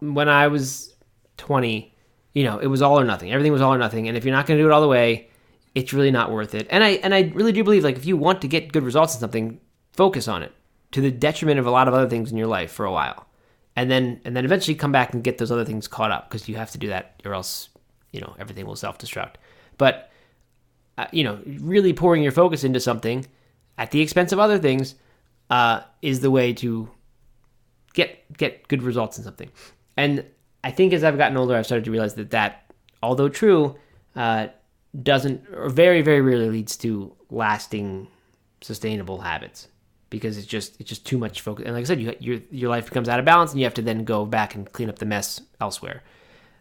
when 0.00 0.30
I 0.30 0.48
was 0.48 0.94
20, 1.36 1.94
you 2.32 2.44
know, 2.44 2.58
it 2.58 2.68
was 2.68 2.80
all 2.80 2.98
or 2.98 3.04
nothing. 3.04 3.30
Everything 3.32 3.52
was 3.52 3.60
all 3.60 3.74
or 3.74 3.78
nothing. 3.78 4.08
And 4.08 4.16
if 4.16 4.24
you're 4.24 4.34
not 4.34 4.46
going 4.46 4.56
to 4.56 4.62
do 4.64 4.68
it 4.68 4.72
all 4.72 4.80
the 4.80 4.88
way, 4.88 5.28
it's 5.74 5.92
really 5.92 6.10
not 6.10 6.30
worth 6.30 6.54
it. 6.54 6.66
And 6.70 6.84
I 6.84 6.90
and 7.02 7.14
I 7.14 7.32
really 7.34 7.52
do 7.52 7.64
believe 7.64 7.84
like 7.84 7.96
if 7.96 8.06
you 8.06 8.16
want 8.16 8.40
to 8.42 8.48
get 8.48 8.72
good 8.72 8.82
results 8.82 9.14
in 9.14 9.20
something, 9.20 9.60
focus 9.92 10.28
on 10.28 10.42
it 10.42 10.52
to 10.92 11.00
the 11.00 11.10
detriment 11.10 11.58
of 11.58 11.66
a 11.66 11.70
lot 11.70 11.88
of 11.88 11.94
other 11.94 12.08
things 12.08 12.30
in 12.30 12.36
your 12.36 12.46
life 12.46 12.70
for 12.70 12.84
a 12.84 12.92
while. 12.92 13.26
And 13.74 13.90
then 13.90 14.20
and 14.24 14.36
then 14.36 14.44
eventually 14.44 14.74
come 14.74 14.92
back 14.92 15.14
and 15.14 15.24
get 15.24 15.38
those 15.38 15.50
other 15.50 15.64
things 15.64 15.88
caught 15.88 16.10
up 16.10 16.28
because 16.28 16.48
you 16.48 16.56
have 16.56 16.70
to 16.72 16.78
do 16.78 16.88
that 16.88 17.22
or 17.24 17.32
else, 17.32 17.70
you 18.12 18.20
know, 18.20 18.34
everything 18.38 18.66
will 18.66 18.76
self-destruct. 18.76 19.34
But 19.78 20.10
uh, 20.98 21.06
you 21.10 21.24
know, 21.24 21.40
really 21.46 21.92
pouring 21.94 22.22
your 22.22 22.32
focus 22.32 22.64
into 22.64 22.80
something 22.80 23.26
at 23.78 23.90
the 23.90 24.00
expense 24.00 24.32
of 24.32 24.38
other 24.38 24.58
things 24.58 24.94
uh, 25.48 25.80
is 26.02 26.20
the 26.20 26.30
way 26.30 26.52
to 26.52 26.90
get 27.94 28.36
get 28.36 28.68
good 28.68 28.82
results 28.82 29.16
in 29.16 29.24
something. 29.24 29.50
And 29.96 30.24
I 30.64 30.70
think 30.70 30.92
as 30.92 31.02
I've 31.02 31.18
gotten 31.18 31.36
older, 31.36 31.56
I've 31.56 31.66
started 31.66 31.84
to 31.86 31.90
realize 31.90 32.14
that 32.14 32.30
that, 32.30 32.72
although 33.02 33.28
true, 33.28 33.76
uh, 34.14 34.48
doesn't 35.00 35.44
or 35.54 35.68
very 35.68 36.02
very 36.02 36.20
rarely 36.20 36.50
leads 36.50 36.76
to 36.78 37.14
lasting, 37.30 38.08
sustainable 38.60 39.20
habits 39.20 39.68
because 40.12 40.36
it's 40.36 40.46
just 40.46 40.78
it's 40.78 40.88
just 40.88 41.06
too 41.06 41.18
much 41.18 41.40
focus. 41.40 41.64
And 41.64 41.74
like 41.74 41.82
I 41.82 41.86
said, 41.86 42.00
you, 42.00 42.14
your 42.20 42.40
your 42.50 42.70
life 42.70 42.84
becomes 42.84 43.08
out 43.08 43.18
of 43.18 43.24
balance, 43.24 43.50
and 43.50 43.60
you 43.60 43.64
have 43.64 43.74
to 43.74 43.82
then 43.82 44.04
go 44.04 44.26
back 44.26 44.54
and 44.54 44.70
clean 44.70 44.88
up 44.88 44.98
the 44.98 45.06
mess 45.06 45.40
elsewhere. 45.60 46.02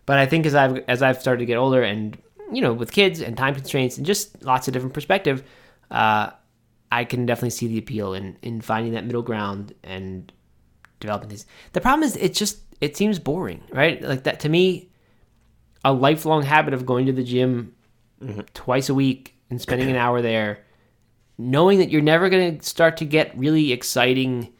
But 0.06 0.17
I 0.17 0.26
think 0.26 0.46
as 0.46 0.56
I've 0.56 0.78
as 0.88 1.02
I've 1.04 1.20
started 1.20 1.39
to 1.39 1.46
get 1.46 1.58
older, 1.58 1.84
and 1.84 2.17
you 2.52 2.62
know, 2.62 2.74
with 2.74 2.91
kids 2.91 3.22
and 3.22 3.38
time 3.38 3.54
constraints 3.54 3.98
and 3.98 4.06
just 4.06 4.44
lots 4.44 4.67
of 4.67 4.74
different 4.74 4.94
perspective, 4.94 5.44
uh, 5.91 6.32
I 6.91 7.04
can 7.04 7.26
definitely 7.26 7.52
see 7.52 7.67
the 7.67 7.78
appeal 7.78 8.13
in 8.13 8.38
in 8.41 8.62
finding 8.62 8.94
that 8.94 9.06
middle 9.06 9.22
ground 9.22 9.74
and 9.84 10.32
developing 11.02 11.30
these. 11.30 11.46
The 11.74 11.82
problem 11.82 12.04
is, 12.04 12.15
it 12.15 12.34
just 12.34 12.60
it 12.80 12.96
seems 12.96 13.20
boring, 13.20 13.62
right? 13.72 14.02
Like 14.02 14.24
that 14.24 14.39
to 14.41 14.50
me, 14.50 14.89
a 15.84 15.91
lifelong 15.91 16.44
habit 16.44 16.74
of 16.74 16.86
going 16.86 17.06
to 17.08 17.13
the 17.13 17.24
gym 17.24 17.76
twice 18.54 18.90
a 18.90 18.94
week 18.94 19.36
and 19.50 19.62
spending 19.62 19.90
an 19.90 19.96
hour 19.96 20.22
there, 20.22 20.64
knowing 21.38 21.80
that 21.80 21.90
you're 21.90 22.02
never 22.02 22.30
going 22.30 22.60
to 22.60 22.66
start 22.66 22.98
to 22.98 23.06
get 23.06 23.38
really 23.38 23.72
exciting, 23.72 24.54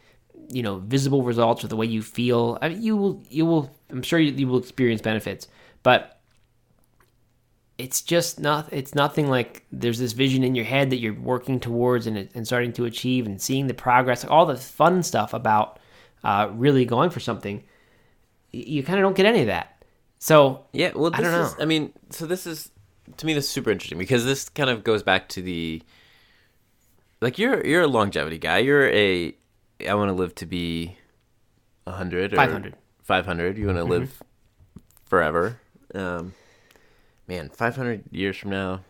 you 0.50 0.63
know, 0.63 0.80
visible 0.80 1.24
results 1.24 1.62
with 1.62 1.69
the 1.69 1.76
way 1.76 1.86
you 1.86 2.02
feel. 2.02 2.58
I 2.62 2.69
mean, 2.69 2.82
you 2.82 2.97
will, 2.97 3.24
you 3.30 3.45
will. 3.45 3.69
I'm 3.89 4.02
sure 4.02 4.19
you, 4.19 4.32
you 4.32 4.47
will 4.47 4.60
experience 4.60 5.02
benefits, 5.02 5.47
but 5.84 6.19
it's 7.78 8.02
just 8.02 8.39
not. 8.39 8.71
It's 8.71 8.93
nothing 8.93 9.30
like 9.30 9.65
there's 9.71 9.97
this 10.00 10.12
vision 10.12 10.43
in 10.43 10.54
your 10.56 10.65
head 10.65 10.89
that 10.91 10.97
you're 11.00 11.13
working 11.19 11.60
towards 11.60 12.06
and 12.08 12.30
and 12.36 12.45
starting 12.45 12.74
to 12.74 12.86
achieve 12.86 13.26
and 13.26 13.41
seeing 13.41 13.67
the 13.67 13.74
progress, 13.74 14.24
all 14.26 14.45
the 14.45 14.58
fun 14.58 15.04
stuff 15.04 15.34
about 15.34 15.80
uh, 16.24 16.50
really 16.54 16.86
going 16.86 17.10
for 17.10 17.19
something. 17.19 17.63
You 18.52 18.84
kind 18.84 19.00
of 19.00 19.04
don't 19.04 19.15
get 19.15 19.26
any 19.26 19.41
of 19.41 19.47
that. 19.47 19.84
So 20.19 20.65
Yeah, 20.74 20.91
well, 20.93 21.10
this 21.10 21.19
I 21.19 21.24
don't 21.24 21.41
is. 21.41 21.58
know. 21.58 21.63
I 21.63 21.65
mean, 21.65 21.93
so 22.12 22.26
this 22.28 22.45
is 22.45 22.69
to 23.17 23.25
me 23.25 23.33
this 23.33 23.45
is 23.45 23.49
super 23.49 23.71
interesting 23.71 23.97
because 23.97 24.25
this 24.25 24.49
kind 24.49 24.69
of 24.69 24.83
goes 24.83 25.03
back 25.03 25.27
to 25.29 25.41
the 25.41 25.81
like 27.21 27.37
you're 27.37 27.65
you're 27.65 27.83
a 27.83 27.87
longevity 27.87 28.37
guy. 28.37 28.59
You're 28.59 28.89
a 28.89 29.35
I 29.87 29.93
want 29.95 30.09
to 30.09 30.13
live 30.13 30.35
to 30.35 30.45
be 30.45 30.97
hundred 31.87 32.33
or 32.33 32.37
500. 32.37 32.75
Five 33.03 33.25
hundred. 33.25 33.57
You 33.57 33.65
want 33.67 33.77
to 33.77 33.83
live 33.83 34.21
forever. 35.05 35.59
Um, 35.93 36.33
man, 37.27 37.49
five 37.49 37.75
hundred 37.75 38.03
years 38.11 38.37
from 38.37 38.51
now, 38.51 38.81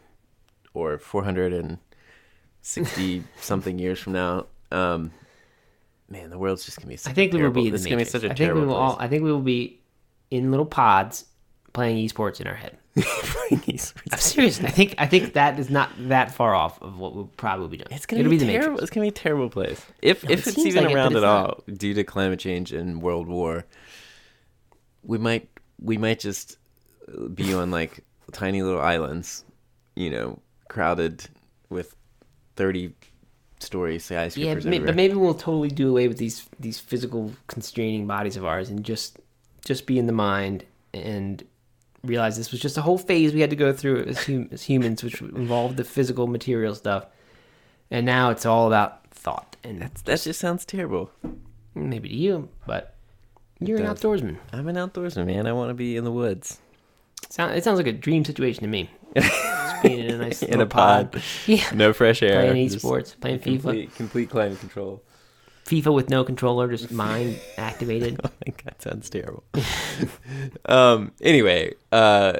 or 0.74 0.98
four 1.00 1.24
hundred 1.24 1.54
and 1.54 1.80
sixty 2.62 3.24
something 3.38 3.80
years 3.86 4.00
from 4.00 4.14
now. 4.14 4.46
Um, 4.72 5.12
man, 6.10 6.30
the 6.30 6.38
world's 6.38 6.66
just 6.66 6.78
gonna 6.78 6.90
be. 6.90 7.00
I 7.06 7.14
think 7.14 7.34
we 7.34 7.42
will 7.42 7.52
be 7.52 7.68
in 7.68 7.70
the 7.72 7.76
It's 7.76 7.86
gonna 7.86 7.98
be 7.98 8.04
such 8.06 8.24
a 8.24 8.28
I 8.28 8.30
think 8.30 8.38
terrible 8.38 8.62
we 8.62 8.68
will 8.68 8.76
place. 8.76 8.94
all. 8.94 8.98
I 9.00 9.08
think 9.08 9.24
we 9.24 9.32
will 9.32 9.40
be 9.42 9.82
in 10.30 10.52
little 10.52 10.66
pods 10.66 11.26
playing 11.74 12.06
esports 12.08 12.40
in 12.40 12.48
our 12.48 12.56
head. 12.56 12.78
I'm 12.98 14.20
serious. 14.20 14.62
I 14.64 14.70
think 14.70 14.96
I 14.98 15.08
think 15.08 15.34
that 15.34 15.58
is 15.60 15.70
not 15.70 15.92
that 16.10 16.34
far 16.34 16.54
off 16.54 16.82
of 16.82 17.00
what 17.00 17.16
we'll 17.16 17.30
probably 17.38 17.70
be 17.70 17.78
doing. 17.78 17.88
It's 17.92 18.06
gonna 18.06 18.20
It'll 18.22 18.30
be, 18.32 18.38
the 18.38 18.46
terrible. 18.46 18.80
It's 18.80 18.90
gonna 18.90 19.06
be 19.06 19.10
a 19.10 19.12
terrible 19.12 19.50
place. 19.50 19.86
If 20.02 20.24
No, 20.24 20.32
if 20.32 20.48
it 20.48 20.58
it's 20.58 20.58
even 20.66 20.86
like 20.86 20.96
around 20.96 21.14
but 21.14 21.24
at 21.24 21.24
it's 21.24 21.24
not. 21.24 21.50
all 21.50 21.64
due 21.78 21.94
to 21.94 22.04
climate 22.04 22.40
change 22.40 22.74
and 22.74 23.02
world 23.02 23.28
war, 23.28 23.66
we 25.04 25.18
might 25.18 25.50
we 25.80 25.98
might 25.98 26.20
just 26.20 26.58
be 27.34 27.54
on 27.54 27.72
like 27.72 28.04
tiny 28.34 28.62
little 28.62 28.82
islands, 28.82 29.46
you 29.96 30.10
know, 30.10 30.40
crowded 30.68 31.28
with 31.70 31.96
thirty 32.56 32.94
story 33.60 34.00
skyscrapers. 34.00 34.66
everywhere. 34.66 34.88
but 34.88 34.96
maybe 34.96 35.14
we'll 35.14 35.34
totally 35.34 35.70
do 35.70 35.90
away 35.90 36.08
with 36.08 36.18
these 36.18 36.48
these 36.60 36.80
physical 36.80 37.32
constraining 37.48 38.08
bodies 38.08 38.36
of 38.36 38.44
ours 38.44 38.70
and 38.70 38.84
just 38.84 39.20
just 39.64 39.86
be 39.86 40.00
in 40.00 40.08
the 40.08 40.14
mind 40.14 40.66
and 40.94 41.44
realized 42.04 42.40
this 42.40 42.52
was 42.52 42.60
just 42.60 42.78
a 42.78 42.82
whole 42.82 42.98
phase 42.98 43.34
we 43.34 43.42
had 43.42 43.50
to 43.52 43.56
go 43.56 43.72
through 43.74 44.04
as, 44.06 44.26
hum- 44.26 44.50
as 44.52 44.64
humans, 44.64 45.04
which 45.04 45.22
involved 45.22 45.78
the 45.78 45.84
physical 45.84 46.28
material 46.28 46.74
stuff. 46.76 47.06
And 47.90 48.06
now 48.06 48.30
it's 48.30 48.46
all 48.46 48.68
about 48.68 49.06
thought. 49.12 49.56
And 49.64 49.82
that's 49.82 50.02
That 50.04 50.22
just 50.22 50.40
sounds 50.40 50.66
terrible. 50.66 51.12
maybe 51.76 52.10
to 52.10 52.16
you, 52.16 52.50
but 52.66 52.96
you're 53.60 53.78
an 53.78 53.86
does. 53.86 54.00
outdoorsman. 54.02 54.38
I'm 54.52 54.68
an 54.68 54.76
outdoorsman, 54.78 55.26
man. 55.28 55.46
I 55.48 55.54
want 55.54 55.70
to 55.70 55.74
be 55.76 55.96
in 55.98 56.04
the 56.04 56.12
woods. 56.12 56.60
Sound, 57.30 57.54
it 57.54 57.64
sounds 57.64 57.78
like 57.78 57.88
a 57.88 57.92
dream 57.94 58.26
situation 58.26 58.64
to 58.64 58.68
me. 58.68 58.90
Just 59.16 59.82
being 59.84 60.00
in 60.00 60.16
a 60.16 60.18
nice 60.26 60.42
In 60.42 60.62
a 60.62 60.66
pod. 60.66 61.22
Yeah. 61.46 61.70
No 61.74 61.94
fresh 61.94 62.24
air. 62.24 62.50
Playing 62.50 62.70
esports, 62.70 63.20
playing 63.20 63.40
FIFA. 63.40 63.44
Complete, 63.62 63.96
complete 63.96 64.30
climate 64.30 64.60
control. 64.60 65.04
FIFA 65.72 65.94
with 65.94 66.10
no 66.10 66.24
controller, 66.24 66.68
just 66.70 66.92
mind 66.92 67.40
activated. 67.58 68.20
Oh 68.24 68.30
my 68.46 68.54
god, 68.64 68.76
sounds 68.82 69.10
terrible. 69.10 69.44
um. 70.66 71.12
Anyway, 71.22 71.74
uh, 71.92 72.34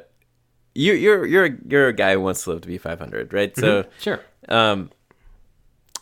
you 0.76 0.94
you're 0.94 1.26
you're 1.26 1.46
a- 1.46 1.58
you're 1.68 1.88
a 1.88 1.94
guy 1.94 2.14
who 2.14 2.22
wants 2.22 2.44
to 2.44 2.50
live 2.52 2.62
to 2.62 2.68
be 2.68 2.78
500, 2.78 3.34
right? 3.34 3.56
So, 3.58 3.86
Sure. 4.00 4.20
um, 4.50 4.92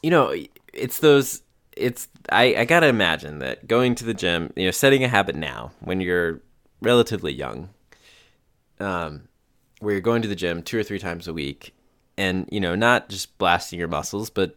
you 0.02 0.10
know, 0.10 0.34
it's 0.74 1.00
those. 1.00 1.42
It's 1.78 2.08
I 2.32 2.56
I 2.56 2.66
gotta 2.66 2.88
imagine 2.88 3.40
that 3.40 3.68
going 3.68 3.96
to 3.96 4.06
the 4.06 4.14
gym, 4.14 4.52
you 4.56 4.66
know, 4.66 4.72
setting 4.72 5.04
a 5.04 5.08
habit 5.08 5.36
now 5.36 5.72
when 5.82 6.02
you're 6.02 6.42
relatively 6.82 7.32
young, 7.34 7.70
um, 8.80 9.28
where 9.80 9.94
you're 9.94 10.02
going 10.02 10.22
to 10.22 10.28
the 10.28 10.36
gym 10.36 10.62
two 10.64 10.78
or 10.80 10.84
three 10.84 11.00
times 11.00 11.28
a 11.28 11.34
week, 11.34 11.74
and 12.18 12.48
you 12.52 12.60
know, 12.60 12.76
not 12.76 13.10
just 13.10 13.38
blasting 13.38 13.80
your 13.80 13.88
muscles, 13.88 14.30
but 14.30 14.56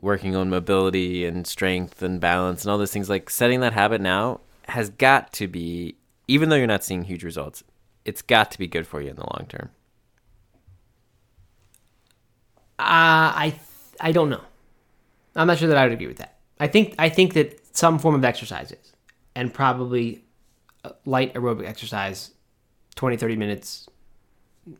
working 0.00 0.36
on 0.36 0.50
mobility 0.50 1.24
and 1.24 1.46
strength 1.46 2.02
and 2.02 2.20
balance 2.20 2.64
and 2.64 2.70
all 2.70 2.78
those 2.78 2.92
things 2.92 3.08
like 3.08 3.30
setting 3.30 3.60
that 3.60 3.72
habit 3.72 4.00
now 4.00 4.40
has 4.68 4.90
got 4.90 5.32
to 5.32 5.46
be 5.48 5.94
even 6.28 6.48
though 6.48 6.56
you're 6.56 6.66
not 6.66 6.84
seeing 6.84 7.04
huge 7.04 7.24
results 7.24 7.62
it's 8.04 8.22
got 8.22 8.50
to 8.50 8.58
be 8.58 8.66
good 8.66 8.86
for 8.86 9.00
you 9.00 9.10
in 9.10 9.16
the 9.16 9.22
long 9.22 9.46
term 9.48 9.70
Uh, 12.78 13.32
I 13.34 13.50
th- 13.50 13.60
I 14.00 14.12
don't 14.12 14.28
know. 14.28 14.42
I'm 15.34 15.46
not 15.46 15.58
sure 15.58 15.68
that 15.68 15.78
I 15.78 15.84
would 15.84 15.92
agree 15.92 16.06
with 16.06 16.18
that. 16.18 16.36
I 16.60 16.66
think 16.66 16.94
I 16.98 17.08
think 17.08 17.32
that 17.34 17.58
some 17.74 17.98
form 17.98 18.14
of 18.14 18.24
exercise 18.24 18.70
is, 18.70 18.92
and 19.34 19.52
probably 19.52 20.24
light 21.04 21.34
aerobic 21.34 21.66
exercise, 21.66 22.32
20, 22.94 23.16
30 23.16 23.36
minutes 23.36 23.88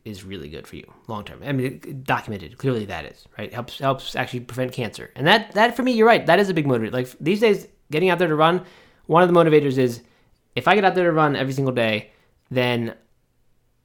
is 0.05 0.25
really 0.25 0.49
good 0.49 0.67
for 0.67 0.77
you 0.77 0.93
long 1.07 1.25
term. 1.25 1.41
I 1.45 1.53
mean, 1.53 2.03
documented 2.05 2.59
clearly 2.59 2.85
that 2.87 3.05
is 3.05 3.25
right. 3.39 3.53
Helps 3.53 3.79
helps 3.79 4.17
actually 4.17 4.41
prevent 4.41 4.73
cancer, 4.73 5.11
and 5.17 5.27
that 5.27 5.53
that 5.53 5.77
for 5.77 5.83
me, 5.83 5.93
you're 5.93 6.07
right. 6.07 6.25
That 6.27 6.39
is 6.39 6.49
a 6.49 6.55
big 6.55 6.67
motivator. 6.67 6.93
Like 6.93 7.09
these 7.21 7.41
days, 7.41 7.67
getting 7.91 8.11
out 8.11 8.19
there 8.19 8.29
to 8.29 8.35
run, 8.35 8.65
one 9.07 9.23
of 9.23 9.33
the 9.33 9.39
motivators 9.39 9.79
is 9.79 10.03
if 10.55 10.67
I 10.69 10.75
get 10.75 10.85
out 10.85 10.95
there 10.95 11.05
to 11.05 11.13
run 11.13 11.37
every 11.37 11.53
single 11.53 11.75
day, 11.75 12.11
then 12.51 12.95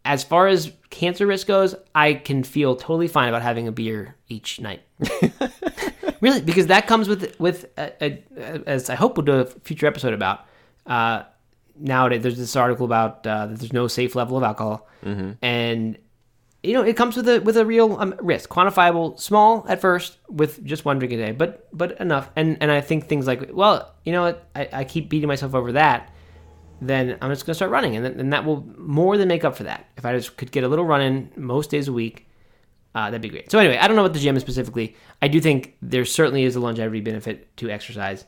as 0.03 0.23
far 0.23 0.47
as 0.47 0.71
cancer 0.89 1.27
risk 1.27 1.45
goes, 1.45 1.75
I 1.93 2.15
can 2.15 2.43
feel 2.43 2.75
totally 2.75 3.07
fine 3.07 3.29
about 3.29 3.43
having 3.43 3.67
a 3.67 3.71
beer 3.71 4.15
each 4.29 4.59
night. 4.59 4.81
really, 6.21 6.41
because 6.41 6.67
that 6.67 6.87
comes 6.87 7.07
with 7.07 7.39
with 7.39 7.65
a, 7.77 7.91
a, 8.03 8.23
a- 8.37 8.63
as 8.67 8.89
I 8.89 8.95
hope 8.95 9.17
we'll 9.17 9.25
do 9.25 9.33
a 9.33 9.45
future 9.45 9.85
episode 9.87 10.13
about. 10.13 10.45
Uh, 10.85 11.23
nowadays, 11.79 12.21
there's 12.21 12.37
this 12.37 12.55
article 12.55 12.85
about 12.85 13.25
uh, 13.25 13.47
that 13.47 13.59
there's 13.59 13.73
no 13.73 13.87
safe 13.87 14.15
level 14.15 14.37
of 14.37 14.43
alcohol, 14.43 14.87
and 15.41 15.97
you 16.63 16.73
know 16.73 16.83
it 16.83 16.95
comes 16.95 17.15
with 17.15 17.27
a 17.27 17.39
with 17.39 17.57
a 17.57 17.65
real 17.65 17.97
um, 17.99 18.15
risk, 18.19 18.49
quantifiable, 18.49 19.19
small 19.19 19.65
at 19.67 19.81
first, 19.81 20.17
with 20.29 20.63
just 20.63 20.85
one 20.85 20.99
drink 20.99 21.13
a 21.13 21.17
day, 21.17 21.31
but 21.31 21.67
but 21.73 21.99
enough. 21.99 22.29
And 22.35 22.57
and 22.61 22.71
I 22.71 22.81
think 22.81 23.07
things 23.07 23.27
like, 23.27 23.49
well, 23.51 23.93
you 24.05 24.11
know 24.11 24.23
what, 24.23 24.49
I, 24.55 24.69
I 24.71 24.83
keep 24.83 25.09
beating 25.09 25.27
myself 25.27 25.55
over 25.55 25.71
that 25.73 26.11
then 26.81 27.15
I'm 27.21 27.29
just 27.29 27.45
going 27.45 27.51
to 27.51 27.55
start 27.55 27.71
running, 27.71 27.95
and, 27.95 28.03
then, 28.03 28.19
and 28.19 28.33
that 28.33 28.43
will 28.43 28.65
more 28.75 29.15
than 29.15 29.27
make 29.27 29.45
up 29.45 29.55
for 29.55 29.63
that. 29.63 29.85
If 29.97 30.05
I 30.05 30.15
just 30.17 30.35
could 30.35 30.51
get 30.51 30.63
a 30.63 30.67
little 30.67 30.83
run 30.83 31.01
in 31.01 31.31
most 31.35 31.69
days 31.69 31.87
a 31.87 31.93
week, 31.93 32.27
uh, 32.95 33.05
that'd 33.05 33.21
be 33.21 33.29
great. 33.29 33.51
So 33.51 33.59
anyway, 33.59 33.77
I 33.77 33.87
don't 33.87 33.95
know 33.95 34.01
what 34.01 34.13
the 34.13 34.19
gym 34.19 34.35
is 34.35 34.41
specifically. 34.41 34.95
I 35.21 35.27
do 35.27 35.39
think 35.39 35.77
there 35.81 36.03
certainly 36.05 36.43
is 36.43 36.55
a 36.55 36.59
longevity 36.59 36.99
benefit 36.99 37.55
to 37.57 37.69
exercise. 37.69 38.25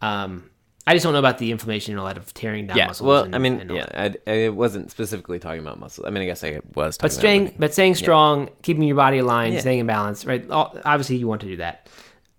Um, 0.00 0.50
I 0.88 0.92
just 0.94 1.02
don't 1.02 1.12
know 1.12 1.18
about 1.18 1.38
the 1.38 1.50
inflammation 1.50 1.92
and 1.94 2.00
all 2.00 2.06
that 2.06 2.16
of 2.16 2.32
tearing 2.32 2.66
down 2.68 2.76
yeah 2.76 2.86
muscles. 2.86 3.06
well 3.06 3.24
and- 3.24 3.34
i 3.34 3.38
mean 3.38 3.68
yeah. 3.70 4.12
I, 4.26 4.30
I 4.44 4.48
wasn't 4.50 4.90
specifically 4.90 5.38
talking 5.40 5.60
about 5.60 5.80
muscles 5.80 6.06
i 6.06 6.10
mean 6.10 6.22
i 6.22 6.26
guess 6.26 6.44
i 6.44 6.60
was 6.74 6.96
talking 6.96 7.04
But 7.08 7.12
staying, 7.12 7.54
but 7.58 7.72
staying 7.72 7.94
strong, 7.96 8.50
keeping 8.62 8.84
your 8.84 8.96
body 8.96 9.18
aligned, 9.18 9.54
Yeah. 9.54 9.60
staying 9.60 9.80
in 9.80 9.86
balance, 9.86 10.24
right? 10.24 10.44
Obviously, 10.50 11.16
you 11.16 11.26
want 11.26 11.40
to 11.42 11.48
do 11.48 11.56
that. 11.56 11.88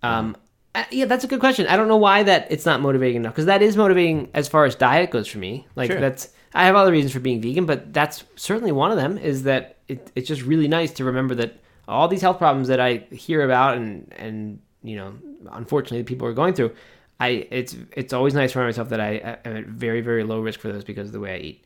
Um, 0.02 0.36
uh, 0.74 0.84
yeah, 0.90 1.06
that's 1.06 1.24
a 1.24 1.26
good 1.26 1.40
question. 1.40 1.66
I 1.66 1.76
don't 1.76 1.88
know 1.88 1.96
why 1.96 2.22
that 2.22 2.46
it's 2.50 2.64
not 2.66 2.80
motivating 2.80 3.16
enough 3.16 3.32
because 3.34 3.46
that 3.46 3.62
is 3.62 3.76
motivating 3.76 4.28
as 4.34 4.46
far 4.48 4.64
as 4.64 4.74
diet 4.74 5.10
goes 5.10 5.26
for 5.26 5.38
me. 5.38 5.66
Like 5.76 5.90
Sure. 5.90 6.00
that's 6.00 6.28
I 6.54 6.64
have 6.66 6.76
other 6.76 6.92
reasons 6.92 7.12
for 7.12 7.20
being 7.20 7.40
vegan, 7.42 7.66
but 7.66 7.92
that's 7.92 8.24
certainly 8.36 8.72
one 8.72 8.90
of 8.90 8.96
them. 8.96 9.18
Is 9.18 9.42
that 9.44 9.78
it, 9.88 10.10
it's 10.14 10.28
just 10.28 10.42
really 10.42 10.68
nice 10.68 10.92
to 10.92 11.04
remember 11.04 11.34
that 11.36 11.58
all 11.88 12.06
these 12.08 12.20
health 12.22 12.38
problems 12.38 12.68
that 12.68 12.80
I 12.80 12.98
hear 13.10 13.42
about 13.42 13.76
and 13.76 14.12
and 14.16 14.60
you 14.82 14.96
know 14.96 15.14
unfortunately 15.52 16.04
people 16.04 16.26
are 16.28 16.32
going 16.34 16.54
through. 16.54 16.72
I 17.20 17.46
it's 17.50 17.76
it's 17.96 18.12
always 18.12 18.34
nice 18.34 18.52
to 18.52 18.58
remind 18.58 18.74
myself 18.74 18.88
that 18.90 19.00
I 19.00 19.38
am 19.44 19.56
at 19.56 19.66
very 19.66 20.00
very 20.00 20.22
low 20.24 20.40
risk 20.40 20.60
for 20.60 20.70
those 20.72 20.84
because 20.84 21.08
of 21.08 21.12
the 21.12 21.20
way 21.20 21.34
I 21.34 21.38
eat, 21.38 21.64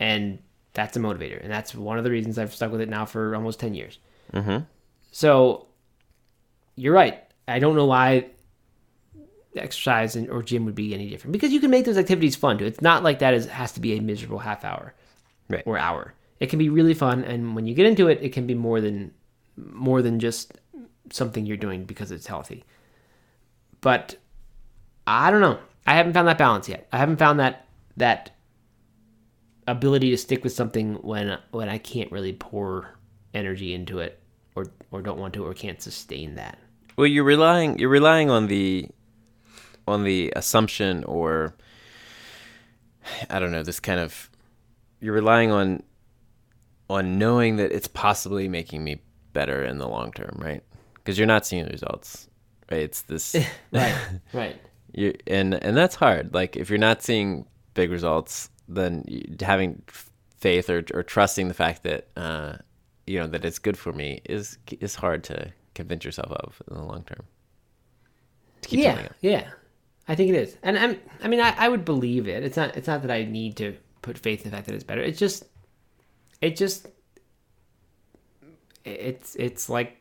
and 0.00 0.38
that's 0.72 0.96
a 0.96 1.00
motivator, 1.00 1.42
and 1.42 1.50
that's 1.52 1.74
one 1.74 1.98
of 1.98 2.04
the 2.04 2.10
reasons 2.10 2.38
I've 2.38 2.54
stuck 2.54 2.70
with 2.72 2.80
it 2.80 2.88
now 2.88 3.04
for 3.04 3.34
almost 3.34 3.60
ten 3.60 3.74
years. 3.74 3.98
Mhm. 4.32 4.66
So 5.12 5.66
you're 6.76 6.94
right. 6.94 7.22
I 7.46 7.58
don't 7.58 7.74
know 7.76 7.86
why 7.86 8.26
exercise 9.56 10.14
and, 10.14 10.28
or 10.30 10.42
gym 10.42 10.64
would 10.66 10.74
be 10.74 10.94
any 10.94 11.08
different 11.10 11.32
because 11.32 11.52
you 11.52 11.58
can 11.60 11.70
make 11.70 11.84
those 11.84 11.98
activities 11.98 12.36
fun 12.36 12.58
too. 12.58 12.64
It's 12.66 12.80
not 12.80 13.02
like 13.02 13.18
that 13.18 13.34
is 13.34 13.46
has 13.46 13.72
to 13.72 13.80
be 13.80 13.96
a 13.96 14.00
miserable 14.00 14.38
half 14.38 14.64
hour 14.64 14.94
Right. 15.50 15.62
or 15.66 15.78
hour. 15.78 16.14
It 16.40 16.46
can 16.50 16.58
be 16.58 16.68
really 16.68 16.94
fun, 16.94 17.24
and 17.24 17.56
when 17.56 17.66
you 17.66 17.74
get 17.74 17.86
into 17.86 18.08
it, 18.08 18.20
it 18.22 18.32
can 18.32 18.46
be 18.46 18.54
more 18.54 18.80
than 18.80 19.12
more 19.56 20.02
than 20.02 20.20
just 20.20 20.52
something 21.10 21.44
you're 21.46 21.56
doing 21.56 21.84
because 21.84 22.12
it's 22.12 22.26
healthy. 22.26 22.64
But 23.80 24.16
I 25.08 25.30
don't 25.30 25.40
know. 25.40 25.58
I 25.86 25.94
haven't 25.94 26.12
found 26.12 26.28
that 26.28 26.36
balance 26.38 26.68
yet. 26.68 26.86
I 26.92 26.98
haven't 26.98 27.16
found 27.16 27.40
that 27.40 27.66
that 27.96 28.30
ability 29.66 30.10
to 30.10 30.18
stick 30.18 30.44
with 30.44 30.52
something 30.52 30.94
when 30.96 31.38
when 31.50 31.68
I 31.68 31.78
can't 31.78 32.12
really 32.12 32.34
pour 32.34 32.98
energy 33.32 33.72
into 33.74 34.00
it 34.00 34.20
or 34.54 34.66
or 34.90 35.00
don't 35.00 35.18
want 35.18 35.34
to 35.34 35.46
or 35.46 35.54
can't 35.54 35.80
sustain 35.80 36.34
that. 36.34 36.58
Well, 36.96 37.06
you're 37.06 37.24
relying 37.24 37.78
you're 37.78 37.88
relying 37.88 38.28
on 38.28 38.48
the 38.48 38.88
on 39.86 40.04
the 40.04 40.32
assumption 40.36 41.04
or 41.04 41.54
I 43.30 43.38
don't 43.38 43.50
know, 43.50 43.62
this 43.62 43.80
kind 43.80 44.00
of 44.00 44.30
you're 45.00 45.14
relying 45.14 45.50
on 45.50 45.82
on 46.90 47.18
knowing 47.18 47.56
that 47.56 47.72
it's 47.72 47.88
possibly 47.88 48.46
making 48.48 48.84
me 48.84 49.00
better 49.32 49.64
in 49.64 49.78
the 49.78 49.88
long 49.88 50.12
term, 50.12 50.36
right? 50.38 50.62
Because 50.94 51.16
you're 51.18 51.26
not 51.26 51.46
seeing 51.46 51.64
the 51.64 51.70
results. 51.70 52.28
Right? 52.70 52.82
It's 52.82 53.02
this 53.02 53.34
Right. 53.72 53.94
right. 54.34 54.60
You 54.92 55.14
and 55.26 55.54
and 55.54 55.76
that's 55.76 55.94
hard. 55.94 56.34
Like 56.34 56.56
if 56.56 56.70
you're 56.70 56.78
not 56.78 57.02
seeing 57.02 57.46
big 57.74 57.90
results, 57.90 58.50
then 58.68 59.04
having 59.40 59.82
faith 60.36 60.70
or 60.70 60.84
or 60.94 61.02
trusting 61.02 61.48
the 61.48 61.54
fact 61.54 61.82
that 61.82 62.08
uh 62.16 62.56
you 63.06 63.18
know 63.18 63.26
that 63.26 63.44
it's 63.44 63.58
good 63.58 63.76
for 63.76 63.92
me 63.92 64.20
is 64.24 64.58
is 64.80 64.94
hard 64.94 65.24
to 65.24 65.52
convince 65.74 66.04
yourself 66.04 66.30
of 66.30 66.62
in 66.70 66.76
the 66.76 66.82
long 66.82 67.04
term. 67.04 67.24
To 68.62 68.68
keep 68.68 68.80
yeah, 68.80 68.98
it. 68.98 69.12
yeah, 69.20 69.48
I 70.06 70.14
think 70.14 70.30
it 70.30 70.36
is, 70.36 70.56
and 70.62 70.78
I'm. 70.78 71.00
I 71.22 71.28
mean, 71.28 71.40
I, 71.40 71.54
I 71.56 71.68
would 71.68 71.84
believe 71.84 72.28
it. 72.28 72.42
It's 72.42 72.56
not. 72.56 72.76
It's 72.76 72.88
not 72.88 73.02
that 73.02 73.10
I 73.10 73.24
need 73.24 73.56
to 73.58 73.76
put 74.02 74.18
faith 74.18 74.44
in 74.44 74.50
the 74.50 74.56
fact 74.56 74.66
that 74.66 74.74
it's 74.74 74.84
better. 74.84 75.00
It's 75.00 75.18
just, 75.18 75.44
it 76.40 76.56
just, 76.56 76.86
it's 78.84 79.36
it's 79.36 79.68
like 79.68 79.96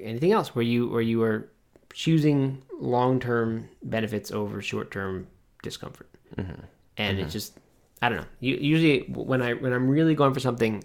anything 0.00 0.32
else 0.32 0.54
where 0.54 0.64
you 0.64 0.88
where 0.88 1.00
you 1.02 1.22
are 1.22 1.50
choosing 1.92 2.62
long 2.80 3.20
term 3.20 3.68
benefits 3.82 4.30
over 4.30 4.60
short 4.62 4.90
term 4.90 5.26
discomfort, 5.62 6.08
mm-hmm. 6.36 6.60
and 6.96 7.18
it's 7.18 7.26
mm-hmm. 7.26 7.32
just, 7.32 7.58
I 8.02 8.08
don't 8.08 8.18
know. 8.18 8.26
You, 8.40 8.56
usually 8.56 9.00
when 9.08 9.42
I 9.42 9.54
when 9.54 9.72
I'm 9.72 9.88
really 9.88 10.14
going 10.14 10.34
for 10.34 10.40
something, 10.40 10.84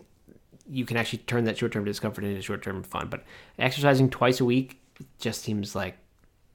you 0.68 0.86
can 0.86 0.98
actually 0.98 1.20
turn 1.20 1.44
that 1.46 1.58
short 1.58 1.72
term 1.72 1.86
discomfort 1.86 2.24
into 2.24 2.42
short 2.42 2.64
term 2.64 2.84
fun. 2.84 3.08
But 3.10 3.24
exercising 3.60 4.10
twice 4.10 4.40
a 4.40 4.46
week 4.46 4.82
just 5.20 5.42
seems 5.42 5.76
like 5.76 5.98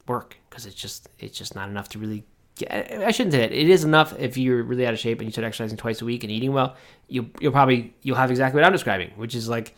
work 0.06 0.36
because 0.48 0.66
it's 0.66 0.74
just 0.74 1.08
it's 1.18 1.36
just 1.36 1.54
not 1.54 1.68
enough 1.68 1.88
to 1.90 1.98
really 1.98 2.24
get, 2.56 2.72
I 2.72 3.10
shouldn't 3.10 3.32
say 3.32 3.40
that. 3.40 3.52
It 3.52 3.68
is 3.68 3.84
enough 3.84 4.18
if 4.18 4.36
you're 4.36 4.62
really 4.62 4.86
out 4.86 4.94
of 4.94 4.98
shape 4.98 5.20
and 5.20 5.26
you 5.26 5.32
start 5.32 5.46
exercising 5.46 5.76
twice 5.76 6.02
a 6.02 6.04
week 6.04 6.24
and 6.24 6.30
eating 6.30 6.52
well. 6.52 6.76
You'll 7.08 7.26
you'll 7.40 7.52
probably 7.52 7.94
you'll 8.02 8.16
have 8.16 8.30
exactly 8.30 8.60
what 8.60 8.66
I'm 8.66 8.72
describing 8.72 9.10
which 9.16 9.34
is 9.34 9.48
like 9.48 9.74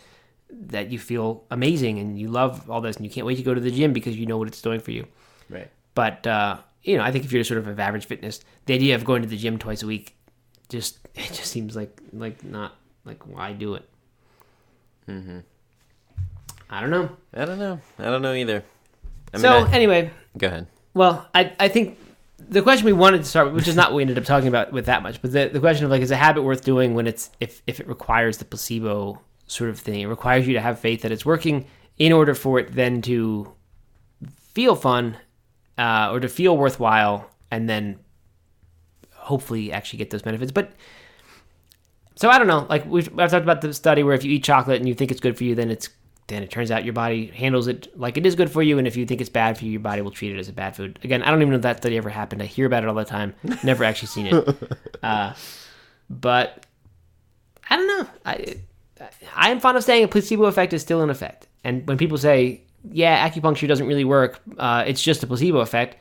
that 0.52 0.90
you 0.90 0.98
feel 0.98 1.44
amazing 1.50 1.98
and 1.98 2.18
you 2.18 2.28
love 2.28 2.68
all 2.70 2.80
this 2.80 2.96
and 2.96 3.04
you 3.04 3.10
can't 3.10 3.26
wait 3.26 3.36
to 3.36 3.42
go 3.42 3.54
to 3.54 3.60
the 3.60 3.70
gym 3.70 3.92
because 3.92 4.16
you 4.16 4.26
know 4.26 4.36
what 4.38 4.48
it's 4.48 4.60
doing 4.62 4.80
for 4.80 4.90
you 4.90 5.06
Right. 5.48 5.70
but 5.94 6.26
uh, 6.26 6.58
you 6.82 6.96
know 6.96 7.02
I 7.02 7.10
think 7.12 7.24
if 7.24 7.32
you're 7.32 7.44
sort 7.44 7.58
of 7.58 7.66
of 7.66 7.78
average 7.80 8.06
fitness 8.06 8.40
the 8.66 8.74
idea 8.74 8.94
of 8.94 9.04
going 9.04 9.22
to 9.22 9.28
the 9.28 9.36
gym 9.36 9.58
twice 9.58 9.82
a 9.82 9.86
week 9.86 10.16
just 10.68 10.98
it 11.14 11.28
just 11.32 11.46
seems 11.50 11.74
like 11.76 12.00
like 12.12 12.44
not 12.44 12.74
like 13.04 13.26
why 13.26 13.52
do 13.52 13.74
it 13.74 13.88
mm-hmm. 15.08 15.38
I 16.68 16.80
don't 16.80 16.90
know 16.90 17.10
I 17.34 17.44
don't 17.44 17.58
know. 17.58 17.80
I 17.98 18.04
don't 18.04 18.22
know 18.22 18.32
either. 18.34 18.62
I 19.32 19.36
mean, 19.36 19.42
so 19.42 19.50
I- 19.50 19.70
anyway 19.72 20.10
go 20.38 20.46
ahead. 20.48 20.66
Well, 20.94 21.28
I 21.34 21.52
I 21.60 21.68
think 21.68 21.96
the 22.48 22.62
question 22.62 22.86
we 22.86 22.92
wanted 22.92 23.18
to 23.18 23.24
start 23.24 23.46
with, 23.46 23.54
which 23.54 23.68
is 23.68 23.76
not 23.76 23.90
what 23.90 23.96
we 23.96 24.02
ended 24.02 24.18
up 24.18 24.24
talking 24.24 24.48
about 24.48 24.72
with 24.72 24.86
that 24.86 25.02
much, 25.02 25.20
but 25.22 25.30
the, 25.30 25.48
the 25.52 25.60
question 25.60 25.84
of 25.84 25.90
like, 25.90 26.02
is 26.02 26.10
a 26.10 26.16
habit 26.16 26.42
worth 26.42 26.64
doing 26.64 26.94
when 26.94 27.06
it's 27.06 27.30
if 27.38 27.62
if 27.66 27.78
it 27.80 27.86
requires 27.86 28.38
the 28.38 28.44
placebo 28.44 29.20
sort 29.50 29.70
of 29.70 29.78
thing? 29.78 30.00
It 30.00 30.06
requires 30.06 30.46
you 30.46 30.54
to 30.54 30.60
have 30.60 30.78
faith 30.78 31.02
that 31.02 31.12
it's 31.12 31.26
working 31.26 31.66
in 31.98 32.12
order 32.12 32.34
for 32.34 32.58
it 32.58 32.72
then 32.72 33.02
to 33.02 33.52
feel 34.54 34.74
fun 34.74 35.16
uh, 35.78 36.10
or 36.10 36.20
to 36.20 36.28
feel 36.28 36.56
worthwhile, 36.56 37.30
and 37.50 37.68
then 37.68 37.98
hopefully 39.14 39.72
actually 39.72 39.98
get 39.98 40.10
those 40.10 40.22
benefits. 40.22 40.52
But 40.52 40.72
so 42.16 42.28
I 42.28 42.38
don't 42.38 42.46
know. 42.46 42.66
Like 42.68 42.84
we've 42.86 43.08
I've 43.18 43.30
talked 43.30 43.44
about 43.44 43.60
the 43.60 43.72
study 43.72 44.02
where 44.02 44.14
if 44.14 44.24
you 44.24 44.32
eat 44.32 44.44
chocolate 44.44 44.78
and 44.78 44.88
you 44.88 44.94
think 44.94 45.10
it's 45.10 45.20
good 45.20 45.36
for 45.36 45.44
you, 45.44 45.54
then 45.54 45.70
it's 45.70 45.88
then 46.26 46.42
it 46.42 46.50
turns 46.50 46.70
out 46.70 46.84
your 46.84 46.92
body 46.92 47.26
handles 47.26 47.66
it 47.66 47.88
like 47.98 48.16
it 48.16 48.24
is 48.24 48.34
good 48.34 48.50
for 48.50 48.62
you, 48.62 48.78
and 48.78 48.86
if 48.86 48.96
you 48.96 49.04
think 49.04 49.20
it's 49.20 49.30
bad 49.30 49.58
for 49.58 49.64
you, 49.64 49.72
your 49.72 49.80
body 49.80 50.00
will 50.02 50.10
treat 50.10 50.32
it 50.32 50.38
as 50.38 50.48
a 50.48 50.52
bad 50.52 50.76
food. 50.76 50.98
Again, 51.02 51.22
I 51.22 51.30
don't 51.30 51.40
even 51.40 51.50
know 51.50 51.56
if 51.56 51.62
that 51.62 51.78
study 51.78 51.96
ever 51.96 52.08
happened. 52.10 52.42
I 52.42 52.46
hear 52.46 52.66
about 52.66 52.82
it 52.82 52.88
all 52.88 52.94
the 52.94 53.04
time. 53.04 53.34
Never 53.64 53.84
actually 53.84 54.08
seen 54.08 54.26
it. 54.26 54.56
Uh, 55.02 55.32
but 56.10 56.66
I 57.70 57.76
don't 57.76 57.86
know. 57.86 58.06
I 58.26 58.56
I 59.36 59.50
am 59.50 59.60
fond 59.60 59.76
of 59.76 59.84
saying 59.84 60.04
a 60.04 60.08
placebo 60.08 60.44
effect 60.44 60.72
is 60.72 60.82
still 60.82 61.02
in 61.02 61.10
effect. 61.10 61.48
And 61.64 61.86
when 61.88 61.96
people 61.98 62.18
say, 62.18 62.62
"Yeah, 62.90 63.28
acupuncture 63.28 63.66
doesn't 63.68 63.86
really 63.86 64.04
work," 64.04 64.40
uh, 64.58 64.84
it's 64.86 65.02
just 65.02 65.22
a 65.22 65.26
placebo 65.26 65.58
effect. 65.60 65.96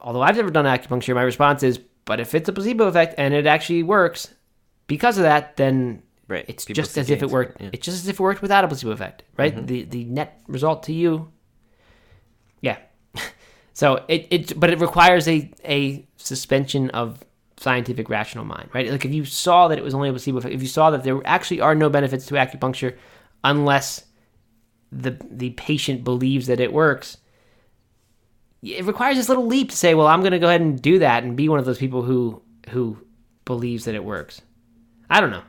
Although 0.00 0.22
I've 0.22 0.36
never 0.36 0.50
done 0.50 0.64
acupuncture, 0.64 1.14
my 1.14 1.22
response 1.22 1.62
is, 1.62 1.78
"But 2.04 2.20
if 2.20 2.34
it's 2.34 2.48
a 2.48 2.52
placebo 2.52 2.86
effect 2.86 3.14
and 3.18 3.32
it 3.34 3.46
actually 3.46 3.82
works 3.82 4.34
because 4.86 5.16
of 5.18 5.22
that, 5.24 5.56
then 5.56 6.02
Right. 6.28 6.44
it's 6.48 6.64
People 6.64 6.82
just 6.82 6.96
as 6.98 7.10
if 7.10 7.22
it 7.22 7.30
worked. 7.30 7.60
yeah. 7.60 7.70
It's 7.72 7.84
just 7.84 8.02
as 8.02 8.08
if 8.08 8.18
it 8.18 8.22
worked 8.22 8.40
without 8.42 8.64
a 8.64 8.68
placebo 8.68 8.92
effect, 8.92 9.22
right? 9.36 9.66
The 9.66 9.84
the 9.84 10.04
net 10.04 10.40
result 10.48 10.82
to 10.84 10.92
you, 10.92 11.30
yeah. 12.60 12.78
so 13.74 14.04
it 14.08 14.26
it 14.30 14.58
but 14.60 14.70
it 14.70 14.80
requires 14.80 15.28
a 15.28 15.50
a 15.64 16.06
suspension 16.16 16.90
of 16.90 17.22
scientific 17.62 18.08
rational 18.10 18.44
mind, 18.44 18.68
right? 18.72 18.90
Like 18.90 19.04
if 19.04 19.12
you 19.12 19.24
saw 19.24 19.68
that 19.68 19.78
it 19.78 19.84
was 19.84 19.94
only 19.94 20.08
a 20.08 20.12
placebo 20.12 20.38
effect, 20.38 20.54
if 20.54 20.62
you 20.62 20.68
saw 20.68 20.90
that 20.90 21.04
there 21.04 21.20
actually 21.24 21.60
are 21.60 21.74
no 21.74 21.88
benefits 21.88 22.26
to 22.26 22.34
acupuncture 22.34 22.96
unless 23.44 24.04
the 24.90 25.16
the 25.30 25.50
patient 25.50 26.04
believes 26.04 26.46
that 26.48 26.60
it 26.60 26.72
works. 26.72 27.16
It 28.62 28.84
requires 28.84 29.16
this 29.16 29.28
little 29.28 29.46
leap 29.46 29.70
to 29.70 29.76
say, 29.76 29.94
"Well, 29.94 30.06
I'm 30.06 30.20
going 30.20 30.32
to 30.32 30.38
go 30.38 30.48
ahead 30.48 30.60
and 30.60 30.80
do 30.80 30.98
that 31.00 31.24
and 31.24 31.36
be 31.36 31.48
one 31.48 31.58
of 31.58 31.64
those 31.64 31.78
people 31.78 32.02
who 32.02 32.42
who 32.68 32.98
believes 33.44 33.86
that 33.86 33.94
it 33.94 34.04
works." 34.04 34.42
I 35.08 35.20
don't 35.20 35.30
know. 35.30 35.42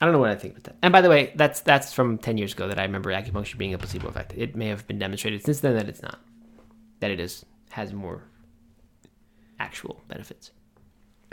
I 0.00 0.04
don't 0.04 0.12
know 0.12 0.20
what 0.20 0.30
I 0.30 0.36
think 0.36 0.52
about 0.52 0.64
that. 0.64 0.76
And 0.82 0.92
by 0.92 1.00
the 1.00 1.08
way, 1.08 1.32
that's 1.34 1.60
that's 1.60 1.92
from 1.92 2.18
ten 2.18 2.38
years 2.38 2.52
ago 2.52 2.68
that 2.68 2.78
I 2.78 2.82
remember 2.82 3.10
acupuncture 3.10 3.58
being 3.58 3.74
a 3.74 3.78
placebo 3.78 4.08
effect. 4.08 4.34
It 4.36 4.54
may 4.54 4.68
have 4.68 4.86
been 4.86 4.98
demonstrated 4.98 5.44
since 5.44 5.60
then 5.60 5.74
that 5.74 5.88
it's 5.88 6.02
not. 6.02 6.20
That 7.00 7.10
it 7.10 7.20
is 7.20 7.44
has 7.70 7.92
more 7.92 8.22
actual 9.58 10.00
benefits. 10.08 10.50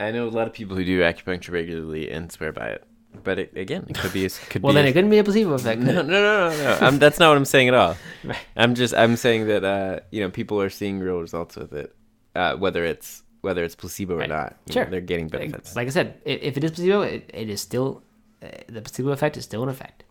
I 0.06 0.10
know 0.10 0.28
a 0.28 0.30
lot 0.30 0.46
of 0.46 0.52
people 0.52 0.76
who 0.76 0.84
do 0.84 1.00
acupuncture 1.00 1.50
regularly 1.52 2.10
and 2.10 2.30
swear 2.30 2.52
by 2.52 2.68
it. 2.68 2.84
But 3.22 3.38
it, 3.38 3.56
again, 3.56 3.86
it 3.88 3.96
could 3.96 4.12
be. 4.12 4.28
Could 4.28 4.62
Well, 4.62 4.72
be 4.72 4.74
then 4.76 4.86
it 4.86 4.92
couldn't 4.92 5.10
be 5.10 5.18
a 5.18 5.24
placebo 5.24 5.52
effect. 5.60 5.80
No, 5.80 5.92
no, 5.92 6.02
no, 6.02 6.50
no, 6.50 6.56
no. 6.56 6.78
I'm, 6.80 6.98
that's 6.98 7.18
not 7.20 7.28
what 7.28 7.36
I'm 7.36 7.44
saying 7.44 7.68
at 7.68 7.74
all. 7.74 7.96
Right. 8.24 8.38
I'm 8.56 8.74
just 8.74 8.92
I'm 8.94 9.16
saying 9.16 9.46
that 9.46 9.64
uh, 9.64 10.00
you 10.10 10.20
know 10.22 10.30
people 10.30 10.60
are 10.60 10.70
seeing 10.70 10.98
real 10.98 11.20
results 11.20 11.54
with 11.56 11.72
it, 11.72 11.94
uh, 12.34 12.56
whether 12.56 12.84
it's 12.84 13.22
whether 13.42 13.62
it's 13.62 13.74
placebo 13.76 14.18
or 14.18 14.26
not. 14.26 14.56
Sure. 14.70 14.84
know, 14.84 14.90
they're 14.90 15.00
getting 15.00 15.28
benefits. 15.28 15.76
like 15.76 15.86
I 15.86 15.90
said, 15.90 16.20
if 16.24 16.56
it 16.56 16.64
is 16.64 16.72
placebo, 16.72 17.02
it, 17.02 17.30
it 17.32 17.48
is 17.50 17.60
still 17.60 18.02
uh, 18.42 18.48
the 18.68 18.80
placebo 18.82 19.10
effect 19.10 19.36
is 19.36 19.44
still 19.44 19.62
in 19.62 19.68
effect. 19.68 20.02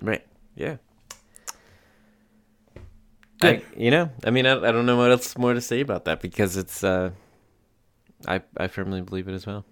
right? 0.00 0.26
Yeah. 0.56 0.76
Good. 3.40 3.62
I, 3.62 3.80
you 3.80 3.90
know, 3.90 4.10
I 4.24 4.30
mean, 4.30 4.46
I, 4.46 4.52
I 4.52 4.72
don't 4.72 4.86
know 4.86 4.96
what 4.96 5.10
else 5.10 5.36
more 5.38 5.54
to 5.54 5.60
say 5.60 5.80
about 5.80 6.04
that 6.04 6.20
because 6.20 6.56
it's. 6.56 6.84
Uh, 6.84 7.10
I 8.26 8.42
I 8.56 8.68
firmly 8.68 9.00
believe 9.02 9.28
it 9.28 9.34
as 9.34 9.46
well. 9.46 9.64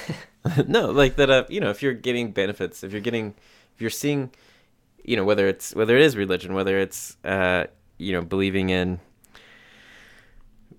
no, 0.66 0.90
like 0.90 1.16
that. 1.16 1.30
Uh, 1.30 1.44
you 1.48 1.60
know, 1.60 1.70
if 1.70 1.82
you're 1.82 1.94
getting 1.94 2.32
benefits, 2.32 2.82
if 2.84 2.92
you're 2.92 3.00
getting, 3.00 3.34
if 3.74 3.80
you're 3.80 3.90
seeing, 3.90 4.30
you 5.04 5.16
know, 5.16 5.24
whether 5.24 5.46
it's 5.48 5.74
whether 5.74 5.96
it 5.96 6.02
is 6.02 6.16
religion, 6.16 6.54
whether 6.54 6.78
it's 6.78 7.16
uh, 7.24 7.64
you 7.98 8.12
know, 8.12 8.22
believing 8.22 8.70
in 8.70 9.00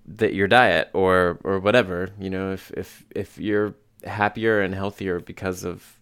that 0.06 0.34
your 0.34 0.48
diet 0.48 0.90
or 0.92 1.38
or 1.44 1.58
whatever, 1.58 2.10
you 2.18 2.30
know, 2.30 2.52
if 2.52 2.70
if 2.76 3.04
if 3.14 3.38
you're 3.38 3.74
happier 4.04 4.60
and 4.60 4.74
healthier 4.74 5.18
because 5.20 5.64
of 5.64 5.98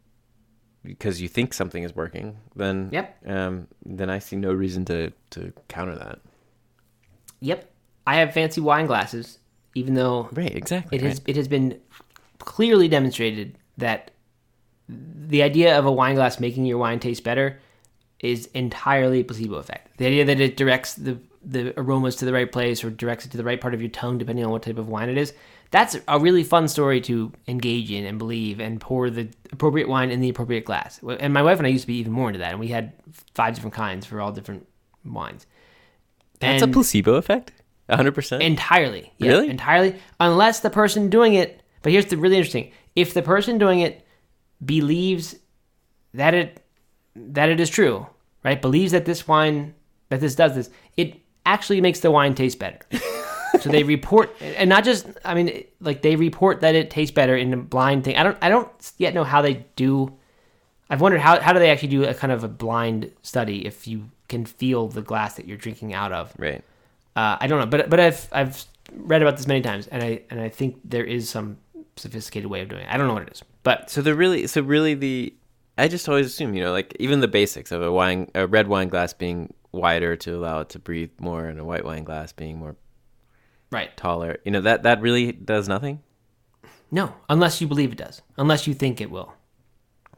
because 0.85 1.21
you 1.21 1.29
think 1.29 1.55
something 1.55 1.85
is 1.85 1.95
working, 1.95 2.39
then 2.57 2.89
Yep. 2.93 3.29
um, 3.29 3.69
then 3.85 4.11
I 4.11 4.19
see 4.19 4.37
no 4.37 4.53
reason 4.53 4.85
to 4.87 5.13
to 5.31 5.53
counter 5.69 5.95
that. 5.97 6.19
Yep, 7.41 7.71
I 8.07 8.17
have 8.17 8.33
fancy 8.35 8.61
wine 8.61 8.87
glasses, 8.87 9.39
even 9.75 9.95
though 9.95 10.29
Right, 10.33 10.55
exactly. 10.55 10.99
it 10.99 11.03
has 11.05 11.21
it 11.27 11.37
has 11.37 11.49
been 11.49 11.79
clearly 12.39 12.89
demonstrated 12.89 13.57
that 13.79 14.11
the 14.89 15.43
idea 15.43 15.79
of 15.79 15.87
a 15.87 15.93
wine 15.93 16.15
glass 16.17 16.39
making 16.41 16.67
your 16.67 16.79
wine 16.79 16.99
taste 17.01 17.25
better 17.25 17.59
is 18.21 18.47
entirely 18.55 19.21
a 19.21 19.25
placebo 19.25 19.57
effect. 19.57 19.97
The 19.99 20.07
idea 20.07 20.25
that 20.27 20.41
it 20.41 20.57
directs 20.57 20.95
the 20.95 21.19
the 21.45 21.75
aromas 21.77 22.15
to 22.17 22.25
the 22.25 22.33
right 22.33 22.51
place 22.53 22.85
or 22.85 22.91
directs 22.91 23.27
it 23.27 23.31
to 23.33 23.37
the 23.37 23.43
right 23.43 23.61
part 23.61 23.75
of 23.75 23.81
your 23.81 23.91
tongue 23.91 24.17
depending 24.19 24.45
on 24.45 24.53
what 24.53 24.63
type 24.63 24.79
of 24.79 24.89
wine 24.89 25.09
it 25.09 25.19
is. 25.19 25.33
That's 25.73 25.97
a 26.07 26.21
really 26.21 26.45
fun 26.45 26.69
story 26.69 27.01
to 27.03 27.33
engage 27.49 27.91
in 27.91 28.05
and 28.05 28.17
believe 28.19 28.61
and 28.61 28.81
pour 28.81 29.11
the 29.11 29.29
appropriate 29.51 29.89
wine 29.89 30.11
in 30.11 30.21
the 30.21 30.29
appropriate 30.29 30.65
glass. 30.67 31.01
And 31.19 31.33
my 31.33 31.43
wife 31.43 31.59
and 31.59 31.67
I 31.67 31.71
used 31.71 31.83
to 31.85 31.87
be 31.89 31.97
even 31.97 32.13
more 32.13 32.29
into 32.29 32.39
that 32.41 32.51
and 32.53 32.61
we 32.61 32.69
had 32.69 32.93
five 33.35 33.55
different 33.55 33.75
kinds 33.75 34.07
for 34.07 34.21
all 34.21 34.31
different 34.31 34.69
wines. 35.05 35.47
That's 36.39 36.63
And- 36.63 36.71
a 36.71 36.75
placebo 36.75 37.15
effect. 37.15 37.53
Hundred 37.97 38.15
percent. 38.15 38.43
Entirely. 38.43 39.13
Yeah, 39.19 39.33
Really? 39.33 39.51
Entirely. 39.51 39.97
Unless 40.21 40.61
the 40.61 40.71
person 40.71 41.11
doing 41.11 41.35
it, 41.35 41.63
but 41.83 41.93
here's 41.93 42.07
the 42.07 42.17
really 42.17 42.37
interesting. 42.37 42.73
If 42.95 43.15
the 43.15 43.23
person 43.23 43.59
doing 43.59 43.81
it 43.81 44.07
believes 44.65 45.37
that 46.15 46.35
it 46.35 46.65
that 47.15 47.49
it 47.49 47.61
is 47.61 47.71
true, 47.71 48.07
right? 48.45 48.61
Believes 48.61 48.93
that 48.93 49.05
this 49.05 49.27
wine 49.27 49.75
that 50.09 50.21
this 50.21 50.35
does 50.35 50.55
this, 50.55 50.71
it 50.97 51.21
actually 51.47 51.81
makes 51.81 52.01
the 52.01 52.11
wine 52.11 52.35
taste 52.35 52.59
better. 52.59 52.79
so 53.61 53.69
they 53.69 53.83
report 53.83 54.35
and 54.41 54.69
not 54.69 54.85
just 54.85 55.07
I 55.25 55.35
mean 55.35 55.65
like 55.81 56.03
they 56.03 56.17
report 56.17 56.61
that 56.61 56.75
it 56.75 56.91
tastes 56.91 57.15
better 57.15 57.37
in 57.37 57.53
a 57.53 57.57
blind 57.57 58.05
thing. 58.05 58.17
I 58.17 58.23
don't 58.23 58.39
I 58.41 58.49
don't 58.49 58.71
yet 58.99 59.15
know 59.15 59.25
how 59.25 59.43
they 59.43 59.67
do 59.77 60.17
I've 60.91 61.01
wondered 61.01 61.21
how 61.21 61.41
how 61.41 61.53
do 61.53 61.59
they 61.59 61.71
actually 61.71 61.89
do 61.89 62.05
a 62.05 62.15
kind 62.15 62.33
of 62.33 62.45
a 62.45 62.49
blind 62.49 63.13
study 63.23 63.67
if 63.67 63.87
you 63.87 64.11
can 64.29 64.45
feel 64.45 64.89
the 64.89 65.03
glass 65.03 65.35
that 65.35 65.47
you're 65.47 65.57
drinking 65.57 65.95
out 65.95 66.13
of. 66.13 66.33
Right. 66.39 66.63
Uh, 67.15 67.37
I 67.41 67.47
don't 67.47 67.61
know, 67.61 67.67
but 67.67 67.91
but 67.91 68.01
I've 68.01 68.29
I've 68.33 68.65
read 68.93 69.23
about 69.23 69.37
this 69.37 69.47
many 69.47 69.61
times, 69.61 69.87
and 69.89 70.03
I 70.03 70.23
and 70.31 70.41
I 70.41 70.49
think 70.49 70.79
there 70.85 71.05
is 71.05 71.29
some 71.29 71.59
sophisticated 71.97 72.51
way 72.51 72.63
of 72.63 72.69
doing 72.69 72.83
it. 72.83 72.89
I 72.91 72.97
don't 72.97 73.07
know 73.07 73.15
what 73.15 73.25
it 73.25 73.33
is, 73.33 73.43
but 73.63 73.91
So 73.91 74.01
they're 74.03 74.15
really 74.15 74.47
so 74.47 74.63
really 74.63 74.95
the 74.95 75.35
I 75.77 75.89
just 75.89 76.09
always 76.09 76.27
assume, 76.27 76.55
you 76.55 76.63
know, 76.63 76.73
like 76.73 76.95
even 76.99 77.21
the 77.21 77.29
basics 77.29 77.73
of 77.73 77.83
a 77.83 77.91
wine 77.93 78.31
a 78.35 78.47
red 78.47 78.69
wine 78.69 78.89
glass 78.89 79.13
being 79.13 79.53
wider 79.73 80.17
to 80.17 80.37
allow 80.37 80.61
it 80.61 80.69
to 80.71 80.79
breathe 80.79 81.11
more 81.19 81.47
and 81.47 81.59
a 81.59 81.65
white 81.65 81.85
wine 81.85 82.05
glass 82.05 82.33
being 82.33 82.59
more 82.59 82.77
right, 83.71 83.95
taller. 83.97 84.39
You 84.45 84.51
know, 84.53 84.61
that 84.63 84.83
that 84.85 85.01
really 85.01 85.33
does 85.33 85.69
nothing? 85.69 86.01
no, 86.91 87.15
unless 87.29 87.61
you 87.61 87.67
believe 87.67 87.93
it 87.93 87.99
does, 87.99 88.21
unless 88.37 88.67
you 88.67 88.75
think 88.75 89.01
it 89.01 89.11
will. 89.11 89.33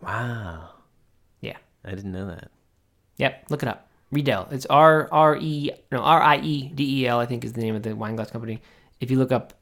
Wow. 0.01 0.71
Yeah, 1.41 1.57
I 1.85 1.91
didn't 1.91 2.13
know 2.13 2.27
that. 2.27 2.51
yep. 3.17 3.47
Look 3.49 3.63
it 3.63 3.69
up. 3.69 3.89
Riedel. 4.15 4.49
It's 4.51 4.67
R 4.67 5.09
R 5.13 5.37
E 5.37 5.71
no 5.93 5.99
R 5.99 6.23
I 6.23 6.39
E 6.39 6.69
D 6.75 7.03
E 7.03 7.07
L. 7.07 7.19
I 7.21 7.27
think 7.27 7.45
is 7.45 7.53
the 7.53 7.61
name 7.61 7.75
of 7.75 7.83
the 7.83 7.95
wine 7.95 8.17
glass 8.17 8.31
company. 8.31 8.61
If 9.01 9.11
you 9.11 9.19
look 9.19 9.33
up 9.33 9.55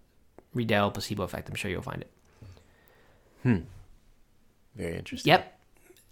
Riedel 0.55 0.91
placebo 0.93 1.23
effect, 1.25 1.49
I'm 1.49 1.55
sure 1.57 1.71
you'll 1.71 1.83
find 1.83 2.03
it. 2.03 2.11
Hmm. 3.43 3.57
Very 4.77 4.97
interesting. 4.97 5.31
Yep. 5.31 5.59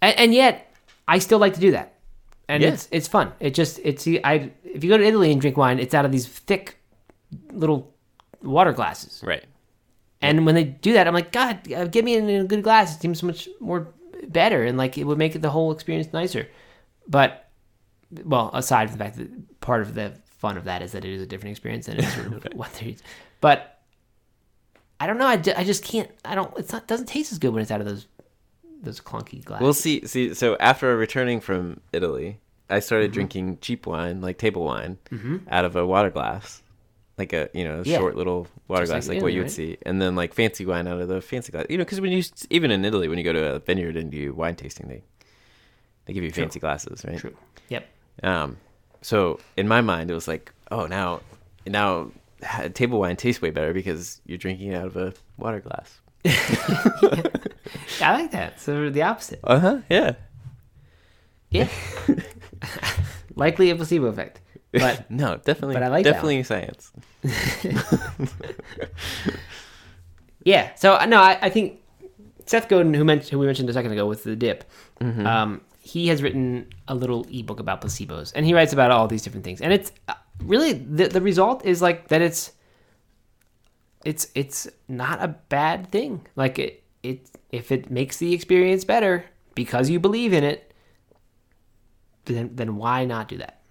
And, 0.01 0.19
and 0.19 0.33
yet, 0.33 0.73
I 1.07 1.19
still 1.19 1.39
like 1.39 1.53
to 1.53 1.59
do 1.59 1.71
that, 1.71 1.93
and 2.49 2.61
Yeah. 2.63 2.69
it's 2.69 2.87
it's 2.91 3.07
fun. 3.07 3.31
It 3.39 3.53
just 3.53 3.79
it's 3.83 4.05
I 4.07 4.51
if 4.65 4.83
you 4.83 4.89
go 4.89 4.97
to 4.97 5.03
Italy 5.05 5.31
and 5.31 5.39
drink 5.39 5.57
wine, 5.57 5.79
it's 5.79 5.93
out 5.93 6.05
of 6.05 6.11
these 6.11 6.27
thick 6.27 6.77
little 7.53 7.93
water 8.41 8.73
glasses. 8.73 9.21
Right. 9.23 9.45
And 10.23 10.45
when 10.45 10.53
they 10.53 10.65
do 10.65 10.93
that, 10.93 11.07
I'm 11.07 11.15
like, 11.15 11.31
God, 11.31 11.71
uh, 11.71 11.85
get 11.85 12.05
me 12.05 12.15
in 12.15 12.29
a 12.29 12.43
good 12.43 12.61
glass. 12.61 12.95
It 12.95 13.01
seems 13.01 13.19
so 13.21 13.25
much 13.27 13.49
more 13.59 13.87
better, 14.27 14.63
and 14.63 14.77
like 14.77 14.97
it 14.97 15.05
would 15.05 15.17
make 15.17 15.39
the 15.41 15.49
whole 15.49 15.71
experience 15.71 16.13
nicer. 16.13 16.47
But, 17.07 17.49
well, 18.23 18.49
aside 18.53 18.89
from 18.89 18.97
the 18.97 19.03
fact 19.03 19.17
that 19.17 19.59
part 19.61 19.81
of 19.81 19.93
the 19.95 20.13
fun 20.25 20.57
of 20.57 20.63
that 20.65 20.81
is 20.81 20.91
that 20.93 21.05
it 21.05 21.13
is 21.13 21.21
a 21.21 21.25
different 21.25 21.51
experience 21.51 21.87
and 21.87 21.99
it's 21.99 22.13
sort 22.15 22.27
of 22.27 22.45
what 22.53 22.73
they're. 22.73 22.93
But 23.41 23.79
I 24.99 25.07
don't 25.07 25.17
know. 25.17 25.25
I, 25.27 25.41
I 25.57 25.63
just 25.63 25.83
can't. 25.83 26.09
I 26.25 26.35
don't. 26.35 26.51
It's 26.57 26.71
not. 26.71 26.87
Doesn't 26.87 27.07
taste 27.07 27.31
as 27.31 27.39
good 27.39 27.53
when 27.53 27.61
it's 27.61 27.71
out 27.71 27.81
of 27.81 27.87
those 27.87 28.07
those 28.83 28.99
clunky 28.99 29.43
glasses. 29.43 29.63
We'll 29.63 29.73
see 29.73 30.05
see 30.07 30.33
so 30.33 30.57
after 30.59 30.95
returning 30.97 31.39
from 31.39 31.79
Italy, 31.93 32.39
I 32.69 32.79
started 32.79 33.05
Mm-hmm. 33.07 33.13
drinking 33.13 33.57
cheap 33.61 33.85
wine, 33.87 34.21
like 34.21 34.37
table 34.37 34.63
wine, 34.63 34.97
out 35.49 35.65
of 35.65 35.75
a 35.75 35.85
water 35.85 36.09
glass. 36.09 36.61
Like 37.17 37.33
a 37.33 37.49
you 37.53 37.63
know 37.63 37.83
Yeah. 37.85 37.97
short 37.97 38.15
little 38.15 38.47
water 38.67 38.83
Just 38.83 38.91
glass, 38.91 39.07
like 39.07 39.15
like, 39.17 39.23
what 39.23 39.33
you 39.33 39.39
would 39.39 39.43
right? 39.45 39.51
see, 39.51 39.77
and 39.85 40.01
then 40.01 40.15
like 40.15 40.33
fancy 40.33 40.65
wine 40.65 40.87
out 40.87 40.99
of 40.99 41.07
the 41.07 41.21
fancy 41.21 41.51
glass. 41.51 41.65
You 41.69 41.77
know, 41.77 41.83
because 41.83 42.01
when 42.01 42.11
you 42.11 42.23
even 42.49 42.71
in 42.71 42.83
Italy, 42.85 43.07
when 43.07 43.17
you 43.19 43.23
go 43.23 43.33
to 43.33 43.55
a 43.55 43.59
vineyard 43.59 43.95
and 43.97 44.09
do 44.11 44.33
wine 44.33 44.55
tasting, 44.55 44.87
they 44.87 45.03
they 46.05 46.13
give 46.13 46.23
you 46.23 46.31
fancy 46.31 46.59
glasses, 46.59 47.03
right? 47.05 47.17
True. 47.17 47.35
Yep. 47.69 47.87
Um, 48.23 48.57
so 49.01 49.39
in 49.57 49.67
my 49.67 49.81
mind, 49.81 50.11
it 50.11 50.13
was 50.13 50.27
like, 50.27 50.51
oh, 50.71 50.85
now, 50.85 51.21
now 51.65 52.11
table 52.73 52.99
wine 52.99 53.15
tastes 53.15 53.41
way 53.41 53.49
better 53.51 53.73
because 53.73 54.21
you're 54.25 54.37
drinking 54.37 54.71
it 54.71 54.75
out 54.75 54.87
of 54.87 54.97
a 54.97 55.13
water 55.37 55.59
glass. 55.59 55.99
I 58.01 58.13
like 58.13 58.31
that. 58.31 58.59
So 58.59 58.89
the 58.89 59.01
opposite. 59.03 59.39
Uh 59.43 59.59
huh. 59.59 59.77
Yeah. 59.89 60.13
Yeah. 61.49 61.67
Likely 63.35 63.69
a 63.71 63.75
placebo 63.75 64.05
effect. 64.07 64.39
But 64.71 65.09
no, 65.11 65.37
definitely. 65.37 65.75
but 65.75 65.83
I 65.83 65.87
like 65.89 66.03
definitely 66.03 66.43
science. 66.43 66.91
yeah, 70.43 70.73
so 70.75 71.03
no, 71.05 71.19
I, 71.21 71.37
I 71.41 71.49
think 71.49 71.79
Seth 72.45 72.67
Godin, 72.67 72.93
who, 72.93 73.03
mentioned, 73.03 73.31
who 73.31 73.39
we 73.39 73.45
mentioned 73.45 73.69
a 73.69 73.73
second 73.73 73.91
ago 73.91 74.05
with 74.07 74.23
the 74.23 74.35
dip, 74.35 74.63
Mm-hmm. 74.99 75.25
um, 75.25 75.61
he 75.91 76.07
has 76.07 76.21
written 76.23 76.67
a 76.87 76.95
little 76.95 77.25
ebook 77.31 77.59
about 77.59 77.81
placebos, 77.81 78.31
and 78.35 78.45
he 78.45 78.53
writes 78.53 78.71
about 78.73 78.91
all 78.91 79.07
these 79.07 79.21
different 79.23 79.43
things. 79.43 79.59
And 79.61 79.73
it's 79.73 79.91
uh, 80.07 80.13
really 80.39 80.73
the 80.73 81.07
the 81.07 81.21
result 81.21 81.65
is 81.65 81.81
like 81.81 82.07
that. 82.09 82.21
It's 82.21 82.51
it's 84.05 84.27
it's 84.35 84.67
not 84.87 85.21
a 85.21 85.27
bad 85.27 85.91
thing. 85.91 86.25
Like 86.35 86.59
it 86.59 86.83
it 87.03 87.29
if 87.51 87.71
it 87.71 87.91
makes 87.91 88.17
the 88.17 88.33
experience 88.33 88.85
better 88.85 89.25
because 89.55 89.89
you 89.89 89.99
believe 89.99 90.31
in 90.33 90.43
it, 90.43 90.73
then 92.25 92.51
then 92.55 92.77
why 92.77 93.05
not 93.05 93.27
do 93.27 93.37
that? 93.37 93.61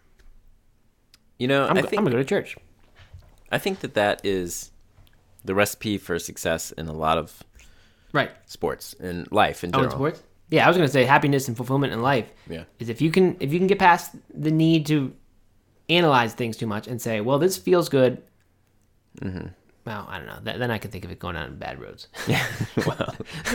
You 1.39 1.49
know, 1.49 1.67
I'm, 1.67 1.79
I 1.79 1.83
think 1.83 1.95
I'm 1.99 2.05
gonna 2.05 2.17
go 2.17 2.23
to 2.23 2.25
church. 2.25 2.57
I 3.51 3.59
think 3.59 3.81
that 3.81 3.95
that 3.95 4.21
is 4.25 4.71
the 5.45 5.55
recipe 5.55 5.97
for 5.99 6.19
success 6.19 6.71
in 6.73 6.87
a 6.89 6.93
lot 6.93 7.17
of 7.19 7.43
Right. 8.13 8.31
sports 8.47 8.95
and 9.01 9.31
life 9.33 9.65
in 9.65 9.71
Oh, 9.71 9.79
general. 9.79 9.93
in 9.93 9.97
sports. 10.15 10.23
Yeah, 10.51 10.65
I 10.65 10.69
was 10.69 10.77
gonna 10.77 10.89
say 10.89 11.05
happiness 11.05 11.49
and 11.49 11.57
fulfillment 11.57 11.93
in 11.93 12.03
life. 12.03 12.31
Yeah. 12.49 12.65
is 12.79 12.89
if 12.89 13.01
you 13.01 13.11
can 13.11 13.37
if 13.41 13.53
you 13.53 13.59
can 13.59 13.69
get 13.69 13.79
past 13.79 14.15
the 14.35 14.51
need 14.51 14.87
to 14.87 15.15
analyze 15.89 16.35
things 16.35 16.57
too 16.57 16.67
much 16.67 16.87
and 16.87 17.01
say, 17.01 17.21
well, 17.21 17.39
this 17.39 17.57
feels 17.57 17.89
good. 17.89 18.23
Mm-hmm. 19.21 19.49
Well, 19.85 20.07
I 20.09 20.19
don't 20.19 20.27
know. 20.27 20.39
Th- 20.45 20.59
then 20.59 20.71
I 20.71 20.79
can 20.79 20.91
think 20.91 21.05
of 21.05 21.11
it 21.11 21.19
going 21.19 21.37
on 21.37 21.57
bad 21.57 21.81
roads. 21.81 22.09
yeah, 22.29 22.47
well, 22.87 23.15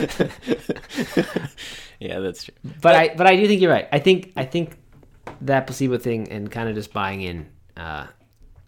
yeah, 2.00 2.18
that's 2.20 2.44
true. 2.44 2.54
But 2.80 2.94
I 2.94 3.14
but 3.14 3.26
I 3.26 3.36
do 3.36 3.46
think 3.46 3.60
you're 3.60 3.70
right. 3.70 3.88
I 3.92 3.98
think 3.98 4.32
I 4.36 4.44
think 4.44 4.78
that 5.42 5.66
placebo 5.66 5.98
thing 5.98 6.28
and 6.30 6.50
kind 6.50 6.68
of 6.68 6.74
just 6.74 6.92
buying 6.92 7.22
in. 7.22 7.48
Uh, 7.76 8.06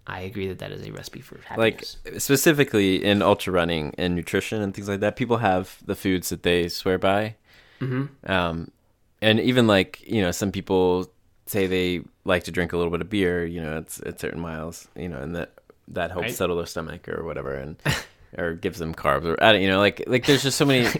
I 0.06 0.20
agree 0.20 0.48
that 0.48 0.60
that 0.60 0.72
is 0.72 0.86
a 0.86 0.90
recipe 0.92 1.20
for 1.20 1.38
happiness. 1.44 1.98
Like 2.04 2.20
specifically 2.20 3.04
in 3.04 3.20
ultra 3.20 3.52
running 3.52 3.94
and 3.98 4.14
nutrition 4.14 4.62
and 4.62 4.74
things 4.74 4.88
like 4.88 5.00
that, 5.00 5.16
people 5.16 5.38
have 5.38 5.78
the 5.84 5.94
foods 5.94 6.30
that 6.30 6.44
they 6.44 6.68
swear 6.68 6.96
by. 6.96 7.36
Mm-hmm. 7.80 8.30
Um, 8.30 8.70
and 9.22 9.40
even 9.40 9.66
like 9.66 10.02
you 10.06 10.20
know, 10.22 10.30
some 10.30 10.52
people 10.52 11.10
say 11.46 11.66
they 11.66 12.02
like 12.24 12.44
to 12.44 12.50
drink 12.50 12.72
a 12.72 12.76
little 12.76 12.90
bit 12.90 13.00
of 13.00 13.08
beer. 13.10 13.44
You 13.44 13.60
know, 13.62 13.78
it's 13.78 14.00
at 14.06 14.20
certain 14.20 14.40
miles. 14.40 14.88
You 14.96 15.08
know, 15.08 15.18
and 15.18 15.34
that 15.36 15.52
that 15.88 16.10
helps 16.10 16.26
Right. 16.26 16.34
settle 16.34 16.56
their 16.56 16.66
stomach 16.66 17.08
or 17.08 17.24
whatever, 17.24 17.54
and 17.54 17.76
or 18.38 18.54
gives 18.54 18.78
them 18.78 18.94
carbs 18.94 19.24
or 19.24 19.42
I 19.42 19.52
don't, 19.52 19.62
you 19.62 19.68
know, 19.68 19.78
like 19.80 20.02
like 20.06 20.26
there's 20.26 20.42
just 20.42 20.58
so 20.58 20.64
many. 20.64 20.86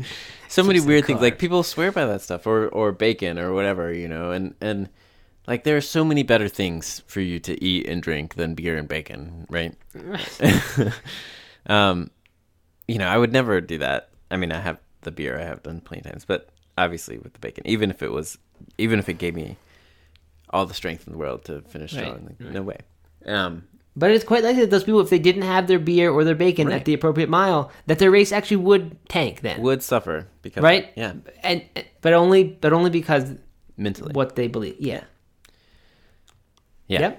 so 0.48 0.64
many 0.64 0.80
weird 0.80 1.04
things 1.06 1.20
like 1.20 1.38
people 1.38 1.62
swear 1.62 1.92
by 1.92 2.04
that 2.06 2.20
stuff 2.20 2.44
or 2.44 2.66
or 2.70 2.90
bacon 2.90 3.38
or 3.38 3.52
whatever 3.52 3.92
you 3.92 4.08
know 4.08 4.32
and 4.32 4.52
and 4.60 4.88
like 5.46 5.62
there 5.62 5.76
are 5.76 5.80
so 5.80 6.04
many 6.04 6.24
better 6.24 6.48
things 6.48 7.04
for 7.06 7.20
you 7.20 7.38
to 7.38 7.54
eat 7.62 7.86
and 7.86 8.02
drink 8.02 8.34
than 8.34 8.56
beer 8.56 8.76
and 8.76 8.88
bacon 8.88 9.46
right 9.48 9.76
um 11.66 12.10
you 12.88 12.98
know 12.98 13.06
i 13.06 13.16
would 13.16 13.32
never 13.32 13.60
do 13.60 13.78
that 13.78 14.08
i 14.30 14.36
mean 14.36 14.50
i 14.50 14.58
have 14.58 14.78
the 15.02 15.10
beer 15.10 15.38
i 15.38 15.42
have 15.44 15.62
done 15.62 15.80
plenty 15.80 16.00
of 16.00 16.12
times 16.12 16.24
but 16.24 16.48
obviously 16.78 17.18
with 17.18 17.32
the 17.32 17.38
bacon 17.38 17.66
even 17.66 17.90
if 17.90 18.02
it 18.02 18.10
was 18.12 18.38
even 18.78 18.98
if 18.98 19.08
it 19.08 19.14
gave 19.14 19.34
me 19.34 19.56
all 20.50 20.66
the 20.66 20.74
strength 20.74 21.06
in 21.06 21.12
the 21.12 21.18
world 21.18 21.44
to 21.44 21.60
finish 21.62 21.94
Right, 21.94 22.04
strong 22.06 22.24
like, 22.26 22.40
no 22.40 22.62
way 22.62 22.78
um 23.26 23.64
But 23.96 24.10
it's 24.12 24.24
quite 24.24 24.42
likely 24.44 24.60
that 24.62 24.70
those 24.70 24.84
people, 24.84 25.00
if 25.00 25.10
they 25.10 25.18
didn't 25.18 25.42
have 25.42 25.66
their 25.66 25.78
beer 25.80 26.10
or 26.10 26.22
their 26.24 26.34
bacon 26.36 26.68
Right. 26.68 26.76
at 26.76 26.84
the 26.84 26.94
appropriate 26.94 27.28
mile, 27.28 27.70
that 27.86 27.98
their 27.98 28.10
race 28.10 28.30
actually 28.32 28.58
would 28.58 28.96
tank 29.08 29.40
then, 29.42 29.60
would 29.62 29.82
suffer 29.82 30.26
because 30.42 30.62
right? 30.62 30.90
yeah 30.96 31.12
and 31.42 31.62
but 32.00 32.12
only 32.14 32.44
but 32.44 32.72
only 32.72 32.90
because 32.90 33.34
mentally 33.76 34.12
what 34.12 34.36
they 34.36 34.46
believe. 34.48 34.76
Yeah. 34.78 35.04
yeah 36.88 37.14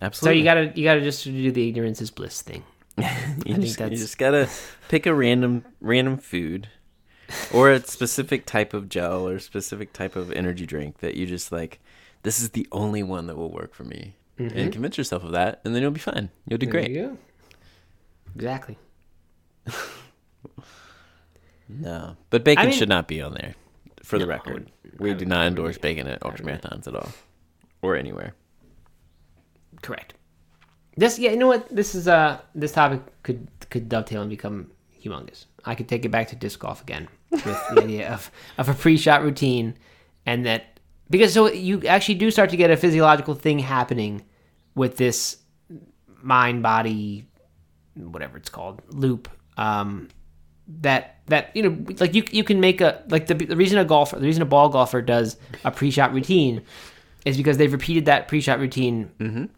Yep. 0.00 0.14
So 0.14 0.30
you 0.30 0.42
gotta 0.42 0.72
you 0.74 0.84
gotta 0.84 1.00
just 1.00 1.24
do 1.24 1.50
the 1.52 1.68
ignorance 1.68 2.00
is 2.00 2.10
bliss 2.10 2.42
thing. 2.42 2.64
you, 2.98 3.04
think 3.04 3.60
just, 3.60 3.78
you 3.78 3.84
that's- 3.84 4.00
just 4.00 4.18
gotta 4.18 4.48
pick 4.88 5.06
a 5.06 5.14
random 5.14 5.64
random 5.80 6.18
food 6.18 6.68
or 7.52 7.70
a 7.70 7.80
specific 7.82 8.46
type 8.46 8.74
of 8.74 8.88
gel 8.88 9.26
or 9.28 9.38
specific 9.38 9.92
type 9.92 10.16
of 10.16 10.30
energy 10.32 10.66
drink 10.66 10.98
that 10.98 11.14
you 11.16 11.26
just 11.26 11.50
like 11.52 11.80
this 12.22 12.40
is 12.40 12.50
the 12.50 12.66
only 12.72 13.02
one 13.02 13.26
that 13.26 13.36
will 13.36 13.50
work 13.50 13.74
for 13.74 13.84
me 13.84 14.14
and 14.38 14.72
convince 14.72 14.98
yourself 14.98 15.22
of 15.22 15.32
that 15.32 15.60
and 15.64 15.74
then 15.74 15.82
you'll 15.82 15.90
be 15.92 16.00
fine 16.00 16.30
you'll 16.48 16.58
do 16.58 16.66
great 16.66 16.90
Mm-hmm. 16.90 16.94
You. 17.12 17.18
Exactly. 18.34 18.78
no 21.68 22.16
but 22.30 22.44
bacon 22.44 22.64
I 22.64 22.66
mean- 22.70 22.78
should 22.78 22.88
not 22.88 23.08
be 23.08 23.20
on 23.22 23.34
there 23.34 23.54
for 24.02 24.18
the 24.18 24.26
No, 24.26 24.32
I 24.32 24.34
record 24.36 24.70
would- 24.84 25.00
we 25.00 25.14
do 25.14 25.24
not 25.24 25.46
endorse 25.46 25.78
bacon 25.78 26.06
at 26.06 26.22
ultra 26.24 26.44
marathons 26.44 26.86
at 26.86 26.94
all 26.94 27.08
or 27.82 27.96
anywhere 27.96 28.34
Correct. 29.80 30.14
This 30.96 31.18
yeah, 31.18 31.30
you 31.32 31.36
know 31.38 31.48
what? 31.48 31.66
This 31.74 31.94
is 31.96 32.06
uh 32.06 32.40
this 32.54 32.70
topic 32.72 33.00
could 33.24 33.48
could 33.70 33.88
dovetail 33.88 34.20
and 34.20 34.30
become 34.30 34.70
humongous. 35.02 35.46
I 35.64 35.74
could 35.74 35.88
take 35.88 36.04
it 36.04 36.10
back 36.10 36.28
to 36.28 36.36
disc 36.36 36.60
golf 36.60 36.80
again 36.82 37.08
with 37.32 37.44
the 37.44 37.82
idea 37.82 38.12
of 38.12 38.30
of 38.58 38.68
a 38.68 38.74
pre-shot 38.74 39.22
routine 39.22 39.74
and 40.26 40.46
that 40.46 40.78
because 41.10 41.32
so 41.32 41.48
you 41.48 41.84
actually 41.86 42.14
do 42.14 42.30
start 42.30 42.50
to 42.50 42.56
get 42.56 42.70
a 42.70 42.76
physiological 42.76 43.34
thing 43.34 43.58
happening 43.58 44.22
with 44.74 44.96
this 44.96 45.38
mind 46.22 46.62
body 46.62 47.26
whatever 47.94 48.36
it's 48.36 48.48
called 48.48 48.80
loop 48.88 49.28
um 49.56 50.08
that 50.68 51.20
that 51.26 51.54
you 51.54 51.62
know 51.62 51.94
like 51.98 52.14
you 52.14 52.22
you 52.30 52.44
can 52.44 52.60
make 52.60 52.80
a 52.80 53.02
like 53.08 53.26
the, 53.26 53.34
the 53.34 53.56
reason 53.56 53.78
a 53.78 53.84
golfer 53.84 54.16
the 54.16 54.26
reason 54.26 54.42
a 54.42 54.46
ball 54.46 54.68
golfer 54.68 55.02
does 55.02 55.36
a 55.64 55.70
pre-shot 55.70 56.12
routine 56.12 56.62
is 57.24 57.36
because 57.36 57.56
they've 57.58 57.72
repeated 57.72 58.04
that 58.06 58.28
pre-shot 58.28 58.58
routine 58.58 59.10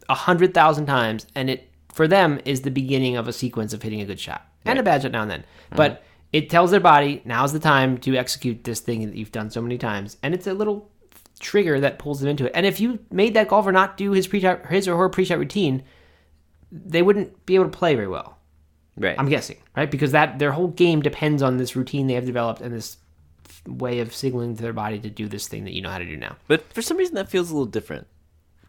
a 0.08 0.14
hundred 0.14 0.54
thousand 0.54 0.86
times 0.86 1.26
and 1.34 1.50
it 1.50 1.70
for 1.92 2.08
them 2.08 2.40
is 2.44 2.62
the 2.62 2.70
beginning 2.70 3.16
of 3.16 3.28
a 3.28 3.32
sequence 3.32 3.72
of 3.72 3.82
hitting 3.82 4.00
a 4.00 4.04
good 4.04 4.18
shot 4.18 4.48
and 4.64 4.78
a 4.78 4.82
bad 4.82 5.02
shot 5.02 5.12
now 5.12 5.22
and 5.22 5.30
then. 5.30 5.44
But 5.76 6.02
it 6.34 6.50
tells 6.50 6.72
their 6.72 6.80
body 6.80 7.22
now's 7.24 7.52
the 7.52 7.60
time 7.60 7.96
to 7.96 8.16
execute 8.16 8.64
this 8.64 8.80
thing 8.80 9.06
that 9.06 9.14
you've 9.14 9.30
done 9.30 9.50
so 9.50 9.62
many 9.62 9.78
times. 9.78 10.16
And 10.20 10.34
it's 10.34 10.48
a 10.48 10.52
little 10.52 10.90
trigger 11.38 11.78
that 11.78 12.00
pulls 12.00 12.18
them 12.18 12.28
into 12.28 12.46
it. 12.46 12.52
And 12.56 12.66
if 12.66 12.80
you 12.80 12.98
made 13.08 13.34
that 13.34 13.46
golfer 13.46 13.70
not 13.70 13.96
do 13.96 14.10
his 14.10 14.26
pre-shot 14.26 14.66
his 14.66 14.88
or 14.88 14.96
her 14.98 15.08
pre-shot 15.08 15.38
routine 15.38 15.84
they 16.72 17.02
wouldn't 17.02 17.46
be 17.46 17.54
able 17.54 17.66
to 17.66 17.70
play 17.70 17.94
very 17.94 18.08
well. 18.08 18.36
Right. 18.96 19.14
I'm 19.16 19.28
guessing, 19.28 19.58
right? 19.76 19.88
Because 19.88 20.10
that 20.10 20.40
their 20.40 20.50
whole 20.50 20.66
game 20.66 21.02
depends 21.02 21.40
on 21.40 21.56
this 21.56 21.76
routine 21.76 22.08
they 22.08 22.14
have 22.14 22.26
developed 22.26 22.60
and 22.60 22.74
this 22.74 22.96
way 23.68 24.00
of 24.00 24.12
signaling 24.12 24.56
to 24.56 24.62
their 24.62 24.72
body 24.72 24.98
to 24.98 25.08
do 25.08 25.28
this 25.28 25.46
thing 25.46 25.62
that 25.64 25.72
you 25.72 25.82
know 25.82 25.90
how 25.90 25.98
to 25.98 26.04
do 26.04 26.16
now. 26.16 26.36
but 26.48 26.72
for 26.72 26.82
some 26.82 26.96
reason 26.96 27.14
that 27.14 27.28
feels 27.30 27.50
a 27.50 27.54
little 27.54 27.64
different 27.64 28.08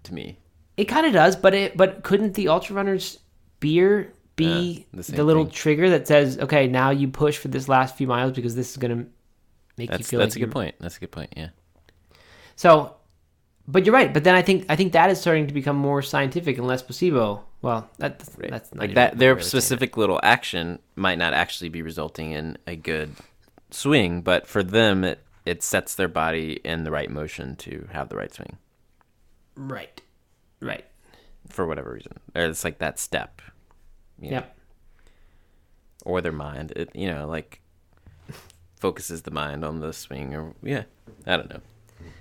to 0.03 0.13
me. 0.13 0.38
It 0.78 0.86
kind 0.86 1.07
of 1.07 1.13
does, 1.13 1.36
but 1.36 1.55
it 1.55 1.76
but 1.76 2.03
couldn't 2.03 2.36
the 2.36 2.47
ultra 2.47 2.76
runners 2.76 3.18
beer 3.59 4.13
be 4.36 4.86
the 4.93 5.11
the, 5.13 5.23
little 5.23 5.45
thing. 5.45 5.53
trigger 5.53 5.89
that 5.91 6.07
says, 6.07 6.38
okay, 6.39 6.67
now 6.67 6.89
you 6.91 7.07
push 7.07 7.38
for 7.38 7.47
this 7.47 7.67
last 7.69 7.97
few 7.97 8.07
miles 8.07 8.33
because 8.33 8.55
this 8.55 8.71
is 8.71 8.77
gonna 8.77 9.05
make 9.77 9.91
you 9.91 9.97
that's 9.97 10.09
feel 10.09 10.19
that's 10.19 10.36
like 10.36 10.43
a 10.43 10.45
good 10.45 10.53
point 10.53 10.75
that's 10.79 10.97
a 10.97 10.99
good 11.01 11.11
point 11.11 11.33
yeah 11.36 11.49
So, 12.55 12.95
but 13.67 13.86
you're 13.86 13.93
right. 13.93 14.13
But 14.13 14.23
then 14.23 14.36
I 14.36 14.41
think 14.41 14.65
I 14.69 14.75
think 14.75 14.93
that 14.93 15.09
is 15.09 15.19
starting 15.19 15.47
to 15.47 15.53
become 15.53 15.75
more 15.75 16.01
scientific 16.01 16.57
and 16.57 16.67
less 16.67 16.81
placebo. 16.81 17.43
Well, 17.61 17.89
that, 17.97 18.19
that's 18.19 18.38
Right. 18.38 18.51
that's 18.51 18.73
not 18.73 18.81
like 18.81 18.93
that 18.95 19.17
their 19.17 19.39
specific 19.41 19.97
little 19.97 20.19
action 20.23 20.79
might 20.95 21.17
not 21.17 21.33
actually 21.33 21.69
be 21.69 21.81
resulting 21.81 22.31
in 22.31 22.57
a 22.67 22.75
good 22.75 23.11
swing 23.71 24.21
but 24.21 24.47
for 24.47 24.63
them 24.63 25.03
it 25.03 25.19
it 25.45 25.63
sets 25.63 25.95
their 25.95 26.07
body 26.07 26.53
in 26.63 26.83
the 26.83 26.91
right 26.91 27.09
motion 27.09 27.55
to 27.55 27.88
have 27.91 28.09
the 28.09 28.15
right 28.15 28.33
swing 28.33 28.57
right, 29.55 30.01
right. 30.61 30.86
for 31.49 31.65
whatever 31.65 31.91
reason 31.93 32.13
or 32.36 32.43
it's 32.43 32.63
like 32.63 32.77
that 32.79 32.99
step 32.99 33.41
you 34.20 34.32
know, 34.32 34.38
Yep. 34.38 34.57
or 36.05 36.22
their 36.22 36.32
mind 36.32 36.72
it 36.76 36.89
you 36.95 37.07
know 37.11 37.28
like 37.28 37.61
focuses 38.80 39.22
the 39.24 39.32
mind 39.32 39.63
on 39.66 39.80
the 39.80 39.91
swing 39.93 40.34
or 40.36 40.53
yeah 40.63 40.84
i 41.26 41.36
don't 41.38 41.49
know 41.49 41.61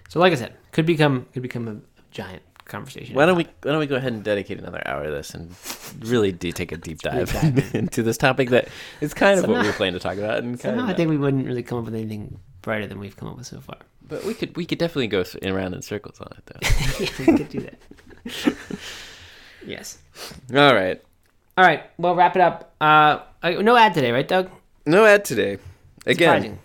So, 0.09 0.20
like 0.20 0.32
I 0.32 0.36
said, 0.36 0.55
could 0.72 0.86
become 0.86 1.26
could 1.32 1.42
become 1.42 1.66
a 1.68 1.76
giant 2.11 2.42
conversation. 2.64 3.14
why 3.14 3.26
don't 3.26 3.36
we 3.36 3.45
why 3.62 3.72
don't 3.72 3.78
we 3.80 3.86
go 3.86 3.97
ahead 3.97 4.12
and 4.12 4.22
dedicate 4.24 4.59
another 4.59 4.82
hour 4.86 5.05
to 5.05 5.11
this 5.11 5.34
and 5.34 5.55
really 6.01 6.32
do 6.32 6.51
take 6.53 6.72
a 6.72 6.76
deep 6.78 7.01
dive 7.03 7.34
into 7.74 8.03
this 8.03 8.16
topic 8.16 8.51
that 8.51 8.68
is 9.01 9.12
kind 9.12 9.38
of 9.38 9.47
what 9.49 9.61
we 9.61 9.66
were 9.66 9.72
planning 9.74 9.95
to 9.95 10.01
talk 10.01 10.16
about 10.16 10.38
and 10.38 10.59
kind 10.61 10.76
Somehow, 10.76 10.84
of 10.84 10.90
I 10.90 10.95
think 10.95 11.11
we 11.11 11.16
wouldn't 11.18 11.47
really 11.47 11.62
come 11.62 11.78
up 11.78 11.84
with 11.84 11.95
anything 11.95 12.38
brighter 12.62 12.86
than 12.86 12.99
we've 13.01 13.16
come 13.16 13.28
up 13.28 13.36
with 13.36 13.47
so 13.47 13.61
far. 13.61 13.78
But 14.07 14.24
we 14.24 14.32
could 14.34 14.57
we 14.57 14.64
could 14.66 14.78
definitely 14.78 15.09
go 15.09 15.24
around 15.42 15.74
in 15.74 15.82
circles 15.82 16.20
on 16.20 16.28
it 16.38 16.45
yeah, 17.01 17.09
we 17.26 17.36
could 17.38 17.49
do 17.51 17.61
that. 17.61 17.78
yes. 19.66 19.99
All 20.55 20.74
right. 20.74 21.03
All 21.57 21.64
right. 21.64 21.84
Well, 21.98 22.14
wrap 22.14 22.34
it 22.36 22.42
up. 22.42 22.74
Uh, 22.80 23.20
no 23.42 23.76
ad 23.76 23.94
today, 23.94 24.11
right, 24.12 24.26
Doug? 24.26 24.50
No 24.86 25.05
ad 25.05 25.24
today. 25.24 25.59
Again. 26.07 26.28
Surprising. 26.42 26.59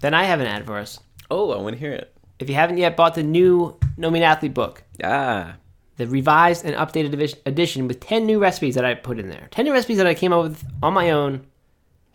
Then 0.00 0.14
I 0.14 0.24
have 0.24 0.40
an 0.40 0.46
ad 0.46 0.66
for 0.66 0.76
us. 0.78 1.00
Oh, 1.30 1.50
I 1.52 1.60
want 1.62 1.74
to 1.74 1.80
hear 1.80 1.92
it. 1.92 2.14
If 2.38 2.48
you 2.48 2.54
haven't 2.54 2.78
yet 2.78 2.96
bought 2.96 3.14
the 3.14 3.22
new 3.22 3.76
No 3.96 4.10
Meat 4.10 4.22
Athlete 4.22 4.52
book, 4.54 4.82
Ah. 5.02 5.54
the 5.96 6.06
revised 6.06 6.64
and 6.64 6.74
updated 6.76 7.12
edition- 7.46 7.88
with 7.88 8.00
10 8.00 8.26
new 8.26 8.38
recipes 8.38 8.74
that 8.74 8.84
I 8.84 8.94
put 8.94 9.18
in 9.18 9.28
there. 9.28 9.48
10 9.50 9.64
new 9.64 9.72
recipes 9.72 9.96
that 9.96 10.06
I 10.06 10.14
came 10.14 10.32
up 10.32 10.42
with 10.42 10.62
on 10.82 10.92
my 10.92 11.10
own 11.10 11.46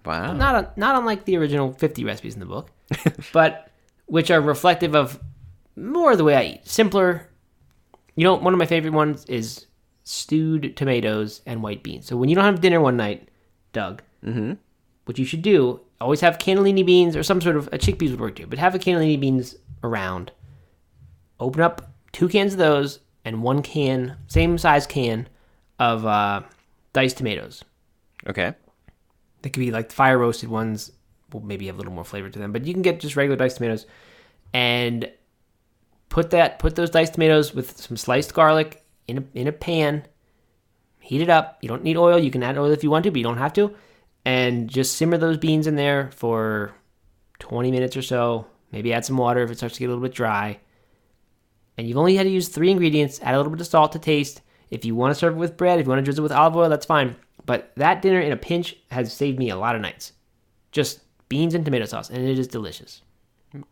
Wow. 0.05 0.33
not 0.33 0.77
not 0.77 0.95
unlike 0.97 1.25
the 1.25 1.35
original 1.37 1.73
50 1.73 2.03
recipes 2.05 2.33
in 2.33 2.39
the 2.39 2.45
book, 2.45 2.69
but 3.33 3.69
which 4.05 4.29
are 4.31 4.41
reflective 4.41 4.95
of 4.95 5.19
more 5.75 6.11
of 6.11 6.17
the 6.17 6.23
way 6.23 6.35
I 6.35 6.43
eat. 6.43 6.67
Simpler. 6.67 7.27
You 8.15 8.23
know, 8.25 8.35
one 8.35 8.53
of 8.53 8.59
my 8.59 8.65
favorite 8.65 8.93
ones 8.93 9.25
is 9.25 9.65
stewed 10.09 10.75
tomatoes 10.75 11.41
and 11.45 11.61
white 11.61 11.83
beans. 11.83 12.07
So 12.07 12.17
when 12.17 12.29
you 12.29 12.35
don't 12.35 12.45
have 12.45 12.61
dinner 12.61 12.81
one 12.81 12.97
night, 12.97 13.29
Doug, 13.73 14.01
mm-hmm. 14.25 14.53
what 15.05 15.19
you 15.19 15.25
should 15.25 15.43
do, 15.43 15.81
always 16.01 16.21
have 16.21 16.39
cannellini 16.39 16.83
beans 16.83 17.15
or 17.15 17.21
some 17.21 17.39
sort 17.39 17.55
of 17.55 17.67
a 17.67 17.77
chickpeas 17.77 18.09
would 18.09 18.19
work 18.19 18.35
too, 18.35 18.47
but 18.47 18.57
have 18.57 18.73
a 18.73 18.79
cannellini 18.79 19.19
beans 19.19 19.55
around. 19.83 20.31
Open 21.39 21.61
up 21.61 21.91
two 22.11 22.27
cans 22.27 22.53
of 22.53 22.59
those 22.59 23.01
and 23.23 23.43
one 23.43 23.61
can, 23.61 24.17
same 24.25 24.57
size 24.57 24.87
can, 24.87 25.29
of 25.77 26.07
uh, 26.07 26.41
diced 26.91 27.17
tomatoes. 27.17 27.63
Okay. 28.25 28.53
They 29.43 29.51
could 29.51 29.59
be 29.59 29.69
like 29.69 29.91
fire 29.91 30.17
roasted 30.17 30.49
ones, 30.49 30.91
will 31.31 31.41
maybe 31.41 31.67
have 31.67 31.75
a 31.75 31.77
little 31.77 31.93
more 31.93 32.03
flavor 32.03 32.31
to 32.31 32.39
them. 32.39 32.51
But 32.51 32.65
you 32.65 32.73
can 32.73 32.81
get 32.81 32.99
just 32.99 33.15
regular 33.15 33.37
diced 33.37 33.57
tomatoes, 33.57 33.85
and 34.53 35.11
put 36.09 36.31
that 36.31 36.57
put 36.57 36.75
those 36.75 36.89
diced 36.89 37.13
tomatoes 37.13 37.53
with 37.53 37.77
some 37.77 37.95
sliced 37.95 38.33
garlic 38.33 38.83
in 39.09 39.17
a 39.17 39.23
in 39.33 39.47
a 39.47 39.51
pan. 39.51 40.05
Heat 40.99 41.21
it 41.21 41.29
up. 41.29 41.57
You 41.61 41.69
don't 41.69 41.83
need 41.83 41.97
oil. 41.97 42.19
You 42.19 42.31
can 42.31 42.43
add 42.43 42.57
oil 42.57 42.71
if 42.71 42.83
you 42.83 42.91
want 42.91 43.03
to, 43.05 43.11
but 43.11 43.17
you 43.17 43.23
don't 43.23 43.37
have 43.37 43.53
to. 43.53 43.73
And 44.25 44.69
just 44.69 44.95
simmer 44.95 45.17
those 45.17 45.37
beans 45.37 45.65
in 45.65 45.75
there 45.75 46.11
for 46.11 46.73
twenty 47.39 47.71
minutes 47.71 47.97
or 47.97 48.01
so. 48.01 48.45
Maybe 48.71 48.93
add 48.93 49.05
some 49.05 49.17
water 49.17 49.41
if 49.41 49.49
it 49.49 49.57
starts 49.57 49.75
to 49.75 49.79
get 49.79 49.87
a 49.87 49.89
little 49.89 50.03
bit 50.03 50.13
dry. 50.13 50.59
And 51.77 51.87
you've 51.87 51.97
only 51.97 52.15
had 52.15 52.23
to 52.23 52.29
use 52.29 52.49
three 52.49 52.69
ingredients. 52.69 53.19
Add 53.23 53.33
a 53.33 53.37
little 53.37 53.51
bit 53.51 53.61
of 53.61 53.67
salt 53.67 53.93
to 53.93 53.99
taste. 53.99 54.41
If 54.69 54.85
you 54.85 54.93
want 54.93 55.11
to 55.11 55.19
serve 55.19 55.33
it 55.33 55.39
with 55.39 55.57
bread, 55.57 55.79
if 55.79 55.85
you 55.85 55.89
want 55.89 55.99
to 55.99 56.03
drizzle 56.03 56.23
it 56.23 56.29
with 56.29 56.37
olive 56.37 56.55
oil, 56.55 56.69
that's 56.69 56.85
fine. 56.85 57.15
But 57.45 57.71
that 57.77 58.01
dinner 58.01 58.19
in 58.19 58.31
a 58.31 58.37
pinch 58.37 58.75
has 58.91 59.11
saved 59.11 59.39
me 59.39 59.49
a 59.49 59.55
lot 59.55 59.75
of 59.75 59.81
nights. 59.81 60.11
Just 60.71 60.99
beans 61.29 61.55
and 61.55 61.65
tomato 61.65 61.85
sauce, 61.85 62.09
and 62.09 62.27
it 62.27 62.37
is 62.37 62.47
delicious. 62.47 63.01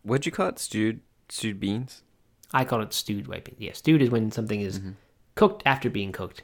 What'd 0.02 0.26
you 0.26 0.32
call 0.32 0.48
it? 0.48 0.58
Stewed 0.58 1.02
stewed 1.30 1.60
beans? 1.60 2.02
I 2.54 2.64
call 2.66 2.82
it 2.82 2.94
stewed 2.94 3.28
white 3.28 3.44
beans. 3.44 3.58
Yeah, 3.60 3.74
stewed 3.74 4.02
is 4.02 4.10
when 4.10 4.32
something 4.32 4.62
is 4.62 4.80
mm-hmm. 4.80 4.92
Cooked 5.38 5.64
after 5.66 5.90
being 5.90 6.12
cooked, 6.12 6.44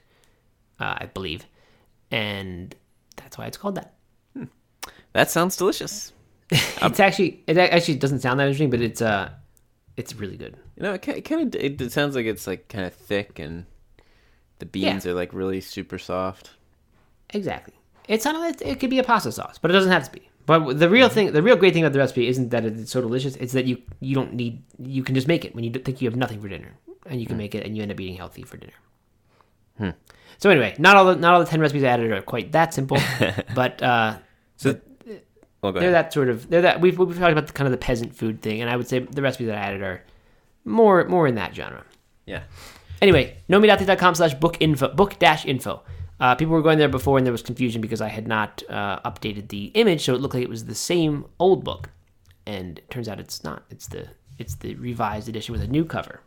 uh, 0.79 0.95
I 0.99 1.05
believe, 1.13 1.45
and 2.11 2.73
that's 3.17 3.37
why 3.37 3.47
it's 3.47 3.57
called 3.57 3.75
that. 3.75 3.93
That 5.13 5.29
sounds 5.29 5.55
delicious. 5.55 6.11
it's 6.49 6.99
actually 6.99 7.43
it 7.47 7.57
actually 7.57 7.95
doesn't 7.95 8.19
sound 8.19 8.39
that 8.39 8.45
interesting, 8.47 8.69
but 8.69 8.81
it's 8.81 9.01
uh, 9.01 9.29
it's 9.95 10.15
really 10.15 10.37
good. 10.37 10.57
You 10.75 10.83
know, 10.83 10.93
it 10.93 10.99
kind 10.99 11.53
of 11.53 11.61
it, 11.61 11.79
it 11.79 11.91
sounds 11.91 12.15
like 12.15 12.25
it's 12.25 12.47
like 12.47 12.67
kind 12.67 12.85
of 12.85 12.93
thick 12.93 13.39
and 13.39 13.65
the 14.59 14.65
beans 14.65 15.05
are 15.05 15.13
like 15.13 15.33
really 15.33 15.61
super 15.61 15.97
soft. 15.97 16.51
Exactly. 17.29 17.73
It's 18.07 18.25
not. 18.25 18.49
It, 18.49 18.61
it 18.61 18.79
could 18.79 18.89
be 18.89 18.99
a 18.99 19.03
pasta 19.03 19.31
sauce, 19.31 19.57
but 19.57 19.71
it 19.71 19.73
doesn't 19.73 19.91
have 19.91 20.05
to 20.05 20.11
be. 20.11 20.29
But 20.45 20.77
the 20.77 20.89
real 20.89 21.07
thing, 21.07 21.31
the 21.31 21.41
real 21.41 21.55
great 21.55 21.73
thing 21.73 21.83
about 21.83 21.93
the 21.93 21.99
recipe 21.99 22.27
isn't 22.27 22.49
that 22.49 22.65
it's 22.65 22.91
so 22.91 22.99
delicious. 23.01 23.35
It's 23.37 23.53
that 23.53 23.65
you 23.65 23.81
you 24.01 24.15
don't 24.15 24.33
need. 24.33 24.61
You 24.77 25.03
can 25.03 25.15
just 25.15 25.27
make 25.27 25.45
it 25.45 25.55
when 25.55 25.63
you 25.63 25.71
think 25.71 26.01
you 26.01 26.09
have 26.09 26.17
nothing 26.17 26.41
for 26.41 26.49
dinner, 26.49 26.73
and 27.05 27.19
you 27.19 27.27
can 27.27 27.37
make 27.37 27.53
it, 27.55 27.65
and 27.65 27.75
you 27.75 27.83
end 27.83 27.91
up 27.91 27.99
eating 27.99 28.15
healthy 28.15 28.43
for 28.43 28.57
dinner. 28.57 29.95
So 30.39 30.49
anyway, 30.49 30.75
not 30.77 30.95
all 30.95 31.05
the 31.05 31.15
not 31.15 31.33
all 31.33 31.39
the 31.39 31.45
ten 31.45 31.59
recipes 31.59 31.83
I 31.83 31.87
added 31.87 32.11
are 32.11 32.21
quite 32.21 32.51
that 32.51 32.73
simple, 32.73 32.97
but 33.55 33.81
uh, 33.81 34.17
So, 34.57 34.79
well, 35.61 35.71
they're 35.73 35.83
ahead. 35.83 35.93
that 35.93 36.13
sort 36.13 36.29
of 36.29 36.49
they're 36.49 36.61
that 36.61 36.81
we've 36.81 36.97
we've 36.97 37.17
talked 37.17 37.31
about 37.31 37.47
the 37.47 37.53
kind 37.53 37.67
of 37.67 37.71
the 37.71 37.77
peasant 37.77 38.15
food 38.15 38.41
thing, 38.41 38.61
and 38.61 38.69
I 38.69 38.75
would 38.75 38.87
say 38.87 38.99
the 38.99 39.21
recipes 39.21 39.47
that 39.47 39.57
I 39.57 39.61
added 39.61 39.81
are 39.81 40.03
more 40.65 41.05
more 41.05 41.27
in 41.27 41.35
that 41.35 41.55
genre. 41.55 41.83
yeah. 42.25 42.43
Anyway, 43.01 43.35
nomeatathlete.com 43.49 44.15
slash 44.15 44.33
book 44.35 44.55
info, 44.61 44.87
book 44.93 45.19
dash 45.19 45.45
info. 45.45 45.83
Uh, 46.21 46.35
people 46.35 46.53
were 46.53 46.61
going 46.61 46.77
there 46.77 46.87
before 46.87 47.17
and 47.17 47.27
there 47.27 47.33
was 47.33 47.41
confusion 47.41 47.81
because 47.81 47.99
I 47.99 48.07
had 48.07 48.27
not 48.29 48.63
uh, 48.69 48.99
updated 49.01 49.49
the 49.49 49.65
image, 49.73 50.05
so 50.05 50.13
it 50.13 50.21
looked 50.21 50.33
like 50.33 50.43
it 50.43 50.49
was 50.49 50.65
the 50.65 50.75
same 50.75 51.25
old 51.37 51.65
book. 51.65 51.89
And 52.45 52.77
it 52.77 52.89
turns 52.89 53.09
out 53.09 53.19
it's 53.19 53.43
not. 53.43 53.63
It's 53.69 53.87
the 53.87 54.07
it's 54.39 54.55
the 54.55 54.75
revised 54.75 55.27
edition 55.27 55.51
with 55.51 55.61
a 55.61 55.67
new 55.67 55.83
cover. 55.83 56.21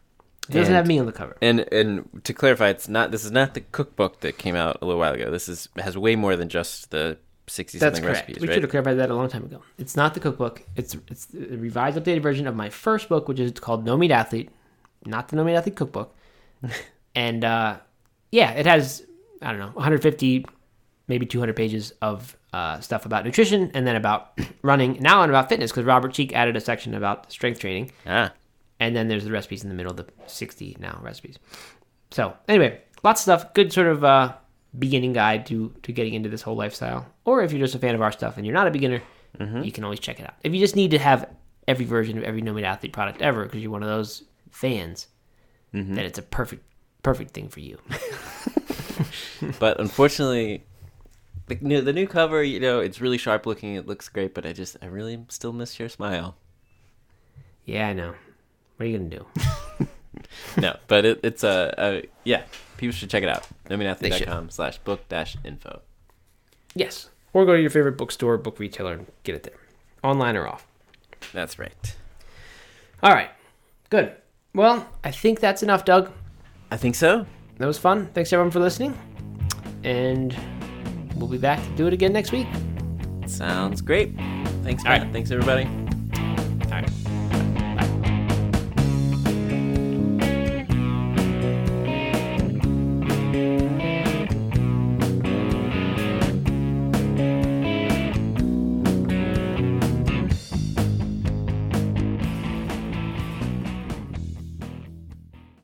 It 0.49 0.53
doesn't 0.53 0.67
And- 0.67 0.77
have 0.77 0.87
me 0.87 0.99
on 0.99 1.07
the 1.07 1.13
cover. 1.13 1.37
And 1.43 1.61
and 1.73 2.09
to 2.25 2.33
clarify, 2.33 2.69
it's 2.69 2.89
not. 2.89 3.11
This 3.11 3.25
is 3.25 3.33
not 3.33 3.55
the 3.55 3.61
cookbook 3.63 4.21
that 4.21 4.39
came 4.39 4.55
out 4.57 4.79
a 4.81 4.85
little 4.87 5.01
while 5.01 5.13
ago. 5.15 5.31
This 5.31 5.49
is 5.49 5.69
has 5.79 5.97
way 5.99 6.17
more 6.17 6.37
than 6.37 6.49
just 6.49 6.91
the 6.91 7.19
sixty 7.49 7.79
something 7.79 8.05
recipes, 8.05 8.39
we 8.41 8.49
right? 8.49 8.55
should 8.55 8.63
have 8.65 8.71
clarified 8.71 8.99
that 8.99 9.11
a 9.11 9.15
long 9.15 9.29
time 9.29 9.45
ago. 9.45 9.63
It's 9.79 9.97
not 9.97 10.15
the 10.15 10.21
cookbook. 10.21 10.63
It's 10.77 10.97
it's 11.09 11.27
the 11.27 11.57
revised, 11.57 11.97
updated 11.99 12.23
version 12.23 12.47
of 12.47 12.55
my 12.57 12.71
first 12.71 13.09
book, 13.09 13.29
which 13.29 13.41
is 13.41 13.53
called 13.53 13.85
No 13.85 13.97
Meat 13.97 14.11
Athlete, 14.11 14.51
not 15.05 15.29
the 15.29 15.37
No 15.37 15.45
Meat 15.45 15.55
Athlete 15.57 15.77
cookbook. 15.77 16.15
and 17.15 17.45
uh, 17.45 17.79
yeah, 18.31 18.53
it 18.53 18.67
has 18.67 19.05
I 19.43 19.51
don't 19.51 19.61
know 19.61 19.67
150, 19.75 20.45
maybe 21.09 21.27
200 21.27 21.55
pages 21.55 21.93
of 22.03 22.37
uh, 22.53 22.81
stuff 22.81 23.05
about 23.07 23.25
nutrition 23.25 23.71
and 23.75 23.87
then 23.87 23.97
about 23.97 24.39
running. 24.63 24.99
Now 25.01 25.23
and 25.23 25.31
about 25.31 25.49
fitness 25.49 25.71
because 25.71 25.85
Robert 25.85 26.13
Cheeke 26.13 26.35
added 26.35 26.57
a 26.57 26.61
section 26.61 26.95
about 26.95 27.31
strength 27.31 27.61
training, 27.61 27.91
Ah, 28.07 28.33
and 28.81 28.95
then 28.95 29.09
there's 29.09 29.25
the 29.25 29.33
recipes 29.33 29.63
in 29.63 29.69
the 29.69 29.75
middle, 29.75 29.95
the 29.95 30.07
60 30.27 30.77
now 30.79 30.99
recipes. 31.03 31.39
So 32.11 32.35
anyway, 32.49 32.81
lots 33.03 33.21
of 33.21 33.23
stuff. 33.23 33.55
Good 33.55 33.73
sort 33.73 33.87
of 33.89 34.05
uh, 34.05 34.35
beginning 34.79 35.13
guide 35.13 35.47
to 35.47 35.75
to 35.83 35.93
getting 35.93 36.15
into 36.15 36.29
this 36.29 36.43
whole 36.43 36.57
lifestyle. 36.57 37.07
Or 37.25 37.43
if 37.43 37.53
you're 37.53 37.61
just 37.61 37.75
a 37.75 37.79
fan 37.79 37.95
of 37.95 38.03
our 38.03 38.13
stuff 38.13 38.37
and 38.37 38.47
you're 38.47 38.55
not 38.55 38.67
a 38.67 38.71
beginner, 38.71 39.03
you 39.65 39.73
can 39.73 39.85
always 39.85 40.01
check 40.01 40.21
it 40.21 40.27
out. 40.27 40.35
If 40.43 40.55
you 40.55 40.61
just 40.61 40.77
need 40.77 40.93
to 40.93 40.99
have 40.99 41.29
every 41.69 41.85
version 41.85 42.17
of 42.19 42.25
every 42.25 42.43
No 42.43 42.53
Meat 42.53 42.65
Athlete 42.65 42.93
product 42.93 43.23
ever 43.23 43.45
because 43.45 43.61
you're 43.61 43.73
one 43.73 43.83
of 43.83 43.89
those 43.89 44.23
fans, 44.51 45.09
then 45.97 46.05
it's 46.05 46.19
a 46.19 46.23
perfect 46.23 46.65
perfect 47.03 47.33
thing 47.33 47.49
for 47.49 47.61
you. 47.61 47.79
but 49.59 49.79
unfortunately, 49.81 50.65
the 51.47 51.59
new 51.61 51.81
the 51.81 51.93
new 51.93 52.07
cover, 52.07 52.43
you 52.43 52.61
know, 52.61 52.81
it's 52.81 53.01
really 53.01 53.19
sharp 53.19 53.47
looking. 53.47 53.75
It 53.75 53.87
looks 53.87 54.09
great, 54.09 54.35
but 54.35 54.47
I 54.47 54.53
just 54.53 54.77
I 54.83 54.87
really 54.87 55.25
still 55.29 55.53
miss 55.53 55.79
your 55.79 55.89
smile. 55.89 56.37
yeah, 57.65 57.89
I 57.89 57.93
know. 57.93 58.15
What 58.77 58.85
are 58.85 58.89
you 58.89 58.99
gonna 58.99 59.11
do? 59.11 59.27
no, 60.61 60.77
but 60.87 61.05
it, 61.05 61.21
it's 61.23 61.45
a, 61.45 61.75
a 61.79 62.03
yeah. 62.25 62.43
People 62.77 62.93
should 62.93 63.09
check 63.11 63.23
it 63.23 63.29
out. 63.29 63.47
nomeatathlete.com 63.71 64.51
slash 64.51 64.79
book 64.79 65.09
dash 65.09 65.37
info. 65.45 65.81
yes, 66.75 67.09
or 67.33 67.47
go 67.47 67.55
to 67.55 67.61
your 67.61 67.71
favorite 67.71 67.97
bookstore, 67.97 68.37
book 68.37 68.59
retailer, 68.59 68.93
and 68.93 69.07
get 69.25 69.35
it 69.35 69.43
there, 69.45 69.59
online 70.03 70.37
or 70.37 70.47
off. 70.47 70.67
That's 71.33 71.59
right. 71.59 71.97
All 73.03 73.13
right, 73.13 73.31
good. 73.91 74.13
Well, 74.55 74.87
I 75.05 75.11
think 75.11 75.41
that's 75.41 75.63
enough, 75.63 75.85
Doug. 75.85 76.11
I 76.71 76.77
think 76.77 76.95
so. 76.95 77.27
That 77.59 77.67
was 77.67 77.79
fun. 77.79 78.07
Thanks 78.13 78.33
everyone 78.33 78.51
for 78.51 78.61
listening. 78.61 78.99
And 79.85 80.37
we'll 81.17 81.29
be 81.29 81.39
back 81.39 81.63
to 81.63 81.71
do 81.77 81.87
it 81.87 81.93
again 81.93 82.13
next 82.13 82.33
week. 82.33 82.47
Sounds 83.27 83.81
great. 83.81 84.15
Thanks, 84.63 84.85
All 84.85 84.91
Matt. 84.91 85.03
right. 85.03 85.13
Thanks, 85.13 85.31
everybody. 85.31 85.65
All 86.65 86.71
right. 86.73 86.91